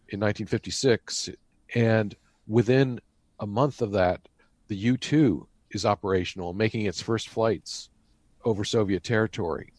in 0.09 0.19
1956, 0.19 1.29
and 1.75 2.15
within 2.47 2.99
a 3.39 3.47
month 3.47 3.81
of 3.81 3.91
that, 3.91 4.21
the 4.67 4.75
U 4.75 4.97
2 4.97 5.47
is 5.71 5.85
operational, 5.85 6.53
making 6.53 6.85
its 6.85 7.01
first 7.01 7.29
flights 7.29 7.89
over 8.43 8.63
Soviet 8.63 9.03
territory. 9.03 9.73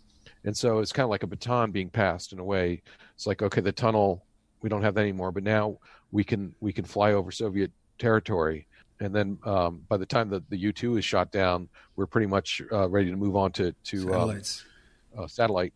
And 0.44 0.56
so 0.56 0.80
it's 0.80 0.92
kind 0.92 1.04
of 1.04 1.10
like 1.10 1.22
a 1.22 1.26
baton 1.26 1.70
being 1.70 1.90
passed 1.90 2.32
in 2.32 2.38
a 2.38 2.44
way. 2.44 2.82
It's 3.14 3.26
like 3.26 3.42
okay 3.42 3.60
the 3.60 3.72
tunnel 3.72 4.24
we 4.60 4.68
don't 4.68 4.82
have 4.82 4.94
that 4.94 5.00
anymore 5.00 5.32
but 5.32 5.42
now 5.42 5.76
we 6.12 6.24
can 6.24 6.54
we 6.60 6.72
can 6.72 6.84
fly 6.84 7.12
over 7.12 7.30
soviet 7.30 7.70
territory. 7.98 8.66
And 9.00 9.14
then 9.14 9.38
um, 9.44 9.82
by 9.88 9.96
the 9.96 10.06
time 10.06 10.28
that 10.30 10.48
the 10.48 10.72
u2 10.72 10.98
is 10.98 11.04
shot 11.04 11.32
down 11.32 11.68
we're 11.96 12.06
pretty 12.06 12.26
much 12.26 12.62
uh, 12.72 12.88
ready 12.88 13.10
to 13.10 13.16
move 13.16 13.36
on 13.36 13.52
to 13.52 13.72
to 13.84 14.14
um, 14.14 14.42
uh, 15.16 15.26
satellite 15.26 15.74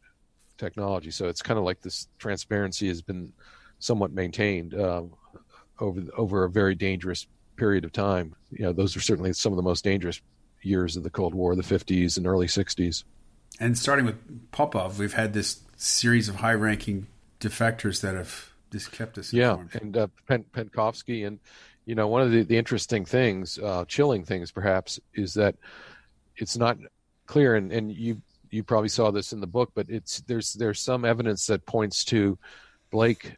technology. 0.57 1.11
So 1.11 1.26
it's 1.29 1.42
kind 1.42 1.59
of 1.59 1.64
like 1.64 1.81
this 1.83 2.09
transparency 2.18 2.88
has 2.88 3.02
been 3.02 3.33
somewhat 3.79 4.12
maintained 4.12 4.74
uh, 4.74 5.02
over 5.81 6.02
over 6.16 6.44
a 6.44 6.50
very 6.50 6.74
dangerous 6.74 7.26
period 7.57 7.85
of 7.85 7.92
time. 7.92 8.35
You 8.50 8.64
know 8.66 8.72
those 8.72 8.96
are 8.96 9.00
certainly 9.00 9.33
some 9.33 9.52
of 9.52 9.57
the 9.57 9.62
most 9.62 9.85
dangerous 9.85 10.20
years 10.62 10.96
of 10.96 11.02
the 11.02 11.11
cold 11.11 11.35
war 11.35 11.55
the 11.55 11.62
50s 11.62 12.16
and 12.16 12.26
early 12.26 12.46
60s 12.46 13.05
and 13.60 13.76
starting 13.76 14.04
with 14.04 14.50
popov 14.50 14.98
we've 14.98 15.14
had 15.14 15.32
this 15.32 15.60
series 15.76 16.28
of 16.28 16.36
high 16.36 16.54
ranking 16.54 17.06
defectors 17.40 18.00
that 18.00 18.14
have 18.14 18.50
just 18.70 18.92
kept 18.92 19.18
us 19.18 19.32
yeah 19.32 19.56
and 19.74 19.96
uh, 19.96 20.06
Pen- 20.26 20.44
penkovsky 20.52 21.26
and 21.26 21.38
you 21.84 21.94
know 21.94 22.08
one 22.08 22.22
of 22.22 22.30
the, 22.30 22.42
the 22.42 22.56
interesting 22.56 23.04
things 23.04 23.58
uh, 23.58 23.84
chilling 23.86 24.24
things 24.24 24.50
perhaps 24.50 24.98
is 25.14 25.34
that 25.34 25.54
it's 26.36 26.56
not 26.56 26.76
clear 27.26 27.56
and, 27.56 27.72
and 27.72 27.92
you 27.92 28.20
you 28.50 28.62
probably 28.62 28.88
saw 28.88 29.10
this 29.10 29.32
in 29.32 29.40
the 29.40 29.46
book 29.46 29.70
but 29.74 29.86
it's 29.88 30.20
there's 30.22 30.52
there's 30.54 30.80
some 30.80 31.04
evidence 31.04 31.46
that 31.46 31.64
points 31.66 32.04
to 32.04 32.38
blake 32.90 33.36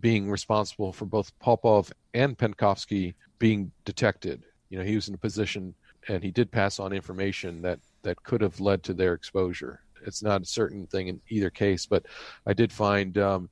being 0.00 0.30
responsible 0.30 0.92
for 0.92 1.04
both 1.04 1.36
popov 1.38 1.92
and 2.14 2.36
penkovsky 2.36 3.14
being 3.38 3.70
detected. 3.84 4.42
You 4.68 4.78
know 4.78 4.84
he 4.84 4.94
was 4.94 5.08
in 5.08 5.14
a 5.14 5.18
position 5.18 5.74
and 6.08 6.22
he 6.22 6.30
did 6.30 6.50
pass 6.50 6.78
on 6.78 6.92
information 6.92 7.62
that 7.62 7.78
that 8.04 8.22
could 8.22 8.40
have 8.40 8.60
led 8.60 8.82
to 8.84 8.94
their 8.94 9.14
exposure 9.14 9.80
it's 10.06 10.22
not 10.22 10.42
a 10.42 10.46
certain 10.46 10.86
thing 10.86 11.08
in 11.08 11.20
either 11.28 11.50
case. 11.50 11.86
But 11.86 12.06
I 12.46 12.52
did 12.52 12.72
find, 12.72 13.16
um, 13.18 13.48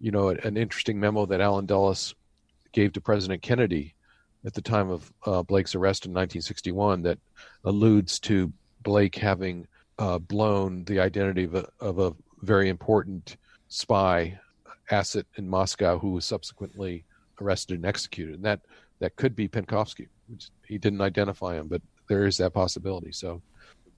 you 0.00 0.10
know, 0.10 0.28
an 0.28 0.56
interesting 0.56 1.00
memo 1.00 1.26
that 1.26 1.40
Allen 1.40 1.66
Dulles 1.66 2.14
gave 2.72 2.92
to 2.92 3.00
President 3.00 3.42
Kennedy 3.42 3.94
at 4.44 4.54
the 4.54 4.62
time 4.62 4.90
of 4.90 5.12
uh, 5.24 5.42
Blake's 5.42 5.74
arrest 5.74 6.06
in 6.06 6.12
1961 6.12 7.02
that 7.02 7.18
alludes 7.64 8.20
to 8.20 8.52
Blake 8.82 9.16
having 9.16 9.66
uh, 9.98 10.18
blown 10.18 10.84
the 10.84 11.00
identity 11.00 11.44
of 11.44 11.54
a, 11.54 11.68
of 11.80 11.98
a 11.98 12.14
very 12.42 12.68
important 12.68 13.36
spy 13.68 14.38
asset 14.90 15.26
in 15.36 15.48
Moscow 15.48 15.98
who 15.98 16.10
was 16.10 16.24
subsequently 16.24 17.04
arrested 17.40 17.76
and 17.76 17.86
executed. 17.86 18.36
And 18.36 18.44
that, 18.44 18.60
that 19.00 19.16
could 19.16 19.34
be 19.34 19.48
Penkovsky. 19.48 20.08
He 20.66 20.78
didn't 20.78 21.00
identify 21.00 21.56
him, 21.56 21.66
but 21.66 21.82
there 22.08 22.26
is 22.26 22.36
that 22.36 22.52
possibility. 22.52 23.10
So 23.10 23.42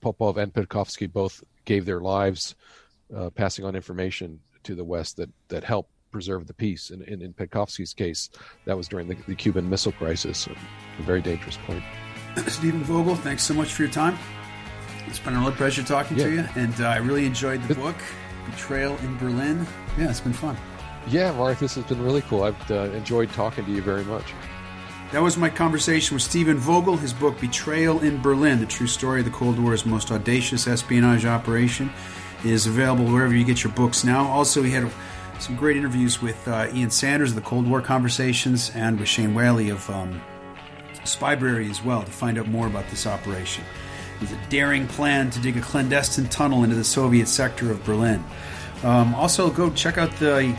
Popov 0.01 0.37
and 0.37 0.53
Penkovsky 0.53 1.11
both 1.11 1.43
gave 1.65 1.85
their 1.85 1.99
lives 1.99 2.55
uh, 3.15 3.29
passing 3.29 3.65
on 3.65 3.75
information 3.75 4.39
to 4.63 4.75
the 4.75 4.83
West 4.83 5.17
that 5.17 5.29
that 5.47 5.63
helped 5.63 5.91
preserve 6.11 6.47
the 6.47 6.53
peace. 6.53 6.89
And 6.89 7.03
in, 7.03 7.21
in, 7.21 7.33
Penkovsky's 7.33 7.93
case, 7.93 8.29
that 8.65 8.75
was 8.75 8.87
during 8.87 9.07
the, 9.07 9.15
the 9.27 9.35
Cuban 9.35 9.69
Missile 9.69 9.91
Crisis, 9.91 10.47
a 10.47 11.01
very 11.03 11.21
dangerous 11.21 11.57
point. 11.65 11.83
Stephen 12.47 12.83
Vogel, 12.83 13.15
thanks 13.15 13.43
so 13.43 13.53
much 13.53 13.73
for 13.73 13.83
your 13.83 13.91
time. 13.91 14.17
It's 15.07 15.19
been 15.19 15.35
a 15.35 15.39
real 15.39 15.51
pleasure 15.51 15.83
talking 15.83 16.17
yeah. 16.17 16.23
to 16.25 16.31
you, 16.31 16.45
and 16.55 16.81
uh, 16.81 16.87
I 16.87 16.97
really 16.97 17.25
enjoyed 17.25 17.61
the 17.63 17.75
book, 17.75 17.95
Betrayal 18.51 18.97
in 18.97 19.17
Berlin. 19.17 19.65
Yeah, 19.97 20.09
it's 20.09 20.19
been 20.19 20.33
fun. 20.33 20.57
Yeah, 21.07 21.31
Mark, 21.31 21.57
this 21.59 21.75
has 21.75 21.85
been 21.85 22.01
really 22.03 22.21
cool. 22.21 22.43
I've 22.43 22.71
uh, 22.71 22.91
enjoyed 22.91 23.31
talking 23.31 23.65
to 23.65 23.71
you 23.71 23.81
very 23.81 24.03
much. 24.03 24.33
That 25.11 25.23
was 25.23 25.37
my 25.37 25.49
conversation 25.49 26.13
with 26.13 26.21
Stephen 26.21 26.57
Vogel. 26.57 26.95
His 26.95 27.13
book, 27.13 27.41
Betrayal 27.41 28.01
in 28.01 28.21
Berlin 28.21 28.59
The 28.59 28.67
True 28.67 28.85
Story 28.85 29.21
of 29.21 29.25
the 29.25 29.31
Cold 29.31 29.57
War's 29.57 29.83
Most 29.83 30.11
Audacious 30.11 30.67
Espionage 30.67 31.25
Operation, 31.25 31.89
is 32.45 32.67
available 32.67 33.05
wherever 33.05 33.35
you 33.35 33.43
get 33.43 33.63
your 33.63 33.73
books 33.73 34.03
now. 34.03 34.27
Also, 34.27 34.61
he 34.61 34.69
had 34.69 34.87
some 35.39 35.55
great 35.55 35.77
interviews 35.77 36.21
with 36.21 36.47
uh, 36.47 36.67
Ian 36.75 36.91
Sanders 36.91 37.31
of 37.31 37.35
the 37.35 37.41
Cold 37.41 37.67
War 37.67 37.81
Conversations 37.81 38.71
and 38.75 38.99
with 38.99 39.09
Shane 39.09 39.33
Whaley 39.33 39.69
of 39.69 39.89
um, 39.89 40.21
Spybrary 41.05 41.71
as 41.71 41.83
well 41.83 42.03
to 42.03 42.11
find 42.11 42.37
out 42.37 42.47
more 42.47 42.67
about 42.67 42.87
this 42.91 43.07
operation. 43.07 43.63
It 44.17 44.21
was 44.21 44.31
a 44.31 44.39
daring 44.49 44.87
plan 44.87 45.31
to 45.31 45.39
dig 45.39 45.57
a 45.57 45.61
clandestine 45.61 46.27
tunnel 46.27 46.63
into 46.63 46.75
the 46.75 46.83
Soviet 46.83 47.27
sector 47.27 47.71
of 47.71 47.83
Berlin. 47.83 48.23
Um, 48.83 49.15
also, 49.15 49.49
go 49.49 49.71
check 49.71 49.97
out 49.97 50.15
the 50.17 50.55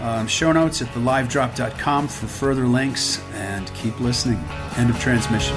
um, 0.00 0.26
show 0.26 0.52
notes 0.52 0.82
at 0.82 0.88
thelivedrop.com 0.88 2.08
for 2.08 2.26
further 2.26 2.66
links 2.66 3.22
and 3.34 3.72
keep 3.74 3.98
listening. 4.00 4.42
End 4.76 4.90
of 4.90 4.98
transmission. 5.00 5.56